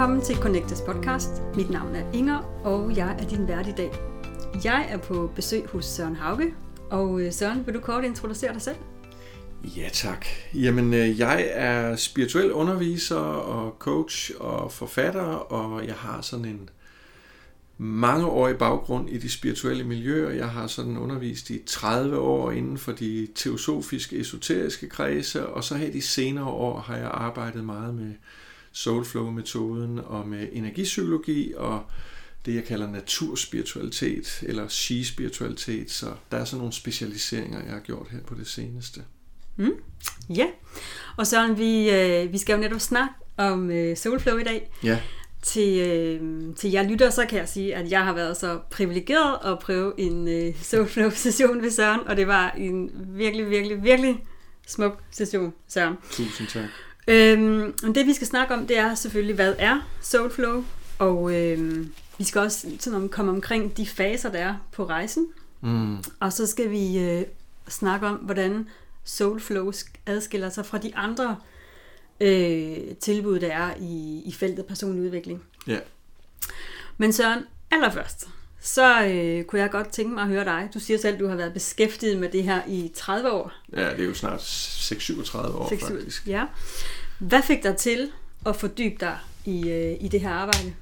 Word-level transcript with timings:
Velkommen 0.00 0.24
til 0.24 0.36
Connectes 0.36 0.80
podcast. 0.80 1.30
Mit 1.56 1.70
navn 1.70 1.94
er 1.94 2.12
Inger, 2.12 2.38
og 2.64 2.96
jeg 2.96 3.16
er 3.18 3.28
din 3.28 3.48
vært 3.48 3.66
i 3.66 3.72
dag. 3.72 3.90
Jeg 4.64 4.86
er 4.90 4.98
på 4.98 5.32
besøg 5.36 5.66
hos 5.66 5.84
Søren 5.84 6.16
Hauge, 6.16 6.54
og 6.90 7.20
øh, 7.20 7.32
Søren, 7.32 7.66
vil 7.66 7.74
du 7.74 7.80
kort 7.80 8.04
introducere 8.04 8.52
dig 8.52 8.62
selv? 8.62 8.76
Ja 9.64 9.88
tak. 9.92 10.26
Jamen, 10.54 10.94
øh, 10.94 11.18
jeg 11.18 11.48
er 11.50 11.96
spirituel 11.96 12.52
underviser 12.52 13.16
og 13.16 13.76
coach 13.78 14.30
og 14.38 14.72
forfatter, 14.72 15.22
og 15.22 15.86
jeg 15.86 15.94
har 15.94 16.20
sådan 16.20 16.44
en 16.44 16.68
mangeårig 17.78 18.58
baggrund 18.58 19.10
i 19.10 19.18
de 19.18 19.30
spirituelle 19.30 19.84
miljøer. 19.84 20.30
Jeg 20.30 20.48
har 20.48 20.66
sådan 20.66 20.98
undervist 20.98 21.50
i 21.50 21.62
30 21.66 22.18
år 22.18 22.50
inden 22.50 22.78
for 22.78 22.92
de 22.92 23.28
teosofiske, 23.34 24.16
esoteriske 24.16 24.88
kredse, 24.88 25.46
og 25.46 25.64
så 25.64 25.74
her 25.74 25.92
de 25.92 26.02
senere 26.02 26.46
år 26.46 26.80
har 26.80 26.96
jeg 26.96 27.10
arbejdet 27.12 27.64
meget 27.64 27.94
med 27.94 28.12
soulflow-metoden 28.72 29.98
og 29.98 30.28
med 30.28 30.48
energipsykologi 30.52 31.54
og 31.56 31.82
det, 32.46 32.54
jeg 32.54 32.64
kalder 32.64 32.90
naturspiritualitet 32.90 34.42
eller 34.46 34.68
she-spiritualitet. 34.68 35.90
Så 35.90 36.06
der 36.30 36.36
er 36.36 36.44
sådan 36.44 36.58
nogle 36.58 36.72
specialiseringer, 36.72 37.62
jeg 37.64 37.72
har 37.72 37.80
gjort 37.80 38.06
her 38.10 38.18
på 38.26 38.34
det 38.34 38.46
seneste. 38.46 39.00
Mm. 39.56 39.72
Ja, 40.34 40.46
og 41.16 41.26
Søren, 41.26 41.58
vi, 41.58 41.90
øh, 41.90 42.32
vi 42.32 42.38
skal 42.38 42.54
jo 42.54 42.60
netop 42.60 42.80
snakke 42.80 43.14
om 43.36 43.70
øh, 43.70 43.96
soulflow 43.96 44.38
i 44.38 44.42
dag. 44.42 44.70
Ja. 44.84 45.00
Til, 45.42 45.88
øh, 45.88 46.20
til 46.56 46.70
jer 46.70 46.82
lytter, 46.82 47.10
så 47.10 47.26
kan 47.26 47.38
jeg 47.38 47.48
sige, 47.48 47.74
at 47.74 47.90
jeg 47.90 48.04
har 48.04 48.12
været 48.12 48.36
så 48.36 48.60
privilegeret 48.70 49.52
at 49.52 49.58
prøve 49.58 50.00
en 50.00 50.28
øh, 50.28 50.54
soulflow-session 50.62 51.62
ved 51.62 51.70
Søren, 51.70 52.00
og 52.06 52.16
det 52.16 52.26
var 52.26 52.50
en 52.50 52.90
virkelig, 53.08 53.50
virkelig, 53.50 53.82
virkelig 53.82 54.24
smuk 54.66 55.02
session, 55.10 55.52
Søren. 55.68 55.94
Tusind 56.10 56.48
tak. 56.48 56.68
Øhm, 57.10 57.92
det 57.94 58.06
vi 58.06 58.14
skal 58.14 58.26
snakke 58.26 58.54
om, 58.54 58.66
det 58.66 58.78
er 58.78 58.94
selvfølgelig, 58.94 59.34
hvad 59.34 59.54
er 59.58 59.88
soulflow, 60.00 60.64
og 60.98 61.34
øhm, 61.34 61.92
vi 62.18 62.24
skal 62.24 62.40
også 62.40 62.66
sådan, 62.78 63.08
komme 63.08 63.30
omkring 63.30 63.76
de 63.76 63.86
faser, 63.86 64.30
der 64.30 64.38
er 64.38 64.54
på 64.72 64.84
rejsen. 64.84 65.26
Mm. 65.60 65.96
Og 66.20 66.32
så 66.32 66.46
skal 66.46 66.70
vi 66.70 66.98
øh, 66.98 67.22
snakke 67.68 68.06
om, 68.06 68.16
hvordan 68.16 68.68
soulflow 69.04 69.72
adskiller 70.06 70.50
sig 70.50 70.66
fra 70.66 70.78
de 70.78 70.96
andre 70.96 71.36
øh, 72.20 72.76
tilbud, 73.00 73.40
der 73.40 73.52
er 73.52 73.74
i, 73.80 74.22
i 74.26 74.32
feltet 74.32 74.66
personlig 74.66 75.02
udvikling. 75.02 75.42
Ja. 75.66 75.78
Men 76.98 77.12
Søren, 77.12 77.44
allerførst, 77.70 78.28
så 78.60 79.04
øh, 79.04 79.44
kunne 79.44 79.60
jeg 79.60 79.70
godt 79.70 79.88
tænke 79.88 80.14
mig 80.14 80.22
at 80.22 80.28
høre 80.28 80.44
dig. 80.44 80.68
Du 80.74 80.78
siger 80.78 80.98
selv, 80.98 81.14
at 81.14 81.20
du 81.20 81.28
har 81.28 81.36
været 81.36 81.52
beskæftiget 81.52 82.18
med 82.18 82.28
det 82.28 82.42
her 82.42 82.62
i 82.68 82.92
30 82.94 83.32
år. 83.32 83.52
Ja, 83.72 83.90
det 83.90 84.00
er 84.00 84.04
jo 84.04 84.14
snart 84.14 84.40
6-37 84.40 85.38
år 85.38 85.68
6, 85.68 85.84
faktisk. 85.84 86.26
Ja. 86.26 86.44
Hvad 87.20 87.42
fik 87.42 87.62
dig 87.62 87.76
til 87.76 88.10
at 88.46 88.56
fordybe 88.56 88.96
dig 89.00 89.18
i, 89.44 89.68
øh, 89.68 89.96
i 90.00 90.08
det 90.08 90.20
her 90.20 90.30
arbejde? 90.30 90.74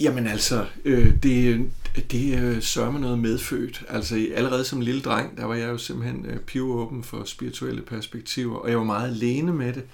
Jamen 0.00 0.26
altså, 0.26 0.66
øh, 0.84 1.22
det, 1.22 1.70
det 2.10 2.38
øh, 2.38 2.62
sørger 2.62 2.90
mig 2.90 3.00
noget 3.00 3.18
medfødt. 3.18 3.84
Altså 3.88 4.28
allerede 4.34 4.64
som 4.64 4.80
lille 4.80 5.00
dreng, 5.00 5.36
der 5.36 5.44
var 5.44 5.54
jeg 5.54 5.68
jo 5.68 5.78
simpelthen 5.78 6.26
øh, 6.26 6.38
pivåben 6.38 7.04
for 7.04 7.24
spirituelle 7.24 7.82
perspektiver, 7.82 8.56
og 8.56 8.70
jeg 8.70 8.78
var 8.78 8.84
meget 8.84 9.10
alene 9.10 9.52
med 9.52 9.72
det. 9.72 9.84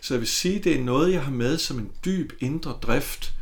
Så 0.00 0.14
jeg 0.14 0.20
vil 0.20 0.28
sige, 0.28 0.58
det 0.58 0.76
er 0.76 0.84
noget, 0.84 1.12
jeg 1.12 1.22
har 1.22 1.32
med 1.32 1.58
som 1.58 1.78
en 1.78 1.90
dyb 2.04 2.32
indre 2.40 2.78
drift. 2.82 3.32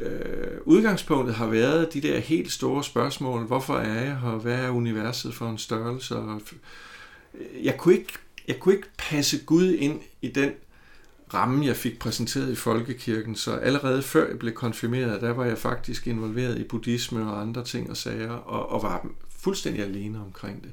Øh, 0.00 0.58
udgangspunktet 0.64 1.34
har 1.34 1.46
været 1.46 1.94
de 1.94 2.00
der 2.00 2.18
helt 2.18 2.52
store 2.52 2.84
spørgsmål. 2.84 3.44
Hvorfor 3.44 3.76
er 3.76 4.02
jeg 4.04 4.18
her? 4.20 4.30
Hvad 4.30 4.54
er 4.54 4.70
universet 4.70 5.34
for 5.34 5.50
en 5.50 5.58
størrelse? 5.58 6.14
Jeg, 7.62 7.76
kunne 7.76 7.94
ikke, 7.94 8.12
jeg 8.48 8.60
kunne 8.60 8.74
ikke 8.74 8.88
passe 8.98 9.38
Gud 9.38 9.72
ind 9.72 10.00
i 10.22 10.28
den 10.28 10.50
ramme, 11.34 11.66
jeg 11.66 11.76
fik 11.76 11.98
præsenteret 11.98 12.52
i 12.52 12.54
folkekirken, 12.54 13.36
så 13.36 13.52
allerede 13.52 14.02
før 14.02 14.28
jeg 14.28 14.38
blev 14.38 14.52
konfirmeret, 14.52 15.20
der 15.20 15.30
var 15.30 15.44
jeg 15.44 15.58
faktisk 15.58 16.06
involveret 16.06 16.58
i 16.58 16.64
buddhisme 16.64 17.30
og 17.30 17.40
andre 17.40 17.64
ting 17.64 17.90
og 17.90 17.96
sager, 17.96 18.30
og, 18.30 18.68
og 18.68 18.82
var 18.82 19.06
fuldstændig 19.38 19.82
alene 19.82 20.20
omkring 20.20 20.62
det. 20.62 20.70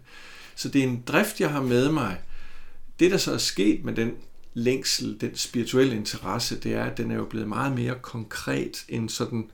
Så 0.56 0.70
det 0.70 0.84
er 0.84 0.88
en 0.88 1.04
drift, 1.08 1.40
jeg 1.40 1.50
har 1.50 1.62
med 1.62 1.92
mig. 1.92 2.22
Det, 3.00 3.12
der 3.12 3.18
så 3.18 3.34
er 3.34 3.38
sket 3.38 3.86
med 3.86 3.96
den 3.96 4.12
længsel, 4.54 5.18
den 5.22 5.36
spirituelle 5.36 5.96
interesse, 5.96 6.60
det 6.60 6.74
er, 6.74 6.84
at 6.84 6.98
den 6.98 7.12
er 7.12 7.16
jo 7.16 7.26
blevet 7.26 7.48
meget 7.48 7.76
mere 7.76 7.96
konkret 8.02 8.86
end 8.90 9.10
sådan, 9.10 9.50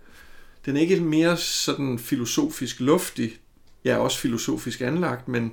den 0.65 0.77
er 0.77 0.81
ikke 0.81 0.99
mere 0.99 1.37
sådan 1.37 1.99
filosofisk 1.99 2.79
luftig, 2.79 3.31
jeg 3.83 3.93
er 3.93 3.97
også 3.97 4.19
filosofisk 4.19 4.81
anlagt, 4.81 5.27
men 5.27 5.51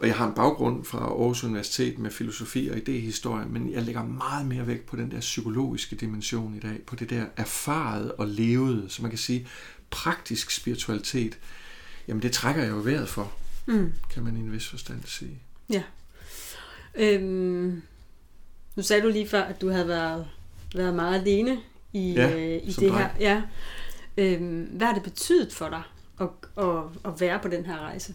og 0.00 0.06
jeg 0.06 0.16
har 0.16 0.26
en 0.26 0.34
baggrund 0.34 0.84
fra 0.84 0.98
Aarhus 0.98 1.44
Universitet 1.44 1.98
med 1.98 2.10
filosofi 2.10 2.68
og 2.68 2.76
idehistorie, 2.76 3.46
men 3.46 3.72
jeg 3.72 3.82
lægger 3.82 4.04
meget 4.04 4.46
mere 4.46 4.66
vægt 4.66 4.86
på 4.86 4.96
den 4.96 5.10
der 5.10 5.20
psykologiske 5.20 5.96
dimension 5.96 6.54
i 6.56 6.58
dag, 6.58 6.80
på 6.86 6.96
det 6.96 7.10
der 7.10 7.24
erfaret 7.36 8.12
og 8.12 8.28
levede, 8.28 8.86
så 8.88 9.02
man 9.02 9.10
kan 9.10 9.18
sige, 9.18 9.48
praktisk 9.90 10.50
spiritualitet, 10.50 11.38
jamen 12.08 12.22
det 12.22 12.32
trækker 12.32 12.62
jeg 12.62 12.70
jo 12.70 12.76
vejret 12.76 13.08
for, 13.08 13.32
mm. 13.66 13.92
kan 14.10 14.22
man 14.22 14.36
i 14.36 14.40
en 14.40 14.52
vis 14.52 14.68
forstand 14.68 15.02
sige. 15.04 15.38
Ja. 15.70 15.82
Øhm, 16.94 17.82
nu 18.76 18.82
sagde 18.82 19.02
du 19.02 19.08
lige 19.08 19.28
før, 19.28 19.42
at 19.42 19.60
du 19.60 19.70
havde 19.70 19.88
været, 19.88 20.26
været 20.74 20.94
meget 20.94 21.20
alene 21.20 21.60
i, 21.92 22.12
ja, 22.12 22.36
øh, 22.36 22.68
i 22.68 22.72
det 22.72 22.92
her. 22.92 23.08
Ja. 23.20 23.42
Øhm, 24.16 24.62
hvad 24.62 24.86
har 24.86 24.94
det 24.94 25.02
betydet 25.02 25.52
for 25.52 25.68
dig 25.68 25.82
at, 26.20 26.28
at, 26.64 26.82
at 27.04 27.20
være 27.20 27.38
på 27.42 27.48
den 27.48 27.66
her 27.66 27.78
rejse? 27.78 28.14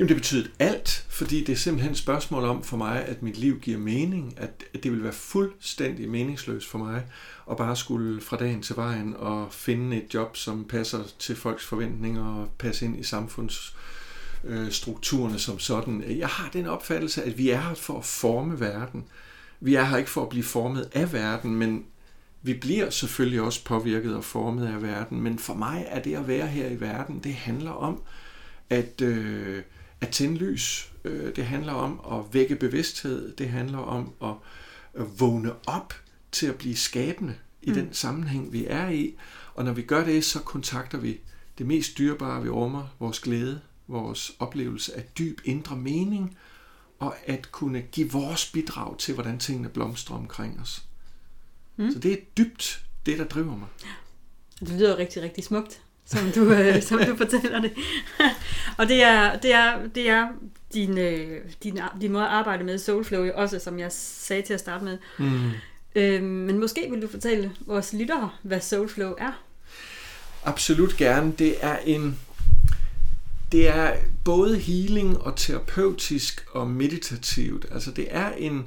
Jamen 0.00 0.08
det 0.08 0.16
betyder 0.16 0.48
alt, 0.58 1.06
fordi 1.08 1.44
det 1.44 1.52
er 1.52 1.56
simpelthen 1.56 1.92
et 1.92 1.98
spørgsmål 1.98 2.44
om 2.44 2.62
for 2.62 2.76
mig, 2.76 3.04
at 3.04 3.22
mit 3.22 3.38
liv 3.38 3.60
giver 3.60 3.78
mening, 3.78 4.34
at, 4.36 4.64
det 4.82 4.92
vil 4.92 5.02
være 5.02 5.12
fuldstændig 5.12 6.08
meningsløst 6.08 6.68
for 6.68 6.78
mig 6.78 7.02
at 7.50 7.56
bare 7.56 7.76
skulle 7.76 8.20
fra 8.20 8.36
dagen 8.36 8.62
til 8.62 8.76
vejen 8.76 9.14
og 9.18 9.52
finde 9.52 9.96
et 9.96 10.14
job, 10.14 10.36
som 10.36 10.64
passer 10.64 10.98
til 11.18 11.36
folks 11.36 11.66
forventninger 11.66 12.24
og 12.24 12.48
passe 12.58 12.84
ind 12.84 13.00
i 13.00 13.02
samfundsstrukturerne 13.02 15.38
som 15.38 15.58
sådan. 15.58 16.04
Jeg 16.08 16.28
har 16.28 16.50
den 16.52 16.66
opfattelse, 16.66 17.24
at 17.24 17.38
vi 17.38 17.50
er 17.50 17.60
her 17.60 17.74
for 17.74 17.98
at 17.98 18.04
forme 18.04 18.60
verden. 18.60 19.04
Vi 19.60 19.74
er 19.74 19.84
her 19.84 19.96
ikke 19.96 20.10
for 20.10 20.22
at 20.22 20.28
blive 20.28 20.44
formet 20.44 20.88
af 20.92 21.12
verden, 21.12 21.54
men 21.54 21.84
vi 22.42 22.54
bliver 22.54 22.90
selvfølgelig 22.90 23.40
også 23.40 23.64
påvirket 23.64 24.16
og 24.16 24.24
formet 24.24 24.66
af 24.66 24.82
verden, 24.82 25.20
men 25.20 25.38
for 25.38 25.54
mig 25.54 25.86
er 25.88 26.02
det 26.02 26.14
at 26.14 26.28
være 26.28 26.46
her 26.46 26.68
i 26.68 26.80
verden, 26.80 27.20
det 27.24 27.34
handler 27.34 27.70
om 27.70 28.02
at... 28.70 29.00
Øh, 29.00 29.62
at 30.00 30.08
tænde 30.08 30.38
lys. 30.38 30.92
Øh, 31.04 31.36
det 31.36 31.44
handler 31.44 31.72
om 31.72 32.18
at 32.18 32.34
vække 32.34 32.56
bevidsthed. 32.56 33.32
Det 33.36 33.48
handler 33.48 33.78
om 33.78 34.12
at, 34.22 34.34
vågne 35.18 35.52
op 35.66 35.94
til 36.32 36.46
at 36.46 36.54
blive 36.54 36.76
skabende 36.76 37.34
i 37.62 37.68
mm. 37.68 37.74
den 37.74 37.88
sammenhæng, 37.92 38.52
vi 38.52 38.66
er 38.66 38.88
i. 38.88 39.14
Og 39.54 39.64
når 39.64 39.72
vi 39.72 39.82
gør 39.82 40.04
det, 40.04 40.24
så 40.24 40.40
kontakter 40.40 40.98
vi 40.98 41.20
det 41.58 41.66
mest 41.66 41.98
dyrebare, 41.98 42.42
vi 42.42 42.48
rummer, 42.48 42.86
vores 42.98 43.20
glæde, 43.20 43.60
vores 43.88 44.32
oplevelse 44.38 44.96
af 44.96 45.04
dyb 45.18 45.40
indre 45.44 45.76
mening, 45.76 46.36
og 46.98 47.14
at 47.26 47.52
kunne 47.52 47.80
give 47.80 48.12
vores 48.12 48.50
bidrag 48.50 48.98
til, 48.98 49.14
hvordan 49.14 49.38
tingene 49.38 49.68
blomstrer 49.68 50.16
omkring 50.16 50.60
os. 50.60 50.84
Mm. 51.76 51.92
Så 51.92 51.98
det 51.98 52.12
er 52.12 52.16
dybt 52.36 52.84
det, 53.06 53.18
der 53.18 53.24
driver 53.24 53.56
mig. 53.56 53.68
Det 54.60 54.68
lyder 54.68 54.96
rigtig, 54.96 55.22
rigtig 55.22 55.44
smukt 55.44 55.82
som 56.10 56.32
du, 56.34 56.52
øh, 56.52 56.82
som 56.82 56.98
du 56.98 57.16
fortæller 57.16 57.60
det. 57.60 57.72
og 58.78 58.88
det 58.88 59.02
er, 59.02 59.38
det 59.38 59.52
er, 59.54 59.86
det 59.94 60.08
er 60.10 60.28
din, 60.74 60.98
øh, 60.98 61.40
din, 61.62 61.78
din 62.00 62.12
måde 62.12 62.24
at 62.24 62.30
arbejde 62.30 62.64
med 62.64 62.78
Soulflow 62.78 63.30
også, 63.34 63.58
som 63.58 63.78
jeg 63.78 63.92
sagde 63.92 64.42
til 64.42 64.54
at 64.54 64.60
starte 64.60 64.84
med. 64.84 64.98
Mm. 65.18 65.50
Øh, 65.94 66.22
men 66.22 66.58
måske 66.58 66.86
vil 66.90 67.02
du 67.02 67.08
fortælle 67.08 67.52
vores 67.66 67.92
lyttere, 67.92 68.30
hvad 68.42 68.60
Soulflow 68.60 69.14
er? 69.18 69.42
Absolut 70.44 70.96
gerne. 70.96 71.32
Det 71.38 71.54
er 71.60 71.76
en 71.76 72.18
det 73.52 73.68
er 73.68 73.96
både 74.24 74.58
healing 74.58 75.18
og 75.18 75.36
terapeutisk 75.36 76.46
og 76.52 76.70
meditativt. 76.70 77.66
Altså 77.70 77.90
det 77.90 78.06
er 78.10 78.30
en 78.32 78.66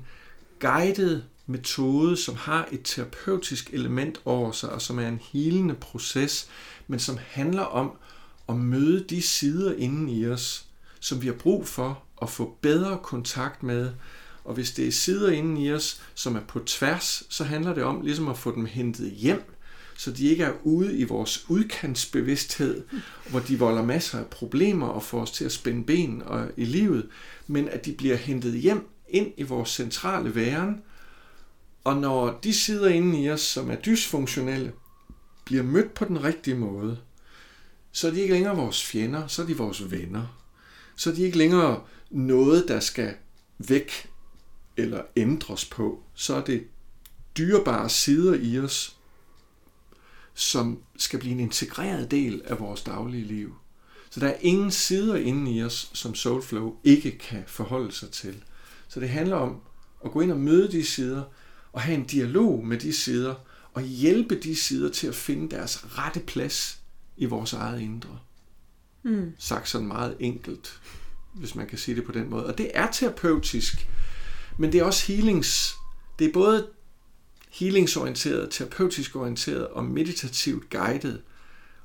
guided 0.59 1.21
metode, 1.45 2.17
som 2.17 2.35
har 2.35 2.67
et 2.71 2.81
terapeutisk 2.83 3.69
element 3.73 4.21
over 4.25 4.51
sig, 4.51 4.69
og 4.69 4.81
som 4.81 4.99
er 4.99 5.07
en 5.07 5.21
helende 5.31 5.73
proces, 5.73 6.47
men 6.87 6.99
som 6.99 7.17
handler 7.27 7.61
om 7.61 7.91
at 8.49 8.55
møde 8.55 9.05
de 9.09 9.21
sider 9.21 9.73
inden 9.75 10.09
i 10.09 10.27
os, 10.27 10.65
som 10.99 11.21
vi 11.21 11.27
har 11.27 11.33
brug 11.33 11.67
for 11.67 12.03
at 12.21 12.29
få 12.29 12.57
bedre 12.61 12.97
kontakt 13.03 13.63
med. 13.63 13.91
Og 14.43 14.53
hvis 14.53 14.71
det 14.71 14.87
er 14.87 14.91
sider 14.91 15.31
inden 15.31 15.57
i 15.57 15.73
os, 15.73 16.01
som 16.15 16.35
er 16.35 16.41
på 16.47 16.59
tværs, 16.59 17.23
så 17.29 17.43
handler 17.43 17.73
det 17.73 17.83
om 17.83 18.01
ligesom 18.01 18.27
at 18.27 18.37
få 18.37 18.55
dem 18.55 18.65
hentet 18.65 19.11
hjem, 19.11 19.53
så 19.97 20.11
de 20.11 20.25
ikke 20.25 20.43
er 20.43 20.53
ude 20.63 20.97
i 20.97 21.03
vores 21.03 21.45
udkantsbevidsthed, 21.49 22.83
hvor 23.29 23.39
de 23.39 23.59
volder 23.59 23.83
masser 23.83 24.19
af 24.19 24.25
problemer 24.25 24.87
og 24.87 25.03
får 25.03 25.21
os 25.21 25.31
til 25.31 25.45
at 25.45 25.51
spænde 25.51 25.83
ben 25.83 26.21
og, 26.25 26.47
i 26.57 26.65
livet, 26.65 27.09
men 27.47 27.69
at 27.69 27.85
de 27.85 27.93
bliver 27.93 28.15
hentet 28.15 28.53
hjem 28.53 28.89
ind 29.09 29.33
i 29.37 29.43
vores 29.43 29.69
centrale 29.69 30.35
væren, 30.35 30.81
og 31.83 31.97
når 31.97 32.39
de 32.43 32.53
sider 32.53 32.89
inde 32.89 33.23
i 33.23 33.29
os, 33.29 33.41
som 33.41 33.71
er 33.71 33.75
dysfunktionelle, 33.75 34.73
bliver 35.45 35.63
mødt 35.63 35.93
på 35.93 36.05
den 36.05 36.23
rigtige 36.23 36.55
måde, 36.55 36.97
så 37.91 38.07
er 38.07 38.11
de 38.11 38.21
ikke 38.21 38.33
længere 38.33 38.55
vores 38.55 38.83
fjender, 38.85 39.27
så 39.27 39.41
er 39.41 39.45
de 39.45 39.57
vores 39.57 39.91
venner. 39.91 40.39
Så 40.95 41.09
er 41.09 41.13
de 41.13 41.23
ikke 41.23 41.37
længere 41.37 41.83
noget, 42.09 42.67
der 42.67 42.79
skal 42.79 43.13
væk 43.57 44.09
eller 44.77 45.01
ændres 45.15 45.65
på. 45.65 46.03
Så 46.13 46.35
er 46.35 46.43
det 46.43 46.67
dyrebare 47.37 47.89
sider 47.89 48.33
i 48.33 48.59
os, 48.59 48.97
som 50.33 50.79
skal 50.97 51.19
blive 51.19 51.31
en 51.31 51.39
integreret 51.39 52.11
del 52.11 52.41
af 52.45 52.59
vores 52.59 52.81
daglige 52.81 53.25
liv. 53.25 53.55
Så 54.09 54.19
der 54.19 54.27
er 54.27 54.37
ingen 54.41 54.71
sider 54.71 55.15
inde 55.15 55.51
i 55.51 55.63
os, 55.63 55.91
som 55.93 56.15
Soulflow 56.15 56.75
ikke 56.83 57.17
kan 57.17 57.43
forholde 57.47 57.91
sig 57.91 58.09
til. 58.09 58.43
Så 58.87 58.99
det 58.99 59.09
handler 59.09 59.35
om 59.35 59.61
at 60.05 60.11
gå 60.11 60.21
ind 60.21 60.31
og 60.31 60.39
møde 60.39 60.71
de 60.71 60.85
sider, 60.85 61.23
og 61.73 61.81
have 61.81 61.97
en 61.97 62.03
dialog 62.03 62.65
med 62.65 62.77
de 62.77 62.93
sider, 62.93 63.35
og 63.73 63.81
hjælpe 63.81 64.39
de 64.39 64.55
sider 64.55 64.89
til 64.89 65.07
at 65.07 65.15
finde 65.15 65.55
deres 65.55 65.97
rette 65.97 66.19
plads 66.19 66.79
i 67.17 67.25
vores 67.25 67.53
eget 67.53 67.81
indre. 67.81 68.19
Mm. 69.03 69.33
Sagt 69.37 69.69
sådan 69.69 69.87
meget 69.87 70.15
enkelt, 70.19 70.81
hvis 71.33 71.55
man 71.55 71.67
kan 71.67 71.77
sige 71.77 71.95
det 71.95 72.03
på 72.03 72.11
den 72.11 72.29
måde. 72.29 72.45
Og 72.45 72.57
det 72.57 72.71
er 72.73 72.91
terapeutisk, 72.91 73.87
men 74.57 74.71
det 74.71 74.79
er 74.79 74.83
også 74.83 75.13
healings. 75.13 75.75
Det 76.19 76.27
er 76.27 76.33
både 76.33 76.67
healingsorienteret, 77.49 78.49
terapeutisk 78.51 79.15
orienteret 79.15 79.67
og 79.67 79.85
meditativt 79.85 80.69
guidet. 80.69 81.21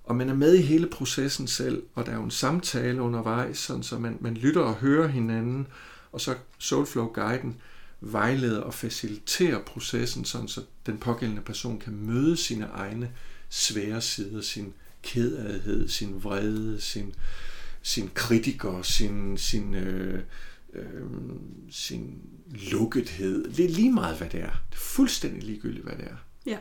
Og 0.05 0.17
man 0.17 0.29
er 0.29 0.35
med 0.35 0.55
i 0.55 0.63
hele 0.63 0.87
processen 0.87 1.47
selv, 1.47 1.83
og 1.95 2.07
der 2.07 2.13
er 2.13 2.17
jo 2.17 2.23
en 2.23 2.31
samtale 2.31 3.03
undervejs, 3.03 3.59
sådan 3.59 3.83
så 3.83 3.99
man, 3.99 4.17
man 4.21 4.35
lytter 4.35 4.61
og 4.61 4.75
hører 4.75 5.09
hinanden, 5.09 5.67
og 6.13 6.21
så 6.21 6.35
Soulflow-guiden 6.59 7.57
vejleder 8.01 8.61
og 8.61 8.75
faciliterer 8.75 9.63
processen, 9.63 10.25
sådan 10.25 10.49
så 10.49 10.61
den 10.87 10.99
pågældende 10.99 11.43
person 11.43 11.79
kan 11.79 11.93
møde 11.93 12.37
sine 12.37 12.65
egne 12.65 13.11
svære 13.49 14.01
sider, 14.01 14.41
sin 14.41 14.75
kedelighed, 15.03 15.89
sin 15.89 16.25
vrede, 16.25 16.81
sin, 16.81 17.15
sin 17.83 18.11
kritiker, 18.15 18.83
sin, 18.83 19.39
sin, 19.39 19.75
øh, 19.75 20.21
øh, 20.73 20.85
sin 21.71 22.19
lukkethed. 22.73 23.53
Det 23.53 23.65
er 23.65 23.69
lige 23.69 23.93
meget, 23.93 24.17
hvad 24.17 24.29
det 24.29 24.41
er. 24.41 24.63
Det 24.71 24.77
er 24.77 24.81
fuldstændig 24.81 25.43
ligegyldigt, 25.43 25.85
hvad 25.85 25.97
det 25.97 26.05
er. 26.05 26.17
Ja. 26.47 26.59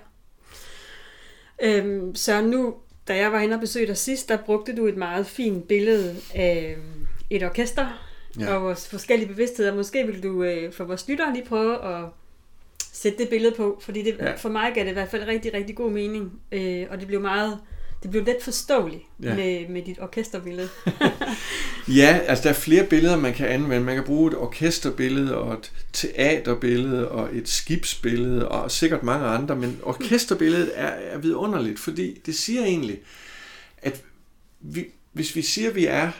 Øhm, 1.63 2.15
så 2.15 2.41
nu, 2.41 2.75
da 3.07 3.15
jeg 3.15 3.31
var 3.31 3.39
inde 3.39 3.53
og 3.53 3.59
besøgte 3.59 3.87
dig 3.87 3.97
sidst, 3.97 4.29
der 4.29 4.37
brugte 4.37 4.75
du 4.75 4.85
et 4.87 4.97
meget 4.97 5.27
fint 5.27 5.67
billede 5.67 6.15
af 6.33 6.75
øhm, 6.77 7.07
et 7.29 7.43
orkester 7.43 8.06
ja. 8.39 8.55
og 8.55 8.63
vores 8.63 8.87
forskellige 8.87 9.27
bevidstheder. 9.27 9.75
Måske 9.75 10.07
vil 10.07 10.23
du 10.23 10.43
øh, 10.43 10.73
for 10.73 10.83
vores 10.83 11.07
lyttere 11.07 11.33
lige 11.33 11.45
prøve 11.45 11.85
at 11.85 12.05
sætte 12.93 13.17
det 13.17 13.29
billede 13.29 13.55
på, 13.57 13.79
fordi 13.81 14.03
det, 14.03 14.15
ja. 14.19 14.35
for 14.35 14.49
mig 14.49 14.71
gav 14.75 14.83
det 14.83 14.89
i 14.89 14.93
hvert 14.93 15.09
fald 15.09 15.27
rigtig, 15.27 15.53
rigtig 15.53 15.75
god 15.75 15.91
mening, 15.91 16.41
øh, 16.51 16.85
og 16.89 16.99
det 16.99 17.07
blev 17.07 17.21
meget 17.21 17.59
det 18.03 18.11
blev 18.11 18.25
let 18.25 18.37
forståeligt 18.41 19.03
ja. 19.23 19.35
med, 19.35 19.67
med 19.69 19.81
dit 19.81 19.99
orkesterbillede. 19.99 20.69
ja, 22.01 22.19
altså 22.27 22.43
der 22.43 22.49
er 22.49 22.53
flere 22.53 22.85
billeder, 22.85 23.17
man 23.17 23.33
kan 23.33 23.47
anvende. 23.47 23.85
Man 23.85 23.95
kan 23.95 24.03
bruge 24.03 24.31
et 24.31 24.37
orkesterbillede 24.37 25.37
og 25.37 25.53
et 25.53 25.71
teaterbillede 25.93 27.09
og 27.11 27.29
et 27.35 27.49
skibsbillede 27.49 28.47
og 28.47 28.71
sikkert 28.71 29.03
mange 29.03 29.27
andre, 29.27 29.55
men 29.55 29.79
orkesterbilledet 29.83 30.71
er, 30.75 30.87
er 30.87 31.17
vidunderligt, 31.17 31.79
fordi 31.79 32.21
det 32.25 32.35
siger 32.35 32.63
egentlig, 32.63 32.99
at 33.77 34.03
vi, 34.59 34.85
hvis 35.13 35.35
vi 35.35 35.41
siger, 35.41 35.69
at 35.69 35.75
vi 35.75 35.85
er 35.85 36.11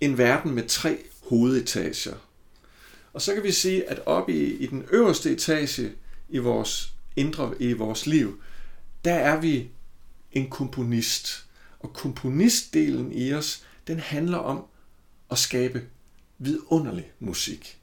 en 0.00 0.18
verden 0.18 0.54
med 0.54 0.68
tre 0.68 0.98
hovedetager, 1.22 2.14
og 3.12 3.22
så 3.22 3.34
kan 3.34 3.42
vi 3.42 3.52
sige, 3.52 3.90
at 3.90 4.00
oppe 4.06 4.32
i, 4.32 4.56
i 4.56 4.66
den 4.66 4.84
øverste 4.90 5.30
etage 5.32 5.92
i 6.28 6.38
vores 6.38 6.94
indre, 7.16 7.54
i 7.58 7.72
vores 7.72 8.06
liv, 8.06 8.40
der 9.04 9.14
er 9.14 9.40
vi 9.40 9.68
en 10.32 10.50
komponist. 10.50 11.46
Og 11.80 11.92
komponistdelen 11.92 13.12
i 13.12 13.32
os, 13.32 13.64
den 13.86 13.98
handler 13.98 14.38
om 14.38 14.64
at 15.30 15.38
skabe 15.38 15.82
vidunderlig 16.38 17.12
musik. 17.18 17.78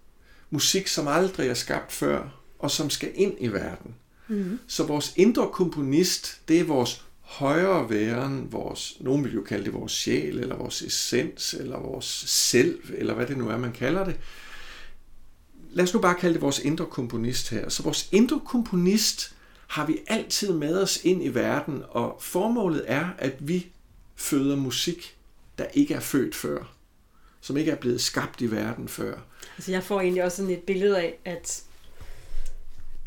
Musik, 0.49 0.87
som 0.87 1.07
aldrig 1.07 1.49
er 1.49 1.53
skabt 1.53 1.91
før, 1.91 2.41
og 2.59 2.71
som 2.71 2.89
skal 2.89 3.11
ind 3.15 3.33
i 3.39 3.47
verden. 3.47 3.95
Mm. 4.27 4.59
Så 4.67 4.83
vores 4.83 5.13
indre 5.15 5.49
komponist, 5.53 6.41
det 6.47 6.59
er 6.59 6.63
vores 6.63 7.05
højere 7.31 7.89
væren, 7.89 8.51
vores, 8.51 8.97
nogen 8.99 9.23
vil 9.23 9.33
jo 9.33 9.43
kalde 9.43 9.65
det 9.65 9.73
vores 9.73 9.91
sjæl, 9.91 10.39
eller 10.39 10.55
vores 10.55 10.81
essens, 10.81 11.53
eller 11.53 11.79
vores 11.79 12.05
selv, 12.27 12.79
eller 12.93 13.13
hvad 13.13 13.27
det 13.27 13.37
nu 13.37 13.49
er, 13.49 13.57
man 13.57 13.71
kalder 13.71 14.05
det. 14.05 14.19
Lad 15.69 15.83
os 15.83 15.93
nu 15.93 15.99
bare 15.99 16.15
kalde 16.15 16.33
det 16.33 16.41
vores 16.41 16.59
indre 16.59 16.85
komponist 16.85 17.49
her. 17.49 17.69
Så 17.69 17.83
vores 17.83 18.09
indre 18.11 18.41
komponist, 18.45 19.35
har 19.67 19.85
vi 19.85 19.97
altid 20.07 20.53
med 20.53 20.81
os 20.81 20.99
ind 21.03 21.23
i 21.23 21.27
verden, 21.27 21.83
og 21.89 22.17
formålet 22.19 22.83
er, 22.87 23.09
at 23.17 23.47
vi 23.47 23.67
føder 24.15 24.55
musik, 24.55 25.17
der 25.57 25.65
ikke 25.73 25.93
er 25.93 25.99
født 25.99 26.35
før, 26.35 26.73
som 27.41 27.57
ikke 27.57 27.71
er 27.71 27.75
blevet 27.75 28.01
skabt 28.01 28.41
i 28.41 28.51
verden 28.51 28.87
før. 28.87 29.17
Altså 29.57 29.71
jeg 29.71 29.83
får 29.83 30.01
egentlig 30.01 30.23
også 30.23 30.37
sådan 30.37 30.51
et 30.51 30.63
billede 30.63 30.99
af, 30.99 31.19
at 31.25 31.63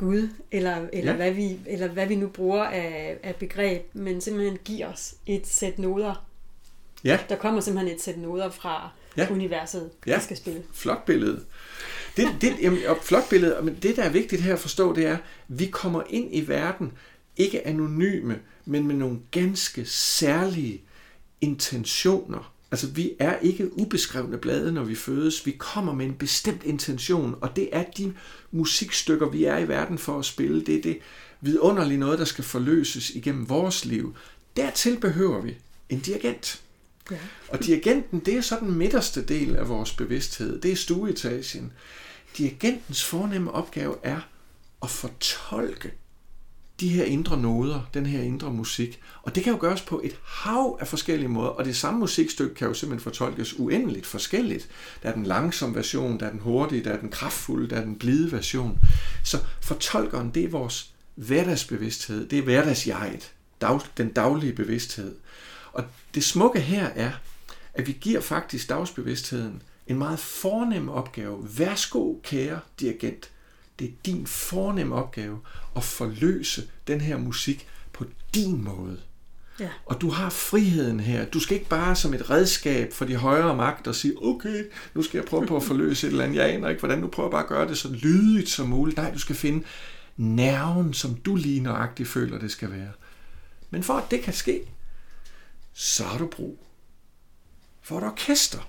Gud, 0.04 0.28
eller, 0.50 0.88
eller, 0.92 1.10
ja. 1.10 1.16
hvad, 1.16 1.30
vi, 1.30 1.58
eller 1.66 1.88
hvad 1.88 2.06
vi 2.06 2.16
nu 2.16 2.28
bruger 2.28 2.64
af, 2.64 3.18
af 3.22 3.36
begreb, 3.36 3.82
men 3.92 4.20
simpelthen 4.20 4.58
giver 4.64 4.92
os 4.92 5.14
et 5.26 5.46
sæt 5.46 5.78
noder. 5.78 6.26
Ja. 7.04 7.18
Der 7.28 7.36
kommer 7.36 7.60
simpelthen 7.60 7.94
et 7.96 8.02
sæt 8.02 8.18
noder 8.18 8.50
fra 8.50 8.90
ja. 9.16 9.28
universet, 9.30 9.90
ja. 10.06 10.20
skal 10.20 10.36
spille. 10.36 10.62
Flot 10.72 11.04
billede. 11.04 11.44
Det, 12.16 12.28
det, 12.40 12.56
jamen, 12.62 12.86
og 12.86 12.96
flot 13.02 13.28
billede, 13.30 13.58
men 13.62 13.78
det, 13.82 13.96
der 13.96 14.02
er 14.02 14.08
vigtigt 14.08 14.42
her 14.42 14.52
at 14.52 14.58
forstå, 14.58 14.94
det 14.94 15.06
er, 15.06 15.14
at 15.14 15.22
vi 15.48 15.66
kommer 15.66 16.02
ind 16.10 16.28
i 16.32 16.48
verden 16.48 16.92
ikke 17.36 17.66
anonyme, 17.66 18.40
men 18.64 18.86
med 18.86 18.94
nogle 18.94 19.18
ganske 19.30 19.84
særlige 19.86 20.82
intentioner. 21.40 22.53
Altså, 22.74 22.86
vi 22.86 23.12
er 23.18 23.38
ikke 23.38 23.78
ubeskrevne 23.78 24.38
blade, 24.38 24.72
når 24.72 24.84
vi 24.84 24.94
fødes. 24.94 25.46
Vi 25.46 25.50
kommer 25.58 25.94
med 25.94 26.06
en 26.06 26.14
bestemt 26.14 26.64
intention, 26.64 27.34
og 27.40 27.56
det 27.56 27.68
er 27.72 27.82
de 27.82 28.14
musikstykker, 28.50 29.28
vi 29.28 29.44
er 29.44 29.58
i 29.58 29.68
verden 29.68 29.98
for 29.98 30.18
at 30.18 30.24
spille. 30.24 30.64
Det 30.64 30.74
er 30.74 30.82
det 30.82 30.98
vidunderlige 31.40 31.98
noget, 31.98 32.18
der 32.18 32.24
skal 32.24 32.44
forløses 32.44 33.10
igennem 33.10 33.48
vores 33.48 33.84
liv. 33.84 34.16
Dertil 34.56 35.00
behøver 35.00 35.40
vi 35.40 35.56
en 35.88 36.00
dirigent. 36.00 36.62
Ja. 37.10 37.16
Og 37.48 37.64
dirigenten, 37.64 38.18
det 38.18 38.36
er 38.36 38.40
så 38.40 38.56
den 38.60 38.74
midterste 38.74 39.22
del 39.22 39.56
af 39.56 39.68
vores 39.68 39.92
bevidsthed. 39.92 40.60
Det 40.60 40.72
er 40.72 40.76
stueetagen. 40.76 41.72
Dirigentens 42.38 43.04
fornemme 43.04 43.50
opgave 43.50 43.96
er 44.02 44.20
at 44.82 44.90
fortolke 44.90 45.92
de 46.80 46.88
her 46.88 47.04
indre 47.04 47.36
noder, 47.36 47.80
den 47.94 48.06
her 48.06 48.22
indre 48.22 48.50
musik. 48.50 49.00
Og 49.22 49.34
det 49.34 49.42
kan 49.44 49.52
jo 49.52 49.58
gøres 49.60 49.82
på 49.82 50.00
et 50.04 50.18
hav 50.24 50.78
af 50.80 50.88
forskellige 50.88 51.28
måder, 51.28 51.48
og 51.48 51.64
det 51.64 51.76
samme 51.76 52.00
musikstykke 52.00 52.54
kan 52.54 52.68
jo 52.68 52.74
simpelthen 52.74 53.02
fortolkes 53.02 53.58
uendeligt 53.58 54.06
forskelligt. 54.06 54.68
Der 55.02 55.08
er 55.08 55.14
den 55.14 55.26
langsomme 55.26 55.74
version, 55.74 56.20
der 56.20 56.26
er 56.26 56.30
den 56.30 56.40
hurtige, 56.40 56.84
der 56.84 56.90
er 56.90 57.00
den 57.00 57.10
kraftfulde, 57.10 57.70
der 57.70 57.76
er 57.76 57.84
den 57.84 57.98
blide 57.98 58.32
version. 58.32 58.78
Så 59.24 59.38
fortolkeren, 59.60 60.30
det 60.30 60.44
er 60.44 60.48
vores 60.48 60.90
hverdagsbevidsthed, 61.14 62.28
det 62.28 62.38
er 62.38 62.42
hverdagsjeget, 62.42 63.32
dag, 63.60 63.80
den 63.96 64.12
daglige 64.12 64.52
bevidsthed. 64.52 65.14
Og 65.72 65.84
det 66.14 66.24
smukke 66.24 66.60
her 66.60 66.86
er, 66.86 67.12
at 67.74 67.86
vi 67.86 67.92
giver 68.00 68.20
faktisk 68.20 68.68
dagsbevidstheden 68.68 69.62
en 69.86 69.98
meget 69.98 70.18
fornem 70.18 70.88
opgave. 70.88 71.48
Værsgo, 71.58 72.14
kære 72.22 72.60
dirigent. 72.80 73.30
Det 73.78 73.86
er 73.86 73.92
din 74.06 74.26
fornemme 74.26 74.94
opgave 74.94 75.40
at 75.76 75.84
forløse 75.84 76.68
den 76.86 77.00
her 77.00 77.16
musik 77.16 77.66
på 77.92 78.04
din 78.34 78.64
måde. 78.64 79.00
Ja. 79.60 79.68
Og 79.86 80.00
du 80.00 80.10
har 80.10 80.30
friheden 80.30 81.00
her. 81.00 81.24
Du 81.24 81.40
skal 81.40 81.56
ikke 81.56 81.68
bare 81.68 81.96
som 81.96 82.14
et 82.14 82.30
redskab 82.30 82.92
for 82.92 83.04
de 83.04 83.16
højere 83.16 83.56
magter 83.56 83.92
sige, 83.92 84.14
okay, 84.22 84.64
nu 84.94 85.02
skal 85.02 85.18
jeg 85.18 85.24
prøve 85.24 85.46
på 85.46 85.56
at 85.56 85.62
forløse 85.72 86.06
et 86.06 86.10
eller 86.10 86.24
andet. 86.24 86.36
Jeg 86.36 86.50
aner 86.50 86.68
ikke, 86.68 86.80
hvordan 86.80 87.00
du 87.00 87.08
prøver 87.08 87.30
bare 87.30 87.42
at 87.42 87.48
gøre 87.48 87.68
det 87.68 87.78
så 87.78 87.88
lydigt 87.88 88.48
som 88.48 88.68
muligt. 88.68 88.96
Nej, 88.96 89.12
du 89.12 89.18
skal 89.18 89.36
finde 89.36 89.64
nerven, 90.16 90.94
som 90.94 91.14
du 91.14 91.36
lige 91.36 91.60
nøjagtigt 91.60 92.08
føler, 92.08 92.38
det 92.38 92.50
skal 92.50 92.70
være. 92.70 92.92
Men 93.70 93.82
for 93.82 93.94
at 93.94 94.10
det 94.10 94.22
kan 94.22 94.32
ske, 94.32 94.60
så 95.72 96.04
har 96.04 96.18
du 96.18 96.26
brug 96.26 96.66
for 97.82 97.98
et 97.98 98.04
orkester. 98.04 98.68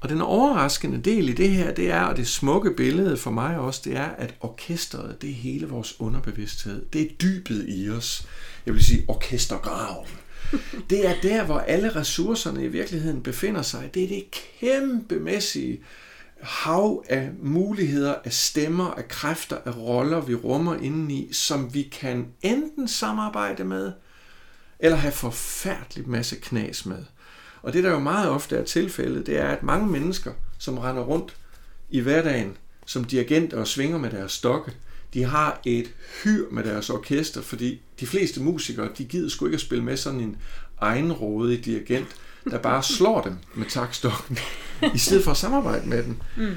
Og 0.00 0.08
den 0.08 0.20
overraskende 0.20 1.00
del 1.00 1.28
i 1.28 1.32
det 1.32 1.50
her, 1.50 1.74
det 1.74 1.90
er, 1.90 2.00
og 2.00 2.16
det 2.16 2.28
smukke 2.28 2.70
billede 2.70 3.16
for 3.16 3.30
mig 3.30 3.58
også, 3.58 3.80
det 3.84 3.96
er, 3.96 4.08
at 4.08 4.34
orkestret, 4.40 5.22
det 5.22 5.30
er 5.30 5.34
hele 5.34 5.66
vores 5.66 6.00
underbevidsthed. 6.00 6.86
Det 6.92 7.02
er 7.02 7.14
dybet 7.22 7.64
i 7.68 7.90
os. 7.90 8.26
Jeg 8.66 8.74
vil 8.74 8.84
sige 8.84 9.04
orkestergraven. 9.08 10.08
Det 10.90 11.06
er 11.06 11.14
der, 11.22 11.44
hvor 11.44 11.58
alle 11.58 11.96
ressourcerne 11.96 12.64
i 12.64 12.68
virkeligheden 12.68 13.22
befinder 13.22 13.62
sig. 13.62 13.90
Det 13.94 14.04
er 14.04 14.08
det 14.08 14.24
kæmpemæssige 14.30 15.80
hav 16.40 17.04
af 17.08 17.30
muligheder, 17.42 18.14
af 18.24 18.32
stemmer, 18.32 18.84
af 18.84 19.08
kræfter, 19.08 19.56
af 19.64 19.76
roller, 19.76 20.20
vi 20.20 20.34
rummer 20.34 20.76
indeni, 20.76 21.32
som 21.32 21.74
vi 21.74 21.82
kan 21.82 22.26
enten 22.42 22.88
samarbejde 22.88 23.64
med, 23.64 23.92
eller 24.78 24.96
have 24.96 25.12
forfærdelig 25.12 26.08
masse 26.08 26.36
knas 26.36 26.86
med. 26.86 27.04
Og 27.66 27.72
det, 27.72 27.84
der 27.84 27.90
jo 27.90 27.98
meget 27.98 28.28
ofte 28.28 28.56
er 28.56 28.64
tilfældet, 28.64 29.26
det 29.26 29.38
er, 29.38 29.48
at 29.48 29.62
mange 29.62 29.86
mennesker, 29.86 30.32
som 30.58 30.78
render 30.78 31.02
rundt 31.02 31.36
i 31.90 32.00
hverdagen 32.00 32.56
som 32.86 33.04
dirigenter 33.04 33.58
og 33.58 33.66
svinger 33.66 33.98
med 33.98 34.10
deres 34.10 34.32
stokke, 34.32 34.72
de 35.14 35.24
har 35.24 35.60
et 35.64 35.90
hyr 36.24 36.44
med 36.50 36.64
deres 36.64 36.90
orkester, 36.90 37.42
fordi 37.42 37.80
de 38.00 38.06
fleste 38.06 38.42
musikere, 38.42 38.88
de 38.98 39.04
gider 39.04 39.28
sgu 39.28 39.46
ikke 39.46 39.54
at 39.54 39.60
spille 39.60 39.84
med 39.84 39.96
sådan 39.96 40.20
en 40.20 40.36
egenrådig 40.80 41.64
dirigent, 41.64 42.06
der 42.50 42.58
bare 42.58 42.82
slår 42.96 43.22
dem 43.22 43.36
med 43.54 43.66
takstokken, 43.66 44.38
i 44.94 44.98
stedet 44.98 45.24
for 45.24 45.30
at 45.30 45.36
samarbejde 45.36 45.88
med 45.88 46.02
dem. 46.02 46.16
Mm. 46.36 46.54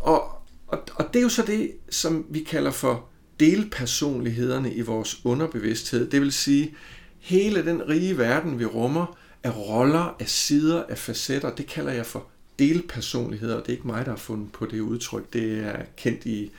Og, 0.00 0.22
og, 0.66 0.82
og 0.94 1.08
det 1.12 1.18
er 1.18 1.22
jo 1.22 1.28
så 1.28 1.42
det, 1.46 1.72
som 1.90 2.26
vi 2.30 2.40
kalder 2.40 2.70
for 2.70 3.08
delpersonlighederne 3.40 4.74
i 4.74 4.80
vores 4.80 5.20
underbevidsthed. 5.24 6.10
Det 6.10 6.20
vil 6.20 6.32
sige, 6.32 6.74
hele 7.18 7.64
den 7.64 7.88
rige 7.88 8.18
verden, 8.18 8.58
vi 8.58 8.64
rummer, 8.64 9.16
af 9.44 9.56
roller, 9.56 10.16
af 10.20 10.28
sider, 10.28 10.84
af 10.88 10.98
facetter, 10.98 11.54
det 11.54 11.66
kalder 11.66 11.92
jeg 11.92 12.06
for 12.06 12.26
delpersonligheder. 12.58 13.56
og 13.56 13.62
Det 13.62 13.68
er 13.68 13.76
ikke 13.76 13.86
mig, 13.86 14.04
der 14.04 14.12
har 14.12 14.18
fundet 14.18 14.52
på 14.52 14.66
det 14.66 14.80
udtryk. 14.80 15.32
Det 15.32 15.58
er 15.58 15.82
kendt 15.96 16.26
i 16.26 16.50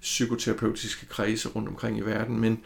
psykoterapeutiske 0.00 1.06
kredse 1.06 1.48
rundt 1.48 1.68
omkring 1.68 1.98
i 1.98 2.00
verden. 2.00 2.40
Men, 2.40 2.60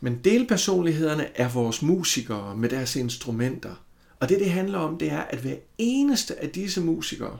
men 0.00 0.20
delpersonlighederne 0.24 1.38
er 1.38 1.48
vores 1.48 1.82
musikere 1.82 2.56
med 2.56 2.68
deres 2.68 2.96
instrumenter. 2.96 3.74
Og 4.20 4.28
det, 4.28 4.40
det 4.40 4.50
handler 4.50 4.78
om, 4.78 4.98
det 4.98 5.10
er, 5.10 5.20
at 5.20 5.38
hver 5.38 5.56
eneste 5.78 6.42
af 6.42 6.50
disse 6.50 6.80
musikere 6.80 7.38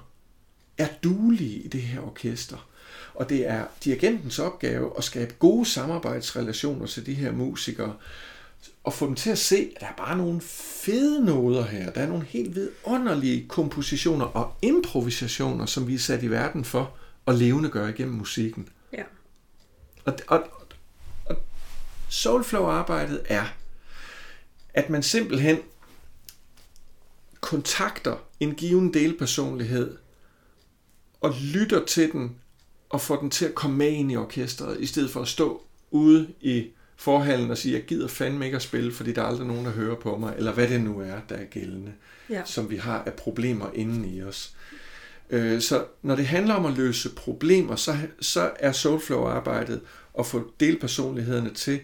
er 0.79 0.89
duelige 1.03 1.59
i 1.59 1.69
det 1.69 1.83
her 1.83 2.01
orkester. 2.01 2.69
Og 3.15 3.29
det 3.29 3.49
er 3.49 3.65
dirigentens 3.85 4.39
opgave 4.39 4.93
at 4.99 5.05
skabe 5.05 5.35
gode 5.39 5.67
samarbejdsrelationer 5.67 6.87
til 6.87 7.07
de 7.07 7.15
her 7.15 7.33
musikere, 7.33 7.95
og 8.85 8.93
få 8.93 9.07
dem 9.07 9.15
til 9.15 9.31
at 9.31 9.39
se, 9.39 9.73
at 9.77 9.81
der 9.81 9.87
er 9.87 9.97
bare 9.97 10.17
nogle 10.17 10.41
fede 10.41 11.25
noder 11.25 11.67
her. 11.67 11.93
Der 11.93 12.01
er 12.01 12.07
nogle 12.07 12.25
helt 12.25 12.55
vidunderlige 12.55 13.49
kompositioner 13.49 14.27
og 14.27 14.57
improvisationer, 14.63 15.67
som 15.67 15.89
vi 15.89 15.95
er 15.95 15.99
sat 15.99 16.23
i 16.23 16.31
verden 16.31 16.65
for 16.65 16.95
at 17.27 17.35
levende 17.35 17.69
gøre 17.69 17.91
igennem 17.91 18.15
musikken. 18.15 18.69
Ja. 18.93 19.03
Og, 20.05 20.19
og, 20.27 20.49
og 21.27 21.37
Soulflow-arbejdet 22.09 23.23
er, 23.25 23.45
at 24.75 24.91
man 24.91 25.03
simpelthen 25.03 25.59
kontakter 27.41 28.17
en 28.41 28.55
given 28.55 28.95
delpersonlighed 28.95 29.97
og 31.21 31.35
lytter 31.41 31.85
til 31.85 32.13
den 32.13 32.37
og 32.91 33.01
får 33.01 33.17
den 33.17 33.31
til 33.31 33.45
at 33.45 33.55
komme 33.55 33.77
med 33.77 33.91
ind 33.91 34.13
i 34.13 34.17
orkestret, 34.17 34.81
i 34.81 34.87
stedet 34.87 35.11
for 35.11 35.23
at 35.23 35.29
stå 35.29 35.63
ude 35.91 36.29
i 36.41 36.71
forhallen 37.05 37.51
og 37.51 37.59
sige, 37.59 37.75
jeg 37.75 37.85
gider 37.85 38.09
fandme 38.09 38.45
ikke 38.45 38.57
at 38.57 38.63
spille, 38.63 38.93
fordi 38.93 39.13
der 39.13 39.23
er 39.23 39.27
aldrig 39.27 39.47
nogen, 39.47 39.65
der 39.65 39.71
hører 39.71 39.95
på 39.95 40.17
mig, 40.17 40.35
eller 40.39 40.53
hvad 40.53 40.69
det 40.69 40.81
nu 40.81 41.01
er, 41.01 41.17
der 41.29 41.35
er 41.35 41.45
gældende, 41.45 41.93
ja. 42.31 42.43
som 42.45 42.71
vi 42.71 42.77
har 42.77 43.03
af 43.07 43.13
problemer 43.13 43.67
inden 43.75 44.05
i 44.05 44.23
os. 44.23 44.55
Øh, 45.31 45.61
så 45.61 45.85
når 46.03 46.17
det 46.17 46.27
handler 46.27 46.55
om 46.55 46.67
at 46.67 46.77
løse 46.77 47.11
problemer, 47.15 47.77
så, 47.77 47.97
så 48.21 48.51
er 48.59 48.73
Soulflow-arbejdet 48.73 49.81
at 50.19 50.27
få 50.27 50.51
delpersonlighederne 50.61 51.51
til 51.51 51.81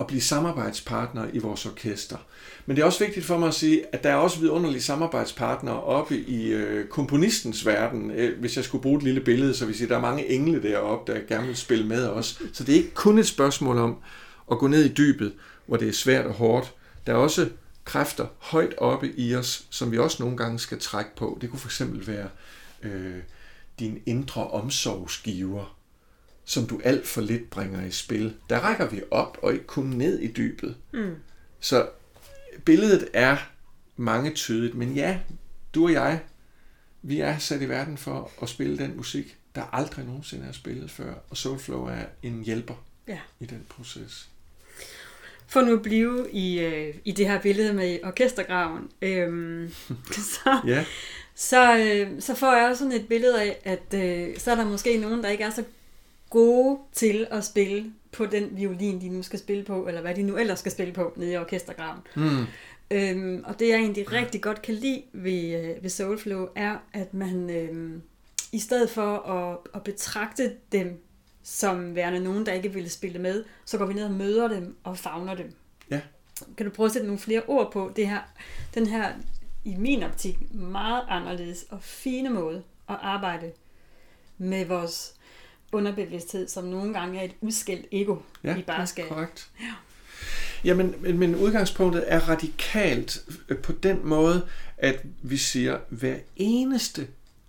at 0.00 0.06
blive 0.06 0.20
samarbejdspartnere 0.20 1.34
i 1.34 1.38
vores 1.38 1.66
orkester. 1.66 2.16
Men 2.66 2.76
det 2.76 2.82
er 2.82 2.86
også 2.86 3.04
vigtigt 3.04 3.26
for 3.26 3.38
mig 3.38 3.48
at 3.48 3.54
sige, 3.54 3.82
at 3.92 4.04
der 4.04 4.10
er 4.10 4.16
også 4.16 4.40
vidunderlige 4.40 4.82
samarbejdspartnere 4.82 5.82
oppe 5.82 6.18
i 6.18 6.52
øh, 6.52 6.88
komponistens 6.88 7.66
verden. 7.66 8.10
Øh, 8.10 8.40
hvis 8.40 8.56
jeg 8.56 8.64
skulle 8.64 8.82
bruge 8.82 8.96
et 8.96 9.02
lille 9.02 9.20
billede, 9.20 9.54
så 9.54 9.64
vil 9.64 9.72
jeg 9.72 9.76
sige, 9.76 9.86
at 9.86 9.90
der 9.90 9.96
er 9.96 10.00
mange 10.00 10.30
engle 10.30 10.62
deroppe, 10.62 11.12
der 11.12 11.20
gerne 11.28 11.46
vil 11.46 11.56
spille 11.56 11.86
med 11.86 12.08
os. 12.08 12.42
Så 12.52 12.64
det 12.64 12.72
er 12.72 12.76
ikke 12.76 12.94
kun 12.94 13.18
et 13.18 13.26
spørgsmål 13.26 13.78
om 13.78 13.96
at 14.50 14.58
gå 14.58 14.66
ned 14.66 14.84
i 14.84 14.92
dybet, 14.92 15.34
hvor 15.66 15.76
det 15.76 15.88
er 15.88 15.92
svært 15.92 16.26
og 16.26 16.34
hårdt. 16.34 16.74
Der 17.06 17.12
er 17.12 17.16
også 17.16 17.50
kræfter 17.84 18.26
højt 18.38 18.74
oppe 18.78 19.12
i 19.16 19.34
os, 19.34 19.66
som 19.70 19.92
vi 19.92 19.98
også 19.98 20.22
nogle 20.22 20.36
gange 20.36 20.58
skal 20.58 20.80
trække 20.80 21.10
på. 21.16 21.38
Det 21.40 21.50
kunne 21.50 21.58
for 21.58 21.68
eksempel 21.68 22.06
være 22.06 22.28
øh, 22.82 23.22
din 23.78 24.02
indre 24.06 24.50
omsorgsgiver, 24.50 25.78
som 26.44 26.66
du 26.66 26.80
alt 26.84 27.06
for 27.06 27.20
lidt 27.20 27.50
bringer 27.50 27.84
i 27.84 27.90
spil. 27.90 28.36
Der 28.50 28.58
rækker 28.58 28.88
vi 28.88 29.02
op 29.10 29.38
og 29.42 29.52
ikke 29.52 29.66
kun 29.66 29.86
ned 29.86 30.18
i 30.18 30.32
dybet. 30.32 30.76
Mm. 30.92 31.14
Så 31.60 31.88
billedet 32.64 33.08
er 33.12 33.36
mange 33.96 34.30
tydeligt, 34.30 34.74
men 34.74 34.94
ja, 34.94 35.20
du 35.74 35.84
og 35.84 35.92
jeg, 35.92 36.22
vi 37.02 37.20
er 37.20 37.38
sat 37.38 37.62
i 37.62 37.68
verden 37.68 37.98
for 37.98 38.30
at 38.42 38.48
spille 38.48 38.78
den 38.78 38.96
musik, 38.96 39.38
der 39.54 39.62
aldrig 39.72 40.04
nogensinde 40.04 40.46
er 40.46 40.52
spillet 40.52 40.90
før, 40.90 41.14
og 41.30 41.36
Soulflow 41.36 41.84
er 41.84 42.04
en 42.22 42.42
hjælper 42.44 42.74
ja. 43.08 43.18
i 43.40 43.46
den 43.46 43.66
proces. 43.68 44.28
For 45.54 45.60
nu 45.60 45.72
at 45.72 45.82
blive 45.82 46.30
i, 46.32 46.60
øh, 46.60 46.94
i 47.04 47.12
det 47.12 47.26
her 47.28 47.40
billede 47.40 47.72
med 47.72 47.98
orkestergraven, 48.04 48.90
øh, 49.02 49.70
så, 50.34 50.60
ja. 50.66 50.84
så, 51.34 51.78
øh, 51.78 52.20
så 52.20 52.34
får 52.34 52.56
jeg 52.56 52.68
også 52.68 52.78
sådan 52.78 53.00
et 53.00 53.08
billede 53.08 53.42
af, 53.42 53.60
at 53.64 53.94
øh, 53.94 54.38
så 54.38 54.50
er 54.50 54.54
der 54.54 54.64
måske 54.64 54.96
nogen, 54.96 55.22
der 55.22 55.28
ikke 55.28 55.44
er 55.44 55.50
så 55.50 55.64
gode 56.30 56.78
til 56.92 57.26
at 57.30 57.44
spille 57.44 57.92
på 58.12 58.26
den 58.26 58.48
violin, 58.56 59.00
de 59.00 59.08
nu 59.08 59.22
skal 59.22 59.38
spille 59.38 59.64
på, 59.64 59.86
eller 59.86 60.00
hvad 60.00 60.14
de 60.14 60.22
nu 60.22 60.36
ellers 60.36 60.58
skal 60.58 60.72
spille 60.72 60.92
på 60.92 61.12
nede 61.16 61.32
i 61.32 61.36
orkestergraven. 61.36 62.00
Mm. 62.16 62.46
Øhm, 62.90 63.44
og 63.46 63.58
det 63.58 63.68
jeg 63.68 63.78
egentlig 63.78 64.12
rigtig 64.12 64.42
godt 64.42 64.62
kan 64.62 64.74
lide 64.74 65.02
ved, 65.12 65.60
øh, 65.60 65.82
ved 65.82 65.90
Soulflow, 65.90 66.48
er, 66.54 66.76
at 66.92 67.14
man 67.14 67.50
øh, 67.50 68.00
i 68.52 68.58
stedet 68.58 68.90
for 68.90 69.16
at, 69.16 69.58
at 69.74 69.82
betragte 69.82 70.52
dem 70.72 71.00
som 71.44 71.94
værende 71.94 72.20
nogen, 72.20 72.46
der 72.46 72.52
ikke 72.52 72.72
ville 72.72 72.90
spille 72.90 73.18
med, 73.18 73.44
så 73.64 73.78
går 73.78 73.86
vi 73.86 73.94
ned 73.94 74.04
og 74.04 74.10
møder 74.10 74.48
dem 74.48 74.76
og 74.84 74.98
fagner 74.98 75.34
dem. 75.34 75.54
Ja. 75.90 76.00
Kan 76.56 76.66
du 76.66 76.72
prøve 76.72 76.86
at 76.86 76.92
sætte 76.92 77.06
nogle 77.06 77.18
flere 77.18 77.42
ord 77.46 77.72
på 77.72 77.92
det 77.96 78.08
her, 78.08 78.20
den 78.74 78.86
her, 78.86 79.12
i 79.64 79.74
min 79.76 80.02
optik, 80.02 80.54
meget 80.54 81.02
anderledes 81.08 81.64
og 81.70 81.82
fine 81.82 82.30
måde 82.30 82.62
at 82.88 82.96
arbejde 83.02 83.52
med 84.38 84.64
vores 84.64 85.14
underbevidsthed, 85.72 86.48
som 86.48 86.64
nogle 86.64 86.92
gange 86.92 87.20
er 87.20 87.24
et 87.24 87.34
udskilt 87.40 87.86
ego, 87.92 88.16
ja, 88.44 88.54
vi 88.54 88.62
bare 88.62 88.86
skal... 88.86 89.08
korrekt. 89.08 89.50
Ja. 89.60 89.74
Jamen, 90.64 90.94
men, 91.00 91.18
men 91.18 91.34
udgangspunktet 91.34 92.04
er 92.06 92.28
radikalt 92.28 93.24
øh, 93.48 93.58
på 93.58 93.72
den 93.72 94.06
måde, 94.06 94.48
at 94.76 95.02
vi 95.22 95.36
siger, 95.36 95.78
hver 95.88 96.16
eneste 96.36 97.06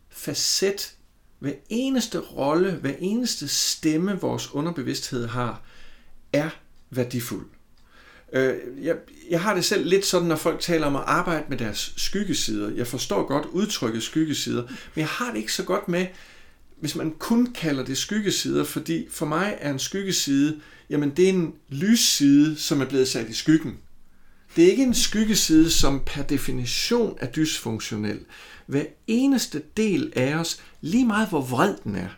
facet, 0.10 0.95
hver 1.46 1.54
eneste 1.70 2.20
rolle, 2.20 2.72
hver 2.72 2.94
eneste 3.00 3.48
stemme, 3.48 4.20
vores 4.22 4.54
underbevidsthed 4.54 5.28
har, 5.28 5.62
er 6.34 6.50
værdifuld. 6.90 7.46
Øh, 8.34 8.56
jeg, 8.82 8.96
jeg 9.30 9.42
har 9.42 9.56
det 9.56 9.66
selv 9.66 9.86
lidt 9.86 10.06
sådan, 10.06 10.28
når 10.28 10.36
folk 10.36 10.60
taler 10.60 10.88
om 10.88 10.96
at 10.96 11.04
arbejde 11.06 11.46
med 11.50 11.58
deres 11.58 11.94
skyggesider. 11.98 12.72
Jeg 12.72 12.88
forstår 12.88 13.28
godt 13.28 13.46
udtrykket 13.46 14.04
skyggesider, 14.04 14.62
men 14.62 15.00
jeg 15.00 15.08
har 15.08 15.32
det 15.32 15.38
ikke 15.38 15.54
så 15.54 15.64
godt 15.64 15.88
med, 15.88 16.08
hvis 16.80 16.96
man 16.96 17.12
kun 17.20 17.54
kalder 17.54 17.86
det 17.86 17.98
skyggesider, 17.98 18.64
fordi 18.64 19.08
for 19.12 19.26
mig 19.26 19.58
er 19.60 19.72
en 19.72 19.80
skyggeside, 19.80 20.62
jamen 20.90 21.10
det 21.10 21.26
er 21.26 21.34
en 21.34 21.54
lysside, 21.70 22.56
som 22.56 22.82
er 22.82 22.86
blevet 22.86 23.08
sat 23.08 23.30
i 23.30 23.34
skyggen. 23.34 23.78
Det 24.56 24.64
er 24.64 24.72
ikke 24.72 24.84
en 24.84 24.94
skyggeside, 24.94 25.72
som 25.72 26.02
per 26.06 26.24
definition 26.24 27.18
er 27.20 27.32
dysfunktionel. 27.32 28.20
Hver 28.68 28.86
eneste 29.08 29.62
del 29.78 30.14
af 30.16 30.36
os, 30.36 30.62
lige 30.86 31.06
meget 31.06 31.30
hvor 31.30 31.42
vred 31.42 31.76
den 31.84 31.96
er, 31.96 32.10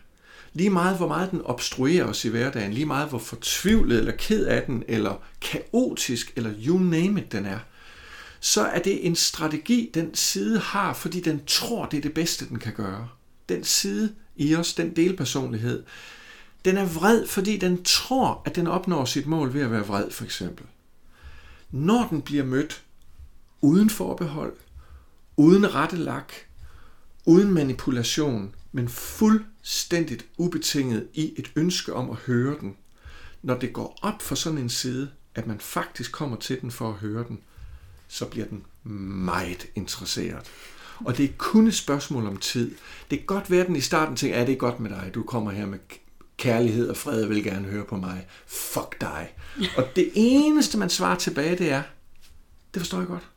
lige 0.52 0.70
meget 0.70 0.96
hvor 0.96 1.08
meget 1.08 1.30
den 1.30 1.42
obstruerer 1.42 2.04
os 2.04 2.24
i 2.24 2.28
hverdagen, 2.28 2.72
lige 2.72 2.86
meget 2.86 3.08
hvor 3.08 3.18
fortvivlet 3.18 3.98
eller 3.98 4.12
ked 4.12 4.46
af 4.46 4.62
den, 4.62 4.84
eller 4.88 5.22
kaotisk, 5.40 6.32
eller 6.36 6.54
you 6.66 6.78
name 6.78 7.20
it 7.20 7.32
den 7.32 7.46
er, 7.46 7.58
så 8.40 8.62
er 8.62 8.78
det 8.78 9.06
en 9.06 9.16
strategi, 9.16 9.90
den 9.94 10.14
side 10.14 10.58
har, 10.58 10.92
fordi 10.92 11.20
den 11.20 11.40
tror, 11.46 11.86
det 11.86 11.96
er 11.96 12.00
det 12.00 12.14
bedste, 12.14 12.48
den 12.48 12.58
kan 12.58 12.72
gøre. 12.72 13.08
Den 13.48 13.64
side 13.64 14.14
i 14.36 14.54
os, 14.54 14.74
den 14.74 14.96
delpersonlighed, 14.96 15.82
den 16.64 16.76
er 16.76 16.84
vred, 16.84 17.26
fordi 17.26 17.56
den 17.56 17.82
tror, 17.84 18.42
at 18.44 18.56
den 18.56 18.66
opnår 18.66 19.04
sit 19.04 19.26
mål 19.26 19.54
ved 19.54 19.62
at 19.62 19.70
være 19.70 19.86
vred, 19.86 20.10
for 20.10 20.24
eksempel. 20.24 20.66
Når 21.70 22.06
den 22.10 22.22
bliver 22.22 22.44
mødt 22.44 22.82
uden 23.60 23.90
forbehold, 23.90 24.56
uden 25.36 25.74
rettelak, 25.74 26.32
uden 27.26 27.52
manipulation, 27.52 28.54
men 28.72 28.88
fuldstændigt 28.88 30.26
ubetinget 30.36 31.08
i 31.14 31.34
et 31.36 31.52
ønske 31.56 31.92
om 31.92 32.10
at 32.10 32.16
høre 32.16 32.56
den, 32.60 32.76
når 33.42 33.58
det 33.58 33.72
går 33.72 33.98
op 34.02 34.22
for 34.22 34.34
sådan 34.34 34.58
en 34.58 34.68
side, 34.68 35.10
at 35.34 35.46
man 35.46 35.60
faktisk 35.60 36.12
kommer 36.12 36.36
til 36.36 36.60
den 36.60 36.70
for 36.70 36.88
at 36.88 36.94
høre 36.94 37.24
den, 37.28 37.40
så 38.08 38.26
bliver 38.26 38.46
den 38.46 38.64
meget 39.24 39.66
interesseret. 39.74 40.46
Og 41.04 41.16
det 41.16 41.24
er 41.24 41.32
kun 41.38 41.66
et 41.66 41.74
spørgsmål 41.74 42.26
om 42.26 42.36
tid. 42.36 42.74
Det 43.10 43.18
kan 43.18 43.26
godt 43.26 43.50
være, 43.50 43.60
at 43.60 43.66
den 43.66 43.76
i 43.76 43.80
starten 43.80 44.16
tænker, 44.16 44.40
at 44.40 44.46
det 44.46 44.52
er 44.52 44.56
godt 44.56 44.80
med 44.80 44.90
dig, 44.90 45.10
du 45.14 45.22
kommer 45.22 45.50
her 45.50 45.66
med 45.66 45.78
kærlighed 46.36 46.88
og 46.88 46.96
fred 46.96 47.22
og 47.22 47.28
vil 47.30 47.44
gerne 47.44 47.68
høre 47.68 47.84
på 47.84 47.96
mig. 47.96 48.26
Fuck 48.46 49.00
dig. 49.00 49.34
Og 49.76 49.84
det 49.96 50.10
eneste, 50.14 50.78
man 50.78 50.90
svarer 50.90 51.18
tilbage, 51.18 51.58
det 51.58 51.70
er, 51.70 51.82
det 52.74 52.82
forstår 52.82 52.98
jeg 52.98 53.06
godt. 53.06 53.28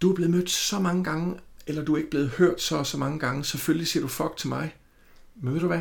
Du 0.00 0.10
er 0.10 0.14
blevet 0.14 0.30
mødt 0.30 0.50
så 0.50 0.78
mange 0.78 1.04
gange, 1.04 1.34
eller 1.66 1.84
du 1.84 1.94
er 1.94 1.96
ikke 1.96 2.10
blevet 2.10 2.30
hørt 2.30 2.60
så 2.60 2.76
og 2.76 2.86
så 2.86 2.98
mange 2.98 3.18
gange. 3.18 3.44
Selvfølgelig 3.44 3.86
siger 3.86 4.02
du 4.02 4.08
fuck 4.08 4.36
til 4.36 4.48
mig. 4.48 4.74
Men 5.34 5.54
ved 5.54 5.60
du 5.60 5.66
hvad? 5.66 5.80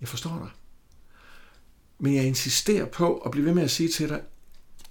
Jeg 0.00 0.08
forstår 0.08 0.38
dig. 0.38 0.50
Men 1.98 2.14
jeg 2.14 2.24
insisterer 2.24 2.86
på 2.86 3.16
at 3.16 3.30
blive 3.30 3.46
ved 3.46 3.54
med 3.54 3.62
at 3.62 3.70
sige 3.70 3.88
til 3.88 4.08
dig, 4.08 4.20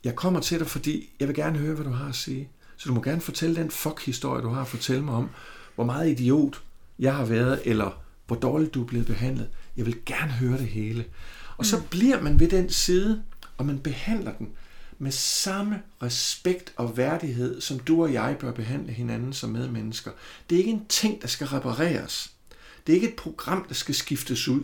jeg 0.04 0.16
kommer 0.16 0.40
til 0.40 0.60
dig, 0.60 0.68
fordi 0.68 1.16
jeg 1.20 1.28
vil 1.28 1.36
gerne 1.36 1.60
høre, 1.60 1.76
hvad 1.76 1.86
du 1.86 1.92
har 1.92 2.10
at 2.10 2.16
sige. 2.16 2.50
Så 2.78 2.90
du 2.90 2.96
må 2.96 3.02
gerne 3.02 3.22
fortælle 3.22 3.56
den 3.56 3.72
fuck-historie, 3.72 4.42
du 4.42 4.50
har 4.50 4.62
at 4.62 4.68
fortælle 4.68 5.04
mig 5.04 5.14
om, 5.14 5.30
hvor 5.76 5.84
meget 5.84 6.10
idiot 6.10 6.64
jeg 7.00 7.16
har 7.16 7.26
været, 7.26 7.62
eller 7.66 8.04
hvor 8.28 8.36
dårligt 8.36 8.74
du 8.74 8.82
er 8.82 8.88
blevet 8.88 9.08
behandlet. 9.08 9.50
Jeg 9.78 9.86
vil 9.86 10.06
gerne 10.06 10.32
høre 10.32 10.58
det 10.58 10.68
hele. 10.68 11.06
Og 11.58 11.66
så 11.66 11.78
mm. 11.78 11.84
bliver 11.90 12.22
man 12.22 12.40
ved 12.40 12.50
den 12.50 12.70
side, 12.70 13.24
og 13.58 13.66
man 13.66 13.80
behandler 13.80 14.34
den 14.34 14.50
med 15.00 15.12
samme 15.12 15.82
respekt 16.04 16.74
og 16.76 16.98
værdighed, 16.98 17.62
som 17.62 17.80
du 17.80 18.04
og 18.04 18.14
jeg 18.14 18.38
bør 18.40 18.52
behandle 18.52 18.94
hinanden 18.94 19.34
som 19.34 19.50
medmennesker. 19.50 20.12
Det 20.50 20.56
er 20.56 20.60
ikke 20.60 20.72
en 20.72 20.86
ting, 20.86 21.22
der 21.22 21.28
skal 21.28 21.48
repareres. 21.48 22.32
Det 22.88 22.94
er 22.94 22.96
ikke 22.96 23.10
et 23.10 23.16
program, 23.16 23.66
der 23.68 23.74
skal 23.74 23.96
skiftes 23.96 24.48
ud. 24.48 24.64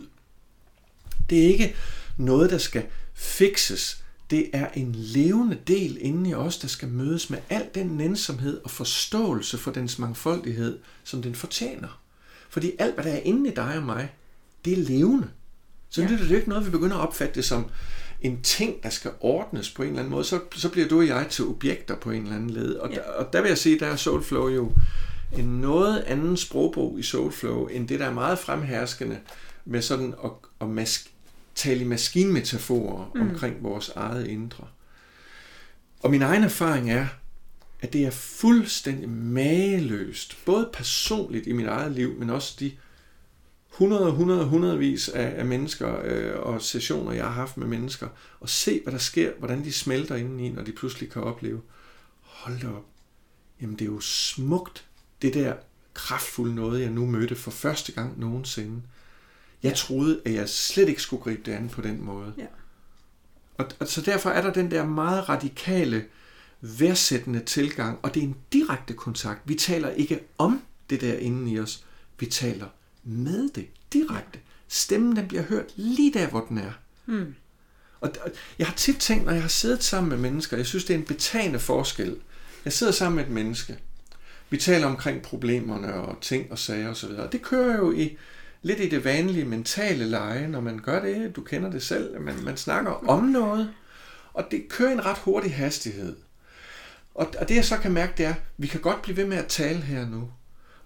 Det 1.29 1.43
er 1.43 1.47
ikke 1.47 1.75
noget, 2.17 2.49
der 2.49 2.57
skal 2.57 2.85
fikses. 3.13 4.03
Det 4.29 4.49
er 4.53 4.69
en 4.73 4.95
levende 4.95 5.57
del 5.67 5.97
inde 6.01 6.29
i 6.29 6.33
os, 6.33 6.57
der 6.57 6.67
skal 6.67 6.87
mødes 6.87 7.29
med 7.29 7.39
al 7.49 7.65
den 7.75 7.87
nænsomhed 7.87 8.61
og 8.63 8.71
forståelse 8.71 9.57
for 9.57 9.71
dens 9.71 9.99
mangfoldighed, 9.99 10.79
som 11.03 11.21
den 11.21 11.35
fortjener. 11.35 12.01
Fordi 12.49 12.71
alt, 12.79 12.93
hvad 12.93 13.03
der 13.03 13.11
er 13.11 13.19
inde 13.19 13.51
i 13.51 13.53
dig 13.55 13.77
og 13.77 13.83
mig, 13.83 14.13
det 14.65 14.73
er 14.73 14.77
levende. 14.77 15.29
Så 15.89 16.01
ja. 16.01 16.07
det 16.07 16.13
er 16.13 16.27
det 16.27 16.35
ikke 16.35 16.49
noget, 16.49 16.65
vi 16.65 16.71
begynder 16.71 16.95
at 16.95 17.07
opfatte 17.07 17.35
det 17.35 17.45
som 17.45 17.65
en 18.21 18.41
ting, 18.41 18.83
der 18.83 18.89
skal 18.89 19.11
ordnes 19.19 19.69
på 19.69 19.83
en 19.83 19.89
eller 19.89 19.99
anden 19.99 20.11
måde. 20.11 20.23
Så, 20.23 20.39
så 20.51 20.69
bliver 20.69 20.87
du 20.87 20.99
og 20.99 21.07
jeg 21.07 21.27
til 21.29 21.45
objekter 21.45 21.95
på 21.95 22.11
en 22.11 22.23
eller 22.23 22.35
anden 22.35 22.49
led. 22.49 22.75
Og, 22.75 22.89
ja. 22.89 22.95
der, 22.95 23.01
og 23.01 23.33
der 23.33 23.41
vil 23.41 23.49
jeg 23.49 23.57
sige, 23.57 23.79
der 23.79 23.87
er 23.87 23.95
Soulflow 23.95 24.47
jo 24.47 24.71
en 25.37 25.45
noget 25.45 25.99
anden 25.99 26.37
sprogbog 26.37 26.99
i 26.99 27.03
Soulflow, 27.03 27.67
end 27.67 27.87
det, 27.87 27.99
der 27.99 28.05
er 28.05 28.13
meget 28.13 28.39
fremherskende 28.39 29.19
med 29.65 29.81
sådan 29.81 30.13
at, 30.23 30.31
at 30.61 30.67
mas- 30.67 31.09
tale 31.55 31.81
i 31.81 31.87
maskinmetaforer 31.87 33.11
mm. 33.15 33.21
omkring 33.21 33.63
vores 33.63 33.89
eget 33.95 34.27
indre. 34.27 34.67
Og 35.99 36.11
min 36.11 36.21
egen 36.21 36.43
erfaring 36.43 36.91
er, 36.91 37.07
at 37.81 37.93
det 37.93 38.05
er 38.05 38.11
fuldstændig 38.11 39.09
mageløst, 39.09 40.37
både 40.45 40.69
personligt 40.73 41.47
i 41.47 41.51
mit 41.51 41.67
eget 41.67 41.91
liv, 41.91 42.15
men 42.19 42.29
også 42.29 42.55
de 42.59 42.71
100 43.71 44.01
og 44.01 44.09
100 44.09 44.45
hundredvis 44.45 45.09
af, 45.09 45.33
af 45.37 45.45
mennesker 45.45 46.01
øh, 46.03 46.39
og 46.39 46.61
sessioner, 46.61 47.11
jeg 47.11 47.23
har 47.23 47.31
haft 47.31 47.57
med 47.57 47.67
mennesker, 47.67 48.07
og 48.39 48.49
se, 48.49 48.81
hvad 48.83 48.93
der 48.93 48.99
sker, 48.99 49.31
hvordan 49.39 49.63
de 49.63 49.73
smelter 49.73 50.15
indeni, 50.15 50.49
når 50.49 50.63
de 50.63 50.71
pludselig 50.71 51.11
kan 51.11 51.21
opleve, 51.21 51.61
hold 52.21 52.59
da 52.61 52.67
op, 52.67 52.85
jamen 53.61 53.75
det 53.75 53.81
er 53.81 53.91
jo 53.91 53.99
smukt, 53.99 54.85
det 55.21 55.33
der 55.33 55.53
kraftfulde 55.93 56.55
noget, 56.55 56.81
jeg 56.81 56.89
nu 56.89 57.05
mødte 57.05 57.35
for 57.35 57.51
første 57.51 57.91
gang 57.91 58.19
nogensinde. 58.19 58.81
Jeg 59.63 59.69
ja. 59.69 59.75
troede, 59.75 60.21
at 60.25 60.33
jeg 60.33 60.49
slet 60.49 60.89
ikke 60.89 61.01
skulle 61.01 61.23
gribe 61.23 61.41
det 61.45 61.51
an 61.51 61.69
på 61.69 61.81
den 61.81 62.03
måde. 62.03 62.33
Ja. 62.37 62.45
Og, 63.57 63.65
og 63.79 63.87
så 63.87 64.01
derfor 64.01 64.29
er 64.29 64.41
der 64.41 64.53
den 64.53 64.71
der 64.71 64.85
meget 64.85 65.29
radikale, 65.29 66.05
værdsættende 66.61 67.39
tilgang, 67.39 67.99
og 68.01 68.13
det 68.13 68.23
er 68.23 68.27
en 68.27 68.37
direkte 68.53 68.93
kontakt. 68.93 69.41
Vi 69.45 69.55
taler 69.55 69.89
ikke 69.89 70.19
om 70.37 70.61
det 70.89 71.01
der 71.01 71.17
inde 71.17 71.51
i 71.51 71.59
os, 71.59 71.85
vi 72.19 72.25
taler 72.25 72.67
med 73.09 73.49
det 73.49 73.67
direkte. 73.93 74.39
Stemmen 74.67 75.15
den 75.15 75.27
bliver 75.27 75.43
hørt 75.43 75.65
lige 75.75 76.13
der, 76.13 76.27
hvor 76.27 76.45
den 76.49 76.57
er. 76.57 76.71
Og, 78.01 78.11
og 78.21 78.31
jeg 78.59 78.67
har 78.67 78.75
tit 78.75 78.97
tænkt, 78.97 79.25
når 79.25 79.31
jeg 79.31 79.41
har 79.41 79.49
siddet 79.49 79.83
sammen 79.83 80.09
med 80.09 80.17
mennesker, 80.17 80.57
jeg 80.57 80.65
synes, 80.65 80.85
det 80.85 80.93
er 80.93 80.97
en 80.97 81.05
betagende 81.05 81.59
forskel. 81.59 82.17
Jeg 82.65 82.73
sidder 82.73 82.93
sammen 82.93 83.15
med 83.15 83.25
et 83.25 83.31
menneske. 83.31 83.77
Vi 84.49 84.57
taler 84.57 84.87
omkring 84.87 85.21
problemerne 85.21 85.93
og 85.93 86.21
ting 86.21 86.51
og 86.51 86.59
sager 86.59 86.89
osv. 86.89 87.09
Og 87.09 87.31
det 87.31 87.41
kører 87.41 87.77
jo 87.77 87.91
i 87.91 88.17
lidt 88.61 88.79
i 88.79 88.89
det 88.89 89.05
vanlige 89.05 89.45
mentale 89.45 90.05
leje, 90.05 90.47
når 90.47 90.61
man 90.61 90.79
gør 90.79 91.01
det. 91.01 91.35
Du 91.35 91.41
kender 91.41 91.71
det 91.71 91.83
selv. 91.83 92.21
Man, 92.21 92.43
man 92.43 92.57
snakker 92.57 92.91
om 93.09 93.23
noget, 93.23 93.73
og 94.33 94.47
det 94.51 94.69
kører 94.69 94.89
i 94.89 94.93
en 94.93 95.05
ret 95.05 95.17
hurtig 95.17 95.55
hastighed. 95.55 96.15
Og, 97.15 97.33
og 97.39 97.49
det 97.49 97.55
jeg 97.55 97.65
så 97.65 97.77
kan 97.77 97.91
mærke, 97.91 98.13
det 98.17 98.25
er, 98.25 98.33
at 98.33 98.41
vi 98.57 98.67
kan 98.67 98.81
godt 98.81 99.01
blive 99.01 99.17
ved 99.17 99.25
med 99.25 99.37
at 99.37 99.47
tale 99.47 99.79
her 99.79 100.07
nu 100.07 100.29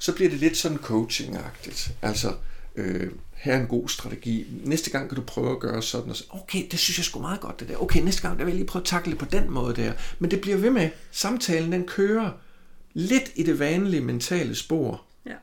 så 0.04 0.12
bliver 0.12 0.30
det 0.30 0.40
lidt 0.40 0.58
sådan 0.58 0.78
coaching-agtigt. 0.78 1.92
Altså, 2.02 2.36
øh, 2.76 3.12
her 3.34 3.54
er 3.54 3.60
en 3.60 3.68
god 3.68 3.90
strategi. 3.90 4.48
Næste 4.64 4.90
gang 4.90 5.10
kan 5.10 5.16
du 5.16 5.22
prøve 5.22 5.52
at 5.52 5.60
gøre 5.60 5.82
sådan 5.82 6.10
og 6.10 6.16
så, 6.16 6.24
okay, 6.30 6.68
det 6.72 6.80
synes 6.80 6.98
jeg 6.98 7.06
sgu 7.06 7.20
meget 7.20 7.42
godt 7.42 7.60
det 7.60 7.68
der. 7.68 7.78
Okay, 7.78 8.02
næste 8.02 8.22
gang 8.22 8.40
der 8.40 8.46
vil 8.46 8.52
jeg 8.52 8.58
lige 8.58 8.68
prøve 8.68 8.82
at 8.82 8.88
takle 8.88 9.12
det 9.12 9.20
på 9.20 9.26
den 9.26 9.50
måde 9.50 9.76
der. 9.76 9.94
Men 10.20 10.32
det 10.32 10.42
bliver 10.42 10.58
ved 10.58 10.70
med. 10.70 10.90
Samtalen 11.12 11.72
den 11.72 11.88
kører 11.88 12.32
lidt 12.94 13.32
i 13.36 13.44
det 13.44 13.60
vanlige 13.60 14.02
mentale 14.02 14.56
spor. 14.56 15.04
Ja. 15.26 15.36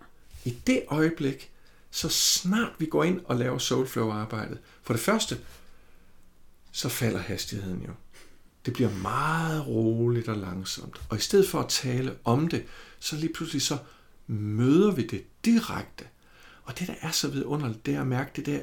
I 0.45 0.57
det 0.67 0.83
øjeblik, 0.89 1.51
så 1.91 2.09
snart 2.09 2.73
vi 2.79 2.87
går 2.87 3.05
ind 3.05 3.21
og 3.25 3.37
laver 3.37 3.59
soulflow-arbejdet, 3.59 4.59
for 4.83 4.95
det 4.95 5.03
første, 5.03 5.39
så 6.73 6.89
falder 6.89 7.19
hastigheden 7.19 7.83
jo. 7.87 7.93
Det 8.67 8.73
bliver 8.73 8.91
meget 8.91 9.67
roligt 9.67 10.29
og 10.29 10.37
langsomt. 10.37 11.01
Og 11.09 11.17
i 11.17 11.21
stedet 11.21 11.49
for 11.49 11.61
at 11.61 11.69
tale 11.69 12.15
om 12.25 12.49
det, 12.49 12.65
så 12.99 13.17
lige 13.17 13.33
pludselig 13.33 13.63
så 13.63 13.79
møder 14.31 14.91
vi 14.91 15.07
det 15.07 15.25
direkte. 15.45 16.05
Og 16.63 16.79
det, 16.79 16.89
der 16.89 16.95
er 17.01 17.11
så 17.11 17.29
vidunderligt, 17.29 17.87
det 17.87 17.95
er 17.95 18.01
at 18.01 18.07
mærke 18.07 18.31
det 18.37 18.47
der 18.47 18.61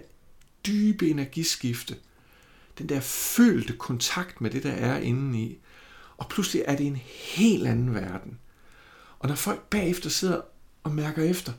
dybe 0.65 1.10
energiskifte. 1.10 1.95
Den 2.77 2.89
der 2.89 2.99
følte 2.99 3.73
kontakt 3.73 4.41
med 4.41 4.51
det, 4.51 4.63
der 4.63 4.71
er 4.71 4.97
inde 4.97 5.39
i. 5.39 5.58
Og 6.17 6.30
pludselig 6.30 6.63
er 6.67 6.75
det 6.75 6.88
en 6.88 7.01
helt 7.36 7.67
anden 7.67 7.95
verden. 7.95 8.39
Og 9.19 9.30
når 9.30 9.36
folk 9.36 9.69
bagefter 9.69 10.10
sidder 10.10 10.41
og 10.84 10.91
mærker 10.91 11.23
efter, 11.23 11.53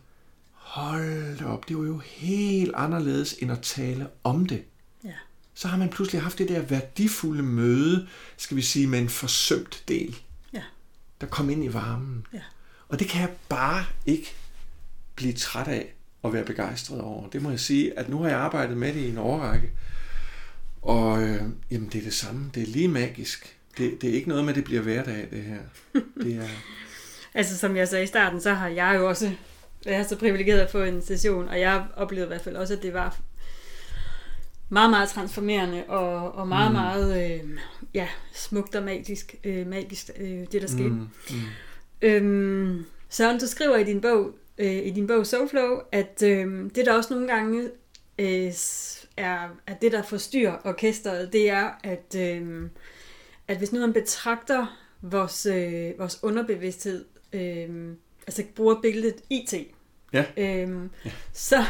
hold 0.53 1.43
op, 1.43 1.69
det 1.69 1.79
var 1.79 1.85
jo 1.85 1.99
helt 1.99 2.75
anderledes 2.75 3.33
end 3.33 3.53
at 3.53 3.63
tale 3.63 4.09
om 4.25 4.47
det. 4.47 4.65
Ja. 5.05 5.15
Så 5.55 5.69
har 5.69 5.77
man 5.77 5.91
pludselig 5.91 6.23
haft 6.23 6.39
det 6.39 6.49
der 6.49 6.63
værdifulde 6.63 7.43
møde, 7.43 8.09
skal 8.37 8.57
vi 8.57 8.63
sige, 8.63 8.87
med 8.87 8.99
en 8.99 9.09
forsømt 9.09 9.85
del. 9.89 10.19
Ja. 10.53 10.63
Der 11.21 11.27
kom 11.27 11.51
ind 11.51 11.65
i 11.65 11.73
varmen. 11.73 12.27
Ja. 12.33 12.41
Og 12.89 12.99
det 12.99 13.09
kan 13.09 13.21
jeg 13.21 13.31
bare 13.49 13.85
ikke 14.07 14.35
blive 15.15 15.33
træt 15.33 15.69
af 15.69 15.95
at 16.25 16.33
være 16.33 16.45
begejstret 16.45 17.01
over. 17.01 17.29
Det 17.29 17.43
må 17.43 17.51
jeg 17.51 17.61
sige, 17.61 17.99
at 17.99 18.09
nu 18.09 18.23
har 18.23 18.29
jeg 18.29 18.39
arbejdet 18.39 18.77
med 18.77 18.93
det 18.93 19.01
i 19.01 19.11
en 19.11 19.19
årrække, 19.19 19.71
og 20.83 21.23
øh, 21.23 21.43
jamen, 21.71 21.89
det 21.93 21.99
er 21.99 22.03
det 22.03 22.15
samme. 22.15 22.51
Det 22.55 22.63
er 22.63 22.67
lige 22.67 22.89
magisk. 22.89 23.57
Det, 23.79 24.03
det 24.03 24.11
er 24.11 24.15
ikke 24.15 24.29
noget 24.29 24.45
med, 24.45 24.53
at 24.53 24.57
det 24.57 24.65
bliver 24.65 24.83
hverdag, 24.83 25.29
det 25.31 25.43
her. 25.43 25.59
Det 26.23 26.37
er... 26.37 26.49
altså, 27.39 27.59
som 27.59 27.77
jeg 27.77 27.89
sagde 27.89 28.05
i 28.05 28.07
starten, 28.07 28.41
så 28.41 28.55
har 28.55 28.69
jeg 28.69 28.97
jo 28.99 29.09
også 29.09 29.33
været 29.85 30.09
så 30.09 30.17
privilegeret 30.17 30.61
at 30.61 30.71
få 30.71 30.83
en 30.83 31.03
session, 31.03 31.49
og 31.49 31.61
jeg 31.61 31.87
oplevede 31.97 32.27
i 32.27 32.29
hvert 32.29 32.41
fald 32.41 32.57
også, 32.57 32.75
at 32.75 32.83
det 32.83 32.95
var 32.95 33.19
meget, 34.69 34.91
meget 34.91 35.09
transformerende 35.09 35.85
og, 35.89 36.35
og 36.35 36.49
meget, 36.49 36.71
mm. 36.71 36.77
meget 36.77 37.33
øh, 37.33 37.41
ja, 37.95 38.09
smukt 38.35 38.75
og 38.75 38.83
magisk, 38.83 39.35
øh, 39.45 39.67
magisk 39.67 40.11
øh, 40.17 40.47
det 40.53 40.63
der 40.63 40.69
skete. 40.69 40.89
Mm. 40.89 41.09
Mm. 41.31 41.37
Øhm, 42.03 42.85
Søren, 43.09 43.39
du 43.39 43.47
skriver 43.47 43.77
i 43.77 43.85
din 43.85 44.01
bog, 44.01 44.35
øh, 44.59 44.87
i 44.87 44.91
din 44.91 45.07
bog 45.07 45.27
Soulflow, 45.27 45.79
at 45.93 46.23
øh, 46.25 46.71
det 46.75 46.87
der 46.87 46.93
også 46.93 47.15
nogle 47.15 47.29
gange 47.29 47.71
øh, 48.19 48.53
er, 49.17 49.49
at 49.67 49.83
det, 49.83 49.93
der 49.93 50.03
forstyrrer 50.03 50.57
orkestret, 50.65 51.33
det 51.33 51.51
er, 51.51 51.71
at, 51.85 52.15
øh, 52.17 52.71
at 53.49 53.57
hvis 53.59 53.73
nu 53.73 53.81
man 53.81 53.93
betragter 53.93 54.79
vores, 55.03 55.47
øh, 55.47 55.99
vores 55.99 56.19
underbevidsthed, 56.23 57.05
øh, 57.33 57.93
altså 58.27 58.45
bruger 58.57 58.81
billedet 58.83 59.17
IT, 59.31 59.55
ja. 60.13 60.25
Øh, 60.37 60.69
ja. 61.05 61.11
Så, 61.33 61.65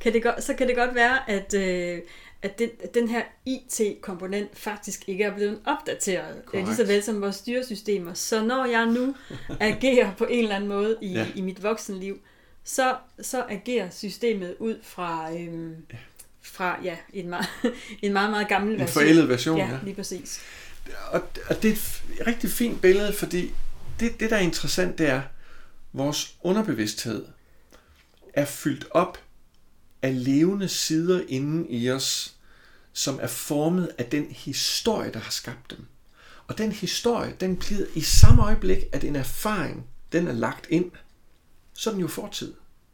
kan 0.00 0.12
det 0.12 0.22
godt, 0.22 0.42
så 0.42 0.54
kan 0.54 0.68
det 0.68 0.76
godt 0.76 0.94
være, 0.94 1.30
at, 1.30 1.54
øh, 1.54 2.02
at, 2.44 2.58
den, 2.58 2.70
at 2.82 2.94
den 2.94 3.08
her 3.08 3.22
IT-komponent 3.46 4.58
faktisk 4.58 5.08
ikke 5.08 5.24
er 5.24 5.34
blevet 5.34 5.60
opdateret, 5.64 6.42
Correct. 6.46 6.66
lige 6.66 6.76
så 6.76 6.84
vel 6.84 7.02
som 7.02 7.20
vores 7.20 7.36
styresystemer. 7.36 8.14
Så 8.14 8.44
når 8.44 8.64
jeg 8.64 8.86
nu 8.86 9.14
agerer 9.60 10.14
på 10.14 10.24
en 10.24 10.42
eller 10.42 10.56
anden 10.56 10.68
måde 10.68 10.96
i, 11.00 11.12
ja. 11.12 11.26
i 11.34 11.40
mit 11.40 11.62
voksenliv, 11.62 12.18
så, 12.64 12.96
så 13.22 13.44
agerer 13.48 13.90
systemet 13.90 14.56
ud 14.58 14.78
fra, 14.82 15.32
øhm, 15.32 15.76
ja. 15.92 15.98
fra 16.42 16.80
ja, 16.84 16.96
en, 17.12 17.28
meget, 17.28 17.46
en 18.02 18.12
meget, 18.12 18.30
meget 18.30 18.48
gammel 18.48 18.70
version. 18.72 18.88
En 18.88 18.92
forældet 18.92 19.28
version, 19.28 19.58
ja. 19.58 19.68
ja. 19.68 19.78
lige 19.84 19.94
præcis. 19.94 20.40
Og, 21.10 21.22
og 21.46 21.62
det 21.62 21.70
er 21.70 21.74
et 21.74 22.26
rigtig 22.26 22.50
fint 22.50 22.80
billede, 22.80 23.12
fordi 23.12 23.50
det, 24.00 24.20
det, 24.20 24.30
der 24.30 24.36
er 24.36 24.40
interessant, 24.40 24.98
det 24.98 25.08
er, 25.08 25.22
vores 25.92 26.34
underbevidsthed 26.42 27.24
er 28.34 28.44
fyldt 28.44 28.86
op 28.90 29.18
af 30.04 30.24
levende 30.24 30.68
sider 30.68 31.22
inde 31.28 31.70
i 31.70 31.90
os, 31.90 32.33
som 32.94 33.18
er 33.22 33.26
formet 33.26 33.90
af 33.98 34.04
den 34.04 34.26
historie, 34.30 35.12
der 35.12 35.18
har 35.18 35.30
skabt 35.30 35.70
dem. 35.70 35.86
Og 36.46 36.58
den 36.58 36.72
historie, 36.72 37.34
den 37.40 37.56
bliver 37.56 37.86
i 37.94 38.00
samme 38.00 38.42
øjeblik, 38.42 38.78
at 38.92 39.04
en 39.04 39.16
erfaring, 39.16 39.86
den 40.12 40.28
er 40.28 40.32
lagt 40.32 40.66
ind, 40.70 40.90
så 41.74 41.90
er 41.90 41.94
den 41.94 42.00
jo 42.00 42.08
fortid. 42.08 42.52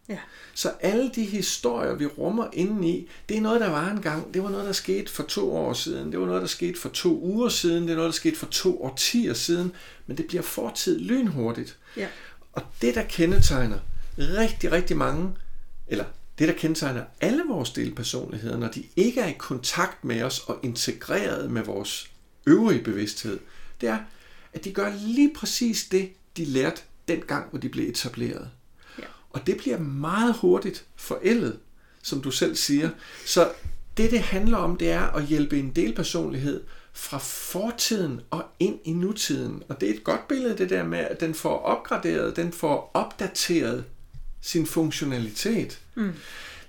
Ja. 0.08 0.18
Så 0.54 0.72
alle 0.80 1.10
de 1.14 1.24
historier, 1.24 1.94
vi 1.94 2.06
rummer 2.06 2.46
indeni, 2.52 3.08
det 3.28 3.36
er 3.36 3.40
noget, 3.40 3.60
der 3.60 3.70
var 3.70 3.90
engang. 3.90 4.34
Det 4.34 4.42
var 4.42 4.50
noget, 4.50 4.66
der 4.66 4.72
skete 4.72 5.12
for 5.12 5.22
to 5.22 5.56
år 5.56 5.72
siden. 5.72 6.12
Det 6.12 6.20
var 6.20 6.26
noget, 6.26 6.42
der 6.42 6.48
skete 6.48 6.80
for 6.80 6.88
to 6.88 7.20
uger 7.22 7.48
siden. 7.48 7.82
Det 7.82 7.90
er 7.90 7.96
noget, 7.96 8.08
der 8.08 8.16
skete 8.16 8.36
for 8.36 8.46
to 8.46 8.84
årtier 8.84 9.34
siden. 9.34 9.72
Men 10.06 10.16
det 10.16 10.26
bliver 10.26 10.42
fortid 10.42 10.98
lynhurtigt. 10.98 11.78
Ja. 11.96 12.08
Og 12.52 12.62
det, 12.82 12.94
der 12.94 13.04
kendetegner 13.04 13.78
rigtig, 14.18 14.72
rigtig 14.72 14.96
mange, 14.96 15.32
eller 15.86 16.04
det, 16.40 16.48
der 16.48 16.54
kendetegner 16.54 17.04
alle 17.20 17.42
vores 17.48 17.70
delpersonligheder, 17.70 18.56
når 18.56 18.68
de 18.68 18.84
ikke 18.96 19.20
er 19.20 19.28
i 19.28 19.34
kontakt 19.38 20.04
med 20.04 20.22
os 20.22 20.38
og 20.38 20.58
integreret 20.62 21.50
med 21.50 21.62
vores 21.62 22.10
øvrige 22.46 22.84
bevidsthed, 22.84 23.38
det 23.80 23.88
er, 23.88 23.98
at 24.52 24.64
de 24.64 24.72
gør 24.72 24.92
lige 25.00 25.32
præcis 25.36 25.84
det, 25.84 26.10
de 26.36 26.44
lærte 26.44 26.82
dengang, 27.08 27.50
hvor 27.50 27.58
de 27.58 27.68
blev 27.68 27.88
etableret. 27.88 28.50
Ja. 28.98 29.04
Og 29.30 29.46
det 29.46 29.56
bliver 29.56 29.78
meget 29.78 30.36
hurtigt 30.36 30.86
forældet, 30.96 31.58
som 32.02 32.20
du 32.20 32.30
selv 32.30 32.56
siger. 32.56 32.90
Så 33.26 33.52
det, 33.96 34.10
det 34.10 34.20
handler 34.20 34.56
om, 34.56 34.76
det 34.76 34.90
er 34.90 35.16
at 35.16 35.24
hjælpe 35.24 35.58
en 35.58 35.70
delpersonlighed 35.70 36.64
fra 36.92 37.18
fortiden 37.18 38.20
og 38.30 38.44
ind 38.58 38.78
i 38.84 38.92
nutiden. 38.92 39.62
Og 39.68 39.80
det 39.80 39.90
er 39.90 39.94
et 39.94 40.04
godt 40.04 40.28
billede, 40.28 40.58
det 40.58 40.70
der 40.70 40.84
med, 40.84 40.98
at 40.98 41.20
den 41.20 41.34
får 41.34 41.58
opgraderet, 41.58 42.36
den 42.36 42.52
får 42.52 42.90
opdateret 42.94 43.84
sin 44.40 44.66
funktionalitet. 44.66 45.80
Mm. 45.94 46.12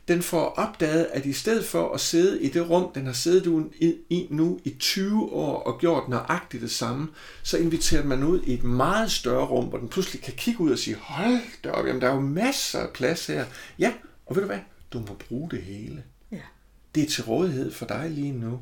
den 0.07 0.21
får 0.21 0.45
opdaget, 0.45 1.07
at 1.13 1.25
i 1.25 1.33
stedet 1.33 1.65
for 1.65 1.93
at 1.93 1.99
sidde 1.99 2.41
i 2.41 2.49
det 2.49 2.69
rum, 2.69 2.91
den 2.93 3.05
har 3.05 3.13
siddet 3.13 3.69
i 4.09 4.27
nu 4.29 4.59
i 4.63 4.75
20 4.79 5.33
år 5.33 5.63
og 5.63 5.79
gjort 5.79 6.09
nøjagtigt 6.09 6.61
det 6.61 6.71
samme, 6.71 7.07
så 7.43 7.57
inviterer 7.57 8.03
man 8.03 8.23
ud 8.23 8.41
i 8.41 8.53
et 8.53 8.63
meget 8.63 9.11
større 9.11 9.45
rum, 9.45 9.65
hvor 9.65 9.77
den 9.77 9.89
pludselig 9.89 10.21
kan 10.21 10.33
kigge 10.33 10.61
ud 10.61 10.71
og 10.71 10.79
sige, 10.79 10.95
hold 10.95 11.41
da 11.63 11.69
op, 11.71 11.87
jamen, 11.87 12.01
der 12.01 12.09
er 12.09 12.13
jo 12.13 12.19
masser 12.21 12.79
af 12.79 12.89
plads 12.89 13.25
her. 13.27 13.45
Ja, 13.79 13.93
og 14.25 14.35
ved 14.35 14.43
du 14.43 14.47
hvad? 14.47 14.59
Du 14.93 14.99
må 14.99 15.17
bruge 15.29 15.49
det 15.49 15.61
hele. 15.61 16.03
Ja. 16.31 16.41
Det 16.95 17.03
er 17.03 17.07
til 17.07 17.23
rådighed 17.23 17.71
for 17.71 17.85
dig 17.85 18.09
lige 18.09 18.31
nu. 18.31 18.59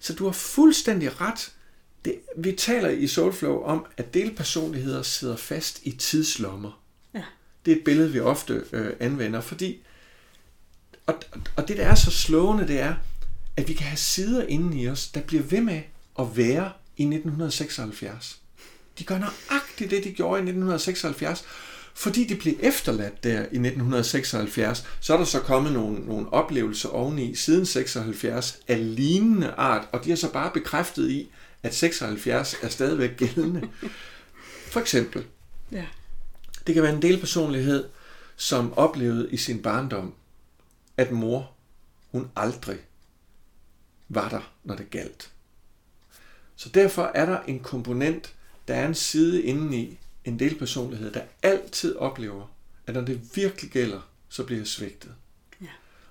Så 0.00 0.14
du 0.14 0.24
har 0.24 0.32
fuldstændig 0.32 1.20
ret. 1.20 1.52
Det, 2.04 2.20
vi 2.36 2.52
taler 2.52 2.88
i 2.88 3.06
Soulflow 3.06 3.62
om, 3.62 3.86
at 3.96 4.14
delpersonligheder 4.14 5.02
sidder 5.02 5.36
fast 5.36 5.80
i 5.82 5.90
tidslommer. 5.90 6.79
Det 7.64 7.72
er 7.72 7.76
et 7.76 7.84
billede, 7.84 8.12
vi 8.12 8.20
ofte 8.20 8.64
øh, 8.72 8.92
anvender, 9.00 9.40
fordi 9.40 9.82
og, 11.06 11.14
og 11.56 11.68
det, 11.68 11.76
der 11.76 11.86
er 11.86 11.94
så 11.94 12.10
slående, 12.10 12.68
det 12.68 12.80
er, 12.80 12.94
at 13.56 13.68
vi 13.68 13.72
kan 13.72 13.86
have 13.86 13.96
sider 13.96 14.46
inden 14.46 14.72
i 14.72 14.88
os, 14.88 15.08
der 15.08 15.20
bliver 15.20 15.42
ved 15.42 15.60
med 15.60 15.82
at 16.18 16.36
være 16.36 16.72
i 16.96 17.02
1976. 17.02 18.38
De 18.98 19.04
gør 19.04 19.18
nøjagtigt 19.18 19.90
det, 19.90 20.04
de 20.04 20.12
gjorde 20.12 20.38
i 20.38 20.42
1976, 20.42 21.44
fordi 21.94 22.24
de 22.24 22.36
blev 22.36 22.54
efterladt 22.60 23.24
der 23.24 23.38
i 23.38 23.42
1976, 23.42 24.86
så 25.00 25.12
er 25.12 25.16
der 25.16 25.24
så 25.24 25.40
kommet 25.40 25.72
nogle, 25.72 26.06
nogle 26.06 26.32
oplevelser 26.32 26.88
oveni 26.88 27.34
siden 27.34 27.66
76 27.66 28.58
af 28.68 28.96
lignende 28.96 29.50
art, 29.50 29.88
og 29.92 30.04
de 30.04 30.08
har 30.08 30.16
så 30.16 30.32
bare 30.32 30.50
bekræftet 30.54 31.10
i, 31.10 31.30
at 31.62 31.74
76 31.74 32.56
er 32.62 32.68
stadigvæk 32.68 33.16
gældende. 33.16 33.68
For 34.70 34.80
eksempel, 34.80 35.24
Ja 35.72 35.84
det 36.66 36.74
kan 36.74 36.82
være 36.82 36.94
en 36.94 37.02
delpersonlighed, 37.02 37.88
som 38.36 38.72
oplevede 38.72 39.30
i 39.30 39.36
sin 39.36 39.62
barndom, 39.62 40.14
at 40.96 41.10
mor, 41.10 41.52
hun 42.10 42.30
aldrig 42.36 42.78
var 44.08 44.28
der, 44.28 44.52
når 44.64 44.76
det 44.76 44.90
galt. 44.90 45.32
Så 46.56 46.68
derfor 46.68 47.10
er 47.14 47.26
der 47.26 47.40
en 47.42 47.60
komponent, 47.60 48.34
der 48.68 48.74
er 48.74 48.86
en 48.86 48.94
side 48.94 49.42
indeni, 49.42 49.98
en 50.24 50.38
delpersonlighed, 50.38 51.12
der 51.12 51.22
altid 51.42 51.96
oplever, 51.96 52.54
at 52.86 52.94
når 52.94 53.00
det 53.00 53.36
virkelig 53.36 53.70
gælder, 53.70 54.00
så 54.28 54.44
bliver 54.44 54.60
jeg 54.60 54.66
svigtet. 54.66 55.14
Ja. 55.60 55.66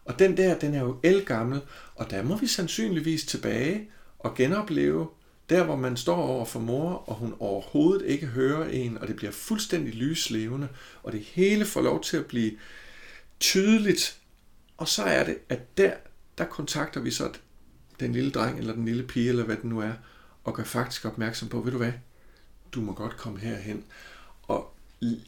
Og 0.06 0.20
den 0.20 0.38
der, 0.38 0.60
den 0.60 0.74
er 0.74 0.80
jo 0.80 1.00
elgammel, 1.04 1.62
og 1.96 2.10
der 2.10 2.24
må 2.24 2.38
vi 2.38 2.48
sandsynligvis 2.48 3.26
tilbage 3.26 3.90
og 4.20 4.36
genopleve 4.36 5.08
der, 5.50 5.64
hvor 5.64 5.76
man 5.76 5.98
står 5.98 6.16
over 6.16 6.46
for 6.46 6.60
mor, 6.60 7.04
og 7.10 7.16
hun 7.16 7.36
overhovedet 7.40 8.06
ikke 8.06 8.28
hører 8.28 8.70
en, 8.70 8.98
og 8.98 9.08
det 9.08 9.16
bliver 9.16 9.32
fuldstændig 9.32 9.94
lyslevende, 9.94 10.68
og 11.04 11.12
det 11.12 11.22
hele 11.22 11.66
får 11.66 11.82
lov 11.82 12.04
til 12.04 12.18
at 12.18 12.26
blive 12.26 12.52
tydeligt. 13.40 14.20
Og 14.78 14.88
så 14.88 15.04
er 15.04 15.24
det, 15.24 15.38
at 15.50 15.78
der, 15.78 15.94
der 16.38 16.46
kontakter 16.46 17.02
vi 17.02 17.12
så 17.12 17.32
den 18.00 18.14
lille 18.14 18.32
dreng, 18.32 18.60
eller 18.60 18.74
den 18.74 18.86
lille 18.86 19.04
pige, 19.04 19.30
eller 19.30 19.44
hvad 19.44 19.56
det 19.56 19.66
nu 19.66 19.80
er, 19.80 19.94
og 20.44 20.54
gør 20.54 20.64
faktisk 20.64 21.06
opmærksom 21.06 21.50
på, 21.50 21.62
ved 21.62 21.72
du 21.72 21.78
hvad, 21.78 21.94
du 22.72 22.82
må 22.82 22.94
godt 22.94 23.18
komme 23.18 23.40
herhen, 23.40 23.84
og 24.44 24.74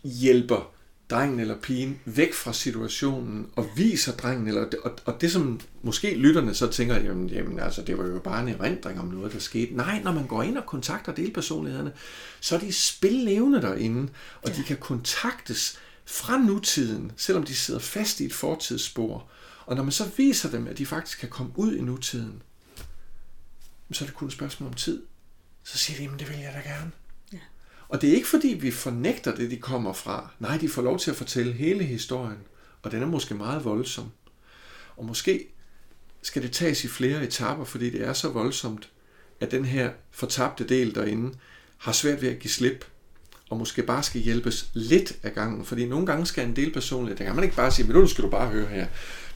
hjælper 0.04 0.74
drengen 1.12 1.40
eller 1.40 1.56
pigen 1.62 2.00
væk 2.06 2.34
fra 2.34 2.54
situationen 2.54 3.48
og 3.56 3.70
viser 3.76 4.12
drengen, 4.12 4.48
eller, 4.48 4.66
og, 4.84 4.92
og 5.06 5.22
det 5.22 5.32
som 5.32 5.60
måske 5.82 6.16
lytterne 6.16 6.54
så 6.54 6.68
tænker, 6.68 6.96
jamen, 6.96 7.30
jamen 7.30 7.60
altså, 7.60 7.82
det 7.82 7.98
var 7.98 8.06
jo 8.06 8.20
bare 8.20 8.42
en 8.42 8.50
erindring 8.50 9.00
om 9.00 9.08
noget, 9.08 9.34
der 9.34 9.40
skete. 9.40 9.76
Nej, 9.76 10.02
når 10.04 10.12
man 10.12 10.28
går 10.28 10.44
ind 10.44 10.58
og 10.58 10.66
kontakter 10.66 11.14
delpersonlighederne, 11.14 11.94
så 12.40 12.56
er 12.56 12.60
de 12.60 12.74
spillevende 12.74 13.62
derinde, 13.62 14.12
og 14.42 14.50
ja. 14.50 14.56
de 14.56 14.64
kan 14.64 14.78
kontaktes 14.78 15.80
fra 16.06 16.38
nutiden, 16.38 17.12
selvom 17.18 17.44
de 17.44 17.56
sidder 17.56 17.80
fast 17.80 18.20
i 18.20 18.26
et 18.26 18.34
fortidsspor. 18.34 19.28
Og 19.66 19.76
når 19.76 19.84
man 19.84 19.92
så 19.92 20.10
viser 20.18 20.50
dem, 20.50 20.68
at 20.68 20.78
de 20.78 20.86
faktisk 20.86 21.20
kan 21.20 21.30
komme 21.30 21.52
ud 21.56 21.76
i 21.76 21.82
nutiden, 21.82 22.42
så 23.92 24.04
er 24.04 24.08
det 24.08 24.16
kun 24.16 24.28
et 24.28 24.34
spørgsmål 24.34 24.70
om 24.70 24.74
tid. 24.74 25.04
Så 25.64 25.78
siger 25.78 25.98
de, 25.98 26.04
jamen 26.04 26.20
det 26.20 26.30
vil 26.30 26.38
jeg 26.38 26.54
da 26.54 26.70
gerne. 26.70 26.92
Og 27.92 28.02
det 28.02 28.10
er 28.10 28.14
ikke 28.14 28.28
fordi, 28.28 28.48
vi 28.48 28.72
fornægter 28.72 29.36
det, 29.36 29.52
de 29.52 29.58
kommer 29.58 29.94
fra. 29.94 30.30
Nej, 30.40 30.58
de 30.58 30.70
får 30.70 30.82
lov 30.82 31.00
til 31.00 31.12
at 31.12 31.18
fortælle 31.18 31.54
hele 31.54 31.84
historien. 31.84 32.38
Og 32.82 32.92
den 32.92 33.02
er 33.02 33.08
måske 33.08 33.36
meget 33.36 33.66
voldsom. 33.66 34.12
Og 34.98 35.06
måske 35.06 35.48
skal 36.22 36.42
det 36.42 36.52
tages 36.52 36.84
i 36.84 36.88
flere 36.88 37.24
etapper, 37.24 37.66
fordi 37.66 37.90
det 37.90 38.08
er 38.08 38.14
så 38.14 38.30
voldsomt, 38.30 38.90
at 39.40 39.52
den 39.52 39.66
her 39.66 39.90
fortabte 40.12 40.68
del 40.68 40.96
derinde 40.96 41.34
har 41.78 41.92
svært 41.92 42.22
ved 42.22 42.30
at 42.30 42.40
give 42.40 42.52
slip, 42.52 42.86
og 43.50 43.58
måske 43.58 43.84
bare 43.84 44.04
skal 44.04 44.22
hjælpes 44.22 44.70
lidt 44.74 45.14
af 45.24 45.34
gangen. 45.34 45.66
Fordi 45.66 45.88
nogle 45.88 46.06
gange 46.06 46.26
skal 46.26 46.48
en 46.48 46.56
del 46.56 46.74
personligt, 46.74 47.18
der 47.18 47.26
kan 47.26 47.36
man 47.36 47.44
ikke 47.44 47.56
bare 47.56 47.72
sige, 47.72 47.88
men 47.88 47.96
nu 47.96 48.08
skal 48.08 48.24
du 48.24 48.30
bare 48.30 48.50
høre 48.50 48.68
her. 48.68 48.88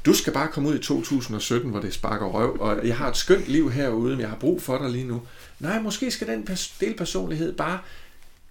Du 0.05 0.13
skal 0.13 0.33
bare 0.33 0.47
komme 0.47 0.69
ud 0.69 0.75
i 0.75 0.83
2017, 0.83 1.71
hvor 1.71 1.79
det 1.79 1.93
sparker 1.93 2.25
røv, 2.25 2.57
og 2.59 2.87
jeg 2.87 2.97
har 2.97 3.09
et 3.09 3.17
skønt 3.17 3.47
liv 3.47 3.71
herude, 3.71 4.11
men 4.11 4.19
jeg 4.19 4.29
har 4.29 4.37
brug 4.37 4.61
for 4.61 4.77
dig 4.77 4.89
lige 4.89 5.07
nu. 5.07 5.21
Nej, 5.59 5.81
måske 5.81 6.11
skal 6.11 6.27
den 6.27 6.47
delpersonlighed 6.79 7.53
bare 7.53 7.79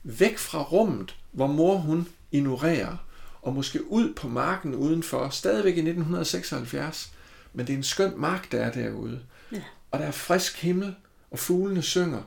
væk 0.04 0.38
fra 0.38 0.62
rummet, 0.62 1.16
hvor 1.32 1.46
mor 1.46 1.76
hun 1.76 2.08
ignorerer, 2.32 2.96
og 3.42 3.54
måske 3.54 3.90
ud 3.90 4.14
på 4.14 4.28
marken 4.28 4.74
udenfor, 4.74 5.28
stadigvæk 5.28 5.76
i 5.76 5.80
1976, 5.80 7.12
men 7.52 7.66
det 7.66 7.72
er 7.72 7.76
en 7.76 7.82
skøn 7.82 8.12
mark, 8.16 8.52
der 8.52 8.60
er 8.60 8.72
derude. 8.72 9.20
Ja. 9.52 9.62
Og 9.90 9.98
der 9.98 10.04
er 10.04 10.10
frisk 10.10 10.60
himmel, 10.62 10.94
og 11.30 11.38
fuglene 11.38 11.82
synger, 11.82 12.22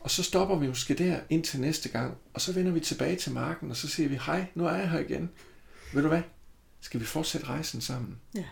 og 0.00 0.10
så 0.10 0.22
stopper 0.22 0.56
vi 0.58 0.66
måske 0.66 0.94
der 0.94 1.20
indtil 1.30 1.60
næste 1.60 1.88
gang, 1.88 2.16
og 2.34 2.40
så 2.40 2.52
vender 2.52 2.72
vi 2.72 2.80
tilbage 2.80 3.16
til 3.16 3.32
marken, 3.32 3.70
og 3.70 3.76
så 3.76 3.88
siger 3.88 4.08
vi, 4.08 4.18
hej, 4.26 4.46
nu 4.54 4.66
er 4.66 4.74
jeg 4.74 4.90
her 4.90 4.98
igen. 4.98 5.30
Ved 5.94 6.02
du 6.02 6.08
hvad? 6.08 6.22
Skal 6.80 7.00
vi 7.00 7.04
fortsætte 7.04 7.46
rejsen 7.46 7.80
sammen? 7.80 8.16
Ja. 8.34 8.44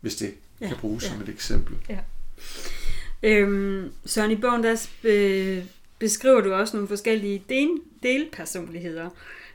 Hvis 0.00 0.16
det 0.16 0.34
Ja, 0.60 0.68
kan 0.68 0.76
bruges 0.76 1.04
ja. 1.04 1.08
som 1.08 1.22
et 1.22 1.28
eksempel. 1.28 1.76
Øhm, 3.22 3.92
Søren, 4.06 4.30
i 4.30 4.36
bogen 4.36 4.64
der 4.64 4.86
be, 5.02 5.66
beskriver 6.04 6.40
du 6.40 6.52
også 6.54 6.76
nogle 6.76 6.88
forskellige 6.88 7.44
del, 7.48 7.68
delpersonligheder. 8.02 9.10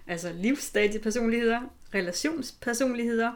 Altså 0.07 0.31
livsstadiepersonligheder, 0.33 1.59
relationspersonligheder, 1.93 3.31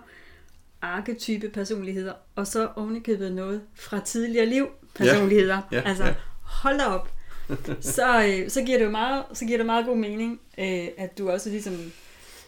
arketype 0.81 1.49
personligheder, 1.49 2.13
og 2.35 2.47
så 2.47 2.69
ovenikøbet 2.75 3.31
noget 3.31 3.61
fra 3.75 3.99
tidligere 4.05 4.45
liv 4.45 4.67
personligheder. 4.95 5.61
Ja, 5.71 5.77
ja, 5.77 5.89
altså, 5.89 6.03
ja. 6.05 6.13
hold 6.41 6.77
da 6.79 6.85
op. 6.85 7.13
så, 7.95 8.25
øh, 8.25 8.49
så, 8.49 8.61
giver 8.61 8.77
det 8.77 8.85
jo 8.85 8.91
meget, 8.91 9.23
så 9.33 9.45
giver 9.45 9.57
det 9.57 9.65
meget 9.65 9.85
god 9.85 9.97
mening, 9.97 10.41
øh, 10.57 10.87
at 10.97 11.17
du 11.17 11.29
også 11.29 11.49
ligesom 11.49 11.91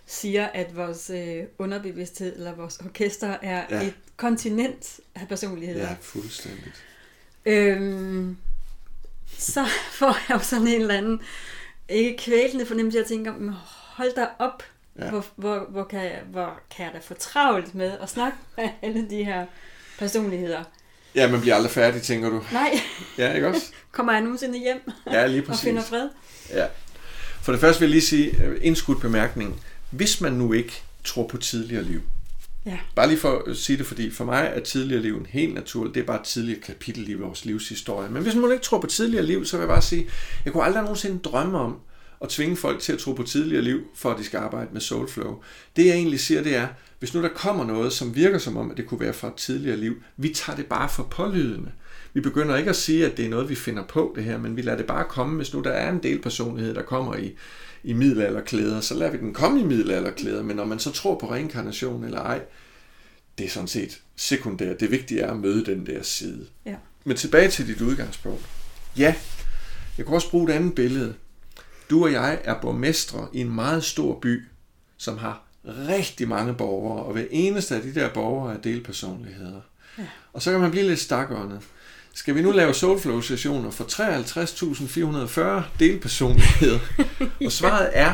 siger, 0.05 0.45
at 0.47 0.75
vores 0.77 1.09
øh, 1.09 1.43
underbevidsthed 1.59 2.35
eller 2.35 2.55
vores 2.55 2.77
orkester 2.77 3.37
er 3.41 3.63
Ja. 3.69 3.87
et 3.87 3.93
kontinent 4.17 4.99
af 5.15 5.27
personligheder. 5.27 5.81
Ja, 5.89 5.95
fuldstændigt. 6.01 6.83
Øhm, 7.45 8.37
så 9.37 9.65
får 9.99 10.17
jeg 10.29 10.35
jo 10.35 10.39
sådan 10.43 10.67
en 10.67 10.81
eller 10.81 10.93
anden 10.97 11.21
ikke 11.89 12.17
kvælende 12.17 12.65
fornemmelse, 12.65 12.97
jeg 12.99 13.05
tænker, 13.07 13.33
"Men 13.37 13.53
hold 13.95 14.15
da 14.15 14.27
op, 14.39 14.63
Ja. 14.99 15.09
hvor, 15.09 15.25
hvor, 15.35 15.65
hvor, 15.69 15.83
kan 15.83 16.03
jeg, 16.03 16.21
hvor 16.31 16.59
kan 16.75 16.85
jeg 16.85 16.93
da 16.93 16.99
få 16.99 17.13
travlt 17.13 17.75
med 17.75 17.91
at 18.01 18.09
snakke 18.09 18.37
med 18.57 18.69
alle 18.81 19.09
de 19.09 19.23
her 19.23 19.45
personligheder. 19.99 20.63
Ja, 21.15 21.31
man 21.31 21.41
bliver 21.41 21.55
aldrig 21.55 21.71
færdig, 21.71 22.01
tænker 22.01 22.29
du. 22.29 22.43
Nej, 22.51 22.79
Ja, 23.17 23.33
ikke 23.33 23.47
også? 23.47 23.71
kommer 23.91 24.13
jeg 24.13 24.21
nogensinde 24.21 24.59
hjem 24.59 24.91
Ja, 25.11 25.27
lige 25.27 25.41
og 25.41 25.47
præcis. 25.47 25.63
finder 25.63 25.81
fred? 25.81 26.09
Ja. 26.49 26.65
For 27.41 27.51
det 27.51 27.61
første 27.61 27.79
vil 27.79 27.87
jeg 27.87 27.91
lige 27.91 28.01
sige, 28.01 28.43
øh, 28.43 28.57
indskudt 28.61 29.01
bemærkning. 29.01 29.61
Hvis 29.91 30.21
man 30.21 30.33
nu 30.33 30.53
ikke 30.53 30.83
tror 31.03 31.27
på 31.27 31.37
tidligere 31.37 31.83
liv, 31.83 32.01
Ja, 32.65 32.79
Bare 32.95 33.07
lige 33.07 33.17
for 33.17 33.43
at 33.47 33.57
sige 33.57 33.77
det, 33.77 33.85
fordi 33.85 34.11
for 34.11 34.25
mig 34.25 34.51
er 34.55 34.59
tidligere 34.59 35.01
liv 35.01 35.17
en 35.17 35.25
helt 35.29 35.53
naturlig, 35.53 35.95
Det 35.95 36.01
er 36.01 36.05
bare 36.05 36.19
et 36.19 36.25
tidligere 36.25 36.61
kapitel 36.61 37.09
i 37.09 37.13
vores 37.13 37.45
livshistorie. 37.45 38.09
Men 38.09 38.23
hvis 38.23 38.35
man 38.35 38.51
ikke 38.51 38.63
tror 38.63 38.81
på 38.81 38.87
tidligere 38.87 39.25
liv, 39.25 39.45
så 39.45 39.57
vil 39.57 39.61
jeg 39.61 39.69
bare 39.69 39.81
sige, 39.81 40.07
jeg 40.45 40.53
kunne 40.53 40.63
aldrig 40.63 40.83
nogensinde 40.83 41.19
drømme 41.19 41.57
om 41.57 41.79
at 42.21 42.29
tvinge 42.29 42.55
folk 42.55 42.79
til 42.79 42.93
at 42.93 42.99
tro 42.99 43.13
på 43.13 43.23
tidligere 43.23 43.61
liv, 43.61 43.79
for 43.95 44.11
at 44.11 44.19
de 44.19 44.23
skal 44.23 44.37
arbejde 44.37 44.69
med 44.73 44.81
Soulflow. 44.81 45.41
Det 45.75 45.85
jeg 45.85 45.93
egentlig 45.93 46.19
siger, 46.19 46.43
det 46.43 46.55
er, 46.55 46.67
hvis 46.99 47.13
nu 47.13 47.21
der 47.21 47.29
kommer 47.29 47.65
noget, 47.65 47.93
som 47.93 48.15
virker 48.15 48.37
som 48.37 48.57
om, 48.57 48.71
at 48.71 48.77
det 48.77 48.87
kunne 48.87 48.99
være 48.99 49.13
fra 49.13 49.27
et 49.27 49.35
tidligere 49.35 49.77
liv, 49.77 49.95
vi 50.17 50.29
tager 50.29 50.57
det 50.57 50.65
bare 50.65 50.89
for 50.89 51.03
pålydende. 51.03 51.71
Vi 52.13 52.21
begynder 52.21 52.57
ikke 52.57 52.69
at 52.69 52.75
sige, 52.75 53.05
at 53.05 53.17
det 53.17 53.25
er 53.25 53.29
noget, 53.29 53.49
vi 53.49 53.55
finder 53.55 53.83
på 53.83 54.13
det 54.15 54.23
her, 54.23 54.37
men 54.37 54.55
vi 54.55 54.61
lader 54.61 54.77
det 54.77 54.85
bare 54.85 55.05
komme, 55.09 55.35
hvis 55.35 55.53
nu 55.53 55.61
der 55.61 55.71
er 55.71 55.91
en 55.91 56.03
del 56.03 56.21
personlighed, 56.21 56.73
der 56.73 56.81
kommer 56.81 57.15
i, 57.15 57.35
i 57.85 57.93
middelalderklæder, 57.93 58.81
så 58.81 58.93
lader 58.93 59.11
vi 59.11 59.17
den 59.17 59.33
komme 59.33 59.61
i 59.61 59.63
middelalderklæder, 59.63 60.43
men 60.43 60.55
når 60.55 60.65
man 60.65 60.79
så 60.79 60.91
tror 60.91 61.15
på 61.19 61.31
reinkarnation 61.31 62.03
eller 62.03 62.19
ej, 62.19 62.41
det 63.37 63.45
er 63.45 63.49
sådan 63.49 63.67
set 63.67 64.01
sekundært. 64.15 64.79
Det 64.79 64.91
vigtige 64.91 65.21
er 65.21 65.31
at 65.31 65.37
møde 65.37 65.65
den 65.65 65.85
der 65.85 66.03
side. 66.03 66.47
ja, 66.65 66.75
Men 67.03 67.17
tilbage 67.17 67.49
til 67.49 67.67
dit 67.67 67.81
udgangspunkt. 67.81 68.45
Ja, 68.97 69.15
jeg 69.97 70.05
kan 70.05 70.15
også 70.15 70.29
bruge 70.29 70.49
et 70.49 70.55
andet 70.55 70.75
billede. 70.75 71.13
Du 71.89 72.03
og 72.03 72.11
jeg 72.11 72.41
er 72.43 72.61
borgmestre 72.61 73.27
i 73.33 73.39
en 73.41 73.55
meget 73.55 73.83
stor 73.83 74.19
by, 74.19 74.43
som 74.97 75.17
har 75.17 75.43
rigtig 75.65 76.27
mange 76.27 76.53
borgere, 76.53 77.03
og 77.03 77.13
hver 77.13 77.25
eneste 77.31 77.75
af 77.75 77.81
de 77.81 77.95
der 77.95 78.09
borgere 78.13 78.53
er 78.53 78.61
delpersonligheder. 78.61 79.61
Ja. 79.97 80.03
Og 80.33 80.41
så 80.41 80.51
kan 80.51 80.59
man 80.59 80.71
blive 80.71 80.87
lidt 80.87 80.99
stakåndet. 80.99 81.59
Skal 82.17 82.35
vi 82.35 82.41
nu 82.41 82.51
lave 82.51 82.73
Soulflow-sessioner 82.73 83.71
for 83.71 83.83
53.440 85.63 85.77
delpersonligheder? 85.79 86.79
Og 87.45 87.51
svaret 87.51 87.89
er 87.93 88.13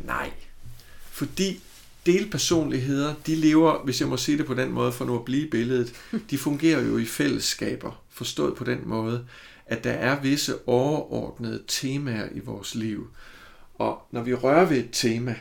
nej. 0.00 0.30
Fordi 1.10 1.60
delpersonligheder, 2.06 3.14
de 3.26 3.34
lever, 3.34 3.84
hvis 3.84 4.00
jeg 4.00 4.08
må 4.08 4.16
sige 4.16 4.38
det 4.38 4.46
på 4.46 4.54
den 4.54 4.72
måde, 4.72 4.92
for 4.92 5.04
nu 5.04 5.18
at 5.18 5.24
blive 5.24 5.50
billedet, 5.50 5.94
de 6.30 6.38
fungerer 6.38 6.82
jo 6.82 6.98
i 6.98 7.04
fællesskaber, 7.04 8.02
forstået 8.10 8.56
på 8.56 8.64
den 8.64 8.78
måde, 8.84 9.26
at 9.66 9.84
der 9.84 9.92
er 9.92 10.20
visse 10.20 10.68
overordnede 10.68 11.62
temaer 11.66 12.28
i 12.32 12.38
vores 12.38 12.74
liv. 12.74 13.10
Og 13.74 14.02
når 14.10 14.22
vi 14.22 14.34
rører 14.34 14.64
ved 14.64 14.76
et 14.76 14.88
tema, 14.92 15.34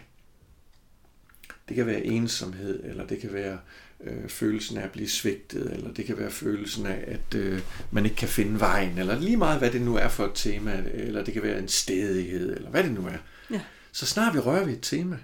det 1.67 1.75
kan 1.75 1.85
være 1.85 2.05
ensomhed, 2.05 2.83
eller 2.83 3.07
det 3.07 3.19
kan 3.21 3.33
være 3.33 3.57
øh, 4.03 4.29
følelsen 4.29 4.77
af 4.77 4.83
at 4.83 4.91
blive 4.91 5.09
svigtet, 5.09 5.73
eller 5.73 5.93
det 5.93 6.05
kan 6.05 6.17
være 6.17 6.31
følelsen 6.31 6.85
af, 6.85 7.03
at 7.07 7.35
øh, 7.35 7.61
man 7.91 8.05
ikke 8.05 8.17
kan 8.17 8.29
finde 8.29 8.59
vejen, 8.59 8.97
eller 8.97 9.19
lige 9.19 9.37
meget 9.37 9.59
hvad 9.59 9.71
det 9.71 9.81
nu 9.81 9.95
er 9.95 10.07
for 10.07 10.25
et 10.25 10.31
tema, 10.35 10.83
eller 10.93 11.23
det 11.23 11.33
kan 11.33 11.43
være 11.43 11.59
en 11.59 11.67
stedighed, 11.67 12.55
eller 12.55 12.69
hvad 12.69 12.83
det 12.83 12.91
nu 12.91 13.05
er. 13.07 13.17
Ja. 13.51 13.61
Så 13.91 14.05
snart 14.05 14.33
vi 14.33 14.39
rører 14.39 14.65
ved 14.65 14.73
et 14.73 14.81
tema, 14.81 15.17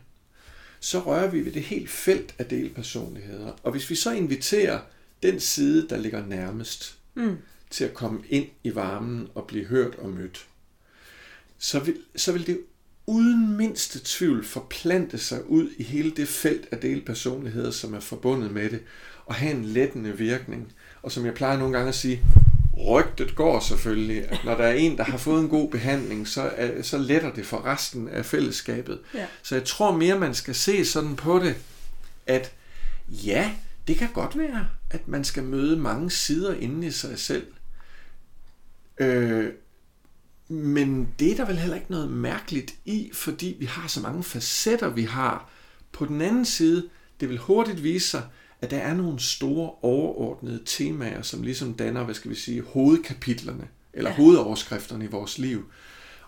så 0.80 1.00
rører 1.00 1.30
vi 1.30 1.46
ved 1.46 1.52
det 1.52 1.62
helt 1.62 1.90
felt 1.90 2.36
af 2.38 2.46
delpersonligheder. 2.46 3.52
Og 3.64 3.72
hvis 3.72 3.90
vi 3.90 3.96
så 3.96 4.12
inviterer 4.12 4.80
den 5.24 5.40
side, 5.40 5.90
der 5.90 5.98
ligger 5.98 6.26
nærmest, 6.26 6.98
mm. 7.16 7.38
til 7.70 7.84
at 7.84 7.94
komme 7.94 8.24
ind 8.30 8.48
i 8.64 8.76
varmen 8.76 9.28
og 9.36 9.48
blive 9.48 9.66
hørt 9.66 9.96
og 9.96 10.10
mødt, 10.10 10.48
så 11.58 11.80
vil, 11.80 11.98
så 12.16 12.32
vil 12.32 12.48
det 12.48 12.60
uden 13.06 13.58
mindste 13.58 14.00
tvivl 14.04 14.46
forplante 14.46 15.18
sig 15.18 15.50
ud 15.50 15.70
i 15.78 15.84
hele 15.84 16.12
det 16.12 16.28
felt 16.28 16.68
af 16.72 16.78
delpersonligheder, 16.78 17.72
som 17.72 17.94
er 17.94 18.00
forbundet 18.00 18.52
med 18.52 18.70
det, 18.70 18.82
og 19.26 19.36
have 19.36 19.52
en 19.52 19.66
lettende 19.66 20.18
virkning. 20.18 20.74
Og 21.02 21.12
som 21.12 21.26
jeg 21.26 21.34
plejer 21.34 21.58
nogle 21.58 21.74
gange 21.74 21.90
at 21.90 21.96
sige, 21.96 22.24
rygtet 22.78 23.36
går 23.36 23.60
selvfølgelig, 23.60 24.32
at 24.32 24.40
når 24.46 24.58
der 24.58 24.64
er 24.64 24.74
en, 24.74 24.98
der 24.98 25.04
har 25.04 25.18
fået 25.18 25.42
en 25.42 25.50
god 25.50 25.72
behandling, 25.72 26.28
så, 26.28 26.52
så 26.82 26.98
letter 26.98 27.34
det 27.34 27.46
for 27.46 27.66
resten 27.66 28.08
af 28.10 28.26
fællesskabet. 28.26 29.00
Ja. 29.14 29.26
Så 29.44 29.56
jeg 29.56 29.64
tror 29.64 29.98
mere, 29.98 30.20
man 30.20 30.34
skal 30.34 30.56
se 30.56 30.86
sådan 30.86 31.16
på 31.16 31.40
det, 31.40 31.56
at 32.28 32.52
ja, 33.08 33.52
det 33.88 33.98
kan 33.98 34.10
godt 34.14 34.38
være, 34.38 34.68
at 34.90 35.08
man 35.08 35.24
skal 35.24 35.44
møde 35.44 35.78
mange 35.78 36.12
sider 36.12 36.54
inde 36.54 36.88
i 36.88 36.92
sig 36.92 37.20
selv. 37.20 37.48
Øh, 38.98 39.50
men 40.48 41.08
det 41.20 41.32
er 41.32 41.36
der 41.36 41.46
vel 41.46 41.58
heller 41.58 41.76
ikke 41.76 41.92
noget 41.92 42.12
mærkeligt 42.12 42.76
i, 42.86 43.10
fordi 43.14 43.56
vi 43.60 43.66
har 43.66 43.88
så 43.88 44.02
mange 44.02 44.24
facetter, 44.24 44.90
vi 44.90 45.04
har. 45.04 45.50
På 45.92 46.06
den 46.06 46.22
anden 46.22 46.46
side, 46.46 46.90
det 47.20 47.30
vil 47.30 47.38
hurtigt 47.38 47.84
vise 47.84 48.08
sig, 48.08 48.24
at 48.62 48.72
der 48.72 48.78
er 48.78 48.94
nogle 48.94 49.20
store 49.20 49.72
overordnede 49.82 50.62
temaer, 50.66 51.22
som 51.22 51.44
ligesom 51.44 51.74
danner, 51.74 52.04
hvad 52.04 52.16
skal 52.16 52.32
vi 52.32 52.36
sige, 52.36 52.62
hovedkapitlerne, 52.62 53.68
eller 53.94 54.10
ja. 54.10 54.16
hovedoverskrifterne 54.16 55.06
i 55.06 55.08
vores 55.08 55.38
liv. 55.38 55.66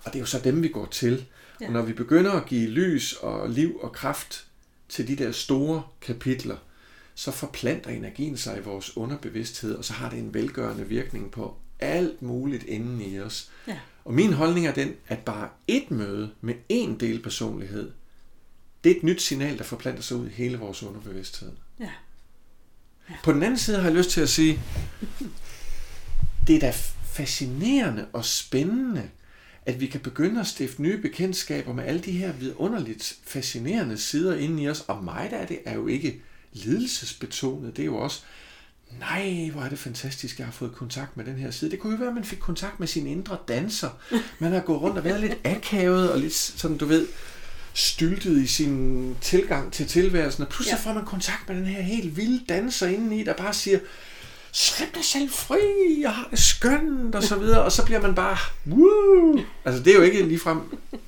Og 0.03 0.05
det 0.05 0.15
er 0.15 0.19
jo 0.19 0.25
så 0.25 0.39
dem, 0.39 0.63
vi 0.63 0.67
går 0.67 0.85
til. 0.85 1.25
Ja. 1.61 1.67
Og 1.67 1.73
når 1.73 1.81
vi 1.81 1.93
begynder 1.93 2.31
at 2.31 2.45
give 2.45 2.69
lys 2.69 3.13
og 3.13 3.49
liv 3.49 3.79
og 3.81 3.91
kraft 3.91 4.47
til 4.89 5.07
de 5.07 5.15
der 5.15 5.31
store 5.31 5.83
kapitler, 6.01 6.57
så 7.15 7.31
forplanter 7.31 7.89
energien 7.89 8.37
sig 8.37 8.57
i 8.57 8.61
vores 8.61 8.97
underbevidsthed, 8.97 9.75
og 9.75 9.85
så 9.85 9.93
har 9.93 10.09
det 10.09 10.19
en 10.19 10.33
velgørende 10.33 10.87
virkning 10.87 11.31
på 11.31 11.55
alt 11.79 12.21
muligt 12.21 12.63
inden 12.63 13.01
i 13.01 13.19
os. 13.19 13.51
Ja. 13.67 13.77
Og 14.05 14.13
min 14.13 14.33
holdning 14.33 14.67
er 14.67 14.73
den, 14.73 14.93
at 15.07 15.19
bare 15.19 15.49
et 15.67 15.91
møde 15.91 16.31
med 16.41 16.53
én 16.71 16.97
del 16.97 17.21
personlighed, 17.23 17.91
det 18.83 18.91
er 18.91 18.95
et 18.95 19.03
nyt 19.03 19.21
signal, 19.21 19.57
der 19.57 19.63
forplanter 19.63 20.01
sig 20.01 20.17
ud 20.17 20.27
i 20.27 20.31
hele 20.31 20.57
vores 20.57 20.83
underbevidsthed. 20.83 21.51
Ja. 21.79 21.89
ja. 23.09 23.15
På 23.23 23.33
den 23.33 23.43
anden 23.43 23.57
side 23.57 23.77
har 23.77 23.83
jeg 23.83 23.97
lyst 23.97 24.09
til 24.09 24.21
at 24.21 24.29
sige, 24.29 24.59
det 26.47 26.55
er 26.55 26.59
da 26.59 26.73
fascinerende 27.05 28.07
og 28.13 28.25
spændende, 28.25 29.09
at 29.65 29.79
vi 29.79 29.87
kan 29.87 30.01
begynde 30.01 30.39
at 30.39 30.47
stifte 30.47 30.81
nye 30.81 30.97
bekendtskaber 30.97 31.73
med 31.73 31.83
alle 31.83 32.01
de 32.01 32.11
her 32.11 32.33
vidunderligt 32.33 33.17
fascinerende 33.23 33.97
sider 33.97 34.35
inde 34.35 34.63
i 34.63 34.69
os. 34.69 34.81
Og 34.87 35.03
mig 35.03 35.27
der 35.31 35.37
er 35.37 35.45
det 35.45 35.59
er 35.65 35.75
jo 35.75 35.87
ikke 35.87 36.21
lidelsesbetonet, 36.53 37.77
det 37.77 37.81
er 37.81 37.85
jo 37.85 37.97
også 37.97 38.23
nej, 38.99 39.49
hvor 39.53 39.61
er 39.61 39.69
det 39.69 39.79
fantastisk, 39.79 40.37
jeg 40.37 40.47
har 40.47 40.53
fået 40.53 40.75
kontakt 40.75 41.17
med 41.17 41.25
den 41.25 41.35
her 41.35 41.51
side. 41.51 41.71
Det 41.71 41.79
kunne 41.79 41.93
jo 41.93 41.99
være, 41.99 42.09
at 42.09 42.15
man 42.15 42.23
fik 42.23 42.39
kontakt 42.39 42.79
med 42.79 42.87
sin 42.87 43.07
indre 43.07 43.37
danser. 43.47 43.89
Man 44.39 44.51
har 44.51 44.59
gået 44.59 44.81
rundt 44.81 44.97
og 44.97 45.03
været 45.03 45.21
lidt 45.21 45.37
akavet 45.43 46.11
og 46.11 46.19
lidt 46.19 46.33
sådan, 46.33 46.77
du 46.77 46.85
ved, 46.85 47.07
styltet 47.73 48.37
i 48.37 48.47
sin 48.47 49.15
tilgang 49.21 49.73
til 49.73 49.87
tilværelsen, 49.87 50.43
og 50.43 50.49
pludselig 50.49 50.79
ja. 50.85 50.89
får 50.89 50.93
man 50.93 51.05
kontakt 51.05 51.49
med 51.49 51.57
den 51.57 51.65
her 51.65 51.81
helt 51.81 52.17
vilde 52.17 52.45
danser 52.49 52.87
indeni, 52.87 53.23
der 53.23 53.33
bare 53.33 53.53
siger, 53.53 53.79
slip 54.51 54.95
dig 54.95 55.03
selv 55.03 55.29
fri, 55.29 55.57
jeg 56.01 56.11
har 56.11 56.27
det 56.31 56.39
skønt, 56.39 57.15
og 57.15 57.23
så 57.23 57.35
videre, 57.35 57.63
og 57.63 57.71
så 57.71 57.85
bliver 57.85 58.01
man 58.01 58.15
bare, 58.15 58.37
woo! 58.67 59.39
Altså, 59.65 59.83
det 59.83 59.91
er 59.91 59.95
jo 59.95 60.01
ikke 60.01 60.23
ligefrem, 60.23 60.59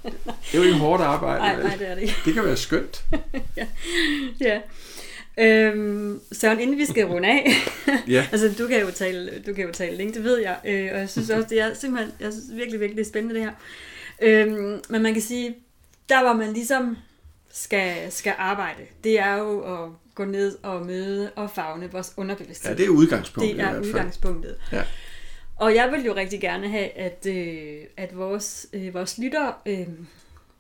det 0.04 0.14
er 0.54 0.58
jo 0.58 0.64
ikke 0.64 0.78
hårdt 0.78 1.04
arbejde. 1.04 1.40
Nej, 1.40 1.64
nej, 1.64 1.76
det 1.76 1.90
er 1.90 1.96
det 1.96 2.02
ikke. 2.02 2.16
Det 2.26 2.34
kan 2.34 2.44
være 2.44 2.58
skønt. 2.58 3.06
ja. 3.58 3.66
ja. 4.40 4.60
Øhm, 5.40 6.22
Søren, 6.32 6.60
inden 6.60 6.78
vi 6.78 6.86
skal 6.86 7.06
runde 7.06 7.30
af, 7.30 7.52
ja. 8.08 8.28
altså 8.32 8.54
du 8.58 8.68
kan 8.68 8.82
jo 8.82 8.92
tale, 8.92 9.44
du 9.48 9.54
kan 9.54 9.66
jo 9.66 9.72
tale 9.72 9.98
længe, 9.98 10.14
det 10.14 10.24
ved 10.24 10.38
jeg, 10.38 10.58
øh, 10.66 10.90
og 10.94 11.00
jeg 11.00 11.10
synes 11.10 11.30
også, 11.30 11.48
det 11.50 11.62
er 11.62 11.74
simpelthen, 11.74 12.14
jeg 12.20 12.34
synes 12.34 12.46
virkelig, 12.56 12.80
virkelig 12.80 13.06
spændende 13.06 13.36
det 13.36 13.44
her. 13.44 13.52
Øhm, 14.22 14.82
men 14.90 15.02
man 15.02 15.14
kan 15.14 15.22
sige, 15.22 15.56
der 16.10 16.24
hvor 16.24 16.34
man 16.34 16.54
ligesom 16.54 16.98
skal, 17.52 18.12
skal 18.12 18.34
arbejde, 18.38 18.82
det 19.04 19.20
er 19.20 19.38
jo 19.38 19.60
at 19.60 19.90
gå 20.16 20.26
ned 20.26 20.58
og 20.64 20.86
møde 20.86 21.32
og 21.36 21.52
fagne 21.52 21.92
vores 21.92 22.14
underbevidsthed. 22.18 22.72
Ja, 22.72 22.78
det 22.78 22.86
er 22.86 22.90
udgangspunktet. 22.90 23.58
Det 23.58 23.66
er 23.66 23.80
udgangspunktet. 23.80 24.56
Ja. 24.72 24.84
Og 25.56 25.76
jeg 25.76 25.92
vil 25.92 26.06
jo 26.06 26.16
rigtig 26.16 26.42
gerne 26.42 26.70
have, 26.70 26.90
at, 26.90 27.26
øh, 27.30 27.78
at 27.98 28.18
vores, 28.18 28.68
øh, 28.74 28.94
vores 28.94 29.18
lytter 29.18 29.62
øh, 29.66 29.88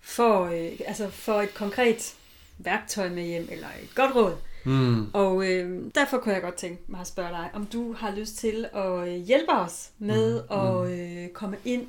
får, 0.02 0.46
øh, 0.46 0.80
altså 0.88 1.10
får 1.10 1.42
et 1.42 1.54
konkret 1.54 2.14
værktøj 2.58 3.10
med 3.10 3.24
hjem, 3.24 3.48
eller 3.52 3.68
et 3.84 3.96
godt 3.96 4.16
råd, 4.16 4.36
Mm. 4.68 5.10
Og 5.14 5.48
øh, 5.48 5.82
derfor 5.96 6.18
kunne 6.18 6.34
jeg 6.34 6.42
godt 6.42 6.56
tænke 6.56 6.84
mig 6.88 7.00
at 7.00 7.08
spørge 7.08 7.30
dig, 7.30 7.50
om 7.54 7.66
du 7.66 7.94
har 7.94 8.16
lyst 8.16 8.38
til 8.38 8.66
at 8.74 9.08
øh, 9.08 9.16
hjælpe 9.16 9.52
os 9.52 9.90
med 10.00 10.44
mm. 10.50 10.58
at 10.58 10.90
mm. 10.90 11.24
øh, 11.24 11.30
komme 11.30 11.58
ind 11.66 11.88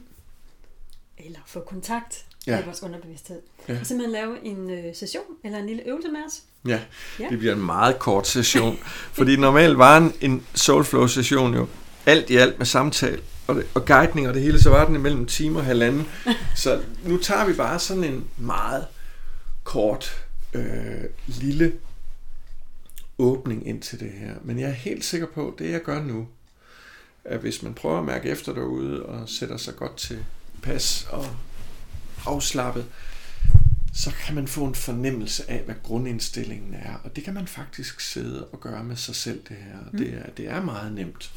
eller 1.18 1.38
få 1.46 1.60
kontakt 1.60 2.24
ja. 2.46 2.56
med 2.56 2.64
vores 2.64 2.82
underbevidsthed. 2.82 3.40
Ja. 3.68 3.80
Og 3.80 3.86
simpelthen 3.86 4.12
lave 4.12 4.44
en 4.44 4.70
øh, 4.70 4.94
session 4.94 5.22
eller 5.44 5.58
en 5.58 5.66
lille 5.66 5.82
øvelse 5.86 6.08
med 6.08 6.20
os. 6.26 6.42
Ja, 6.66 6.80
ja. 7.20 7.28
det 7.30 7.38
bliver 7.38 7.54
en 7.54 7.66
meget 7.66 7.98
kort 7.98 8.26
session. 8.26 8.78
fordi 9.18 9.36
normalt 9.36 9.78
var 9.78 9.96
en, 9.96 10.12
en 10.20 10.46
Soulflow 10.54 11.06
session 11.06 11.54
jo 11.54 11.66
alt 12.06 12.30
i 12.30 12.36
alt 12.36 12.58
med 12.58 12.66
samtale 12.66 13.20
og, 13.46 13.54
det, 13.54 13.66
og 13.74 13.84
guidning 13.84 14.28
og 14.28 14.34
det 14.34 14.42
hele, 14.42 14.60
så 14.60 14.70
var 14.70 14.84
den 14.84 14.94
imellem 14.94 15.26
time 15.26 15.58
og 15.58 15.64
halvanden. 15.64 16.06
så 16.56 16.80
nu 17.04 17.16
tager 17.16 17.46
vi 17.46 17.52
bare 17.52 17.78
sådan 17.78 18.04
en 18.04 18.24
meget 18.36 18.86
kort, 19.64 20.24
øh, 20.54 21.04
lille 21.26 21.72
åbning 23.18 23.66
ind 23.66 23.82
til 23.82 24.00
det 24.00 24.10
her. 24.12 24.34
Men 24.44 24.58
jeg 24.58 24.68
er 24.68 24.72
helt 24.74 25.04
sikker 25.04 25.26
på, 25.34 25.48
at 25.48 25.58
det 25.58 25.70
jeg 25.70 25.82
gør 25.82 26.02
nu, 26.02 26.26
at 27.24 27.40
hvis 27.40 27.62
man 27.62 27.74
prøver 27.74 27.98
at 27.98 28.04
mærke 28.04 28.28
efter 28.28 28.54
derude 28.54 29.06
og 29.06 29.28
sætter 29.28 29.56
sig 29.56 29.76
godt 29.76 29.96
til 29.96 30.24
pas 30.62 31.08
og 31.10 31.26
afslappet, 32.26 32.86
så 33.94 34.12
kan 34.26 34.34
man 34.34 34.48
få 34.48 34.64
en 34.64 34.74
fornemmelse 34.74 35.50
af, 35.50 35.62
hvad 35.62 35.74
grundindstillingen 35.82 36.74
er. 36.74 36.94
Og 37.04 37.16
det 37.16 37.24
kan 37.24 37.34
man 37.34 37.46
faktisk 37.46 38.00
sidde 38.00 38.46
og 38.46 38.60
gøre 38.60 38.84
med 38.84 38.96
sig 38.96 39.14
selv, 39.14 39.42
det 39.48 39.56
her. 39.56 39.78
Mm. 39.92 39.98
Det, 39.98 40.14
er, 40.14 40.30
det 40.30 40.48
er 40.48 40.62
meget 40.62 40.92
nemt. 40.92 41.32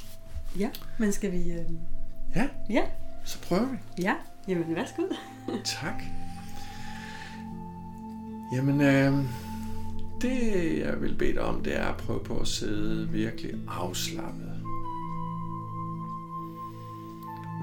Ja, 0.60 0.70
men 0.98 1.14
skal 1.14 1.32
vi... 1.32 1.52
Øh... 1.52 1.66
Ja, 2.36 2.48
ja, 2.70 2.82
så 3.26 3.40
prøver 3.42 3.66
vi. 3.72 3.78
Ja, 4.02 4.16
jamen 4.48 4.76
værsgo. 4.76 5.02
tak. 5.82 6.04
Jamen, 8.54 8.82
øh, 8.82 9.26
det, 10.22 10.80
jeg 10.80 11.02
vil 11.02 11.16
bede 11.16 11.34
dig 11.34 11.42
om, 11.42 11.64
det 11.64 11.78
er 11.78 11.86
at 11.86 11.98
prøve 11.98 12.24
på 12.24 12.40
at 12.40 12.48
sidde 12.48 13.10
virkelig 13.10 13.54
afslappet. 13.68 14.64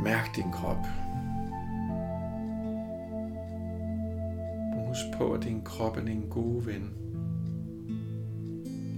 Mærk 0.05 0.37
din 0.37 0.53
krop. 0.53 0.87
Husk 4.89 5.19
på, 5.19 5.33
at 5.33 5.43
din 5.45 5.63
krop 5.63 5.97
er 5.97 6.05
din 6.05 6.29
gode 6.31 6.67
ven. 6.67 6.91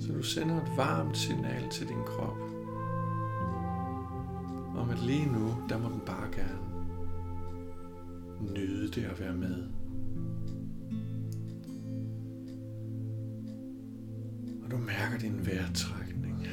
Så 0.01 0.13
du 0.13 0.23
sender 0.23 0.57
et 0.57 0.77
varmt 0.77 1.17
signal 1.17 1.69
til 1.71 1.89
din 1.89 2.03
krop. 2.07 2.39
Om 4.77 4.91
at 4.91 5.03
lige 5.03 5.27
nu, 5.27 5.55
der 5.69 5.79
må 5.79 5.89
den 5.89 6.01
bare 6.07 6.29
gerne 6.33 6.71
nyde 8.41 8.89
det 8.89 9.05
at 9.05 9.21
være 9.21 9.35
med. 9.35 9.80
Og 14.71 14.79
du 14.79 14.83
mærker 14.83 15.19
din 15.19 15.47
vejrtrækning. 15.47 16.47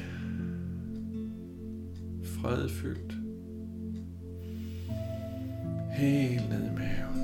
Fredfyldt. 2.24 3.14
Helt 5.90 6.48
ned 6.48 6.66
i 6.66 6.74
maven. 6.74 7.22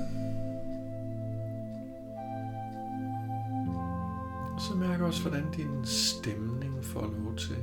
Og 4.53 4.61
så 4.61 4.75
mærker 4.75 5.05
også, 5.05 5.21
hvordan 5.21 5.51
din 5.57 5.85
stemning 5.85 6.85
får 6.85 7.01
lov 7.01 7.35
til 7.37 7.57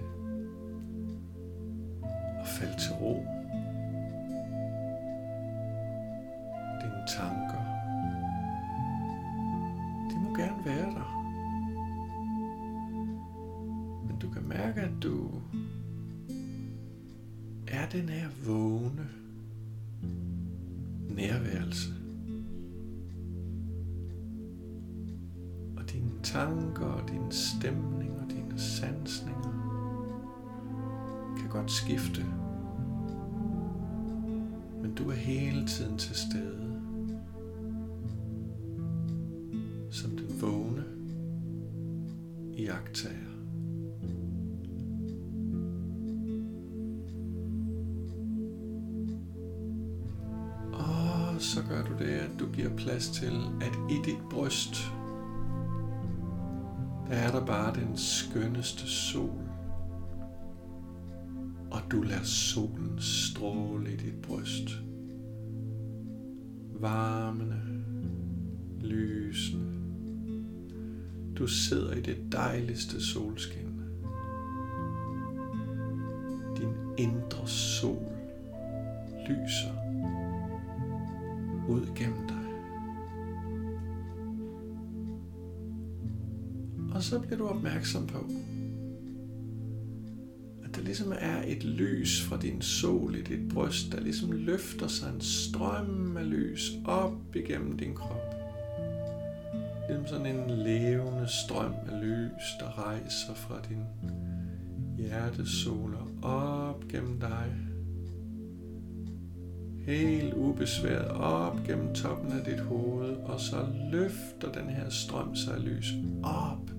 at 2.40 2.48
falde 2.58 2.80
til 2.80 2.92
ro. 3.00 3.26
Den 17.92 18.08
er 18.08 18.28
vågne. 18.44 19.21
Du 52.38 52.44
at 52.44 52.48
du 52.48 52.52
giver 52.52 52.76
plads 52.76 53.10
til, 53.10 53.32
at 53.60 53.72
i 53.90 53.94
dit 54.04 54.28
bryst, 54.30 54.92
der 57.08 57.14
er 57.14 57.30
der 57.30 57.46
bare 57.46 57.74
den 57.74 57.96
skønneste 57.96 58.86
sol. 58.86 59.40
Og 61.70 61.80
du 61.90 62.02
lader 62.02 62.24
solen 62.24 62.98
stråle 62.98 63.92
i 63.92 63.96
dit 63.96 64.22
bryst. 64.22 64.68
Varmende, 66.80 67.60
lysende. 68.80 69.72
Du 71.38 71.46
sidder 71.46 71.92
i 71.92 72.00
det 72.00 72.32
dejligste 72.32 73.06
solskin. 73.06 73.80
Din 76.56 76.74
indre 76.98 77.46
sol 77.46 78.12
lyser 79.28 79.81
ud 81.72 81.86
gennem 81.96 82.28
dig. 82.28 82.36
Og 86.94 87.02
så 87.02 87.18
bliver 87.18 87.36
du 87.36 87.48
opmærksom 87.48 88.06
på, 88.06 88.18
at 90.64 90.76
der 90.76 90.82
ligesom 90.82 91.12
er 91.18 91.42
et 91.46 91.64
lys 91.64 92.22
fra 92.22 92.36
din 92.36 92.62
sol 92.62 93.14
i 93.14 93.22
dit 93.22 93.48
bryst, 93.48 93.92
der 93.92 94.00
ligesom 94.00 94.32
løfter 94.32 94.86
sig 94.86 95.14
en 95.14 95.20
strøm 95.20 96.16
af 96.16 96.30
lys 96.30 96.72
op 96.84 97.36
igennem 97.36 97.78
din 97.78 97.94
krop. 97.94 98.34
Ligesom 99.88 100.06
sådan 100.06 100.26
en 100.26 100.50
levende 100.50 101.26
strøm 101.46 101.72
af 101.88 102.02
lys, 102.02 102.42
der 102.60 102.86
rejser 102.86 103.34
fra 103.34 103.60
din 103.68 103.84
hjertesoler 104.98 106.08
op 106.22 106.88
gennem 106.88 107.20
dig. 107.20 107.71
Helt 109.86 110.34
ubesværet 110.34 111.08
op 111.08 111.60
gennem 111.66 111.94
toppen 111.94 112.32
af 112.32 112.44
dit 112.44 112.60
hoved, 112.60 113.16
og 113.16 113.40
så 113.40 113.66
løfter 113.92 114.52
den 114.52 114.70
her 114.70 114.90
strøm 114.90 115.36
sig 115.36 115.60
lys 115.60 115.92
op 116.22 116.70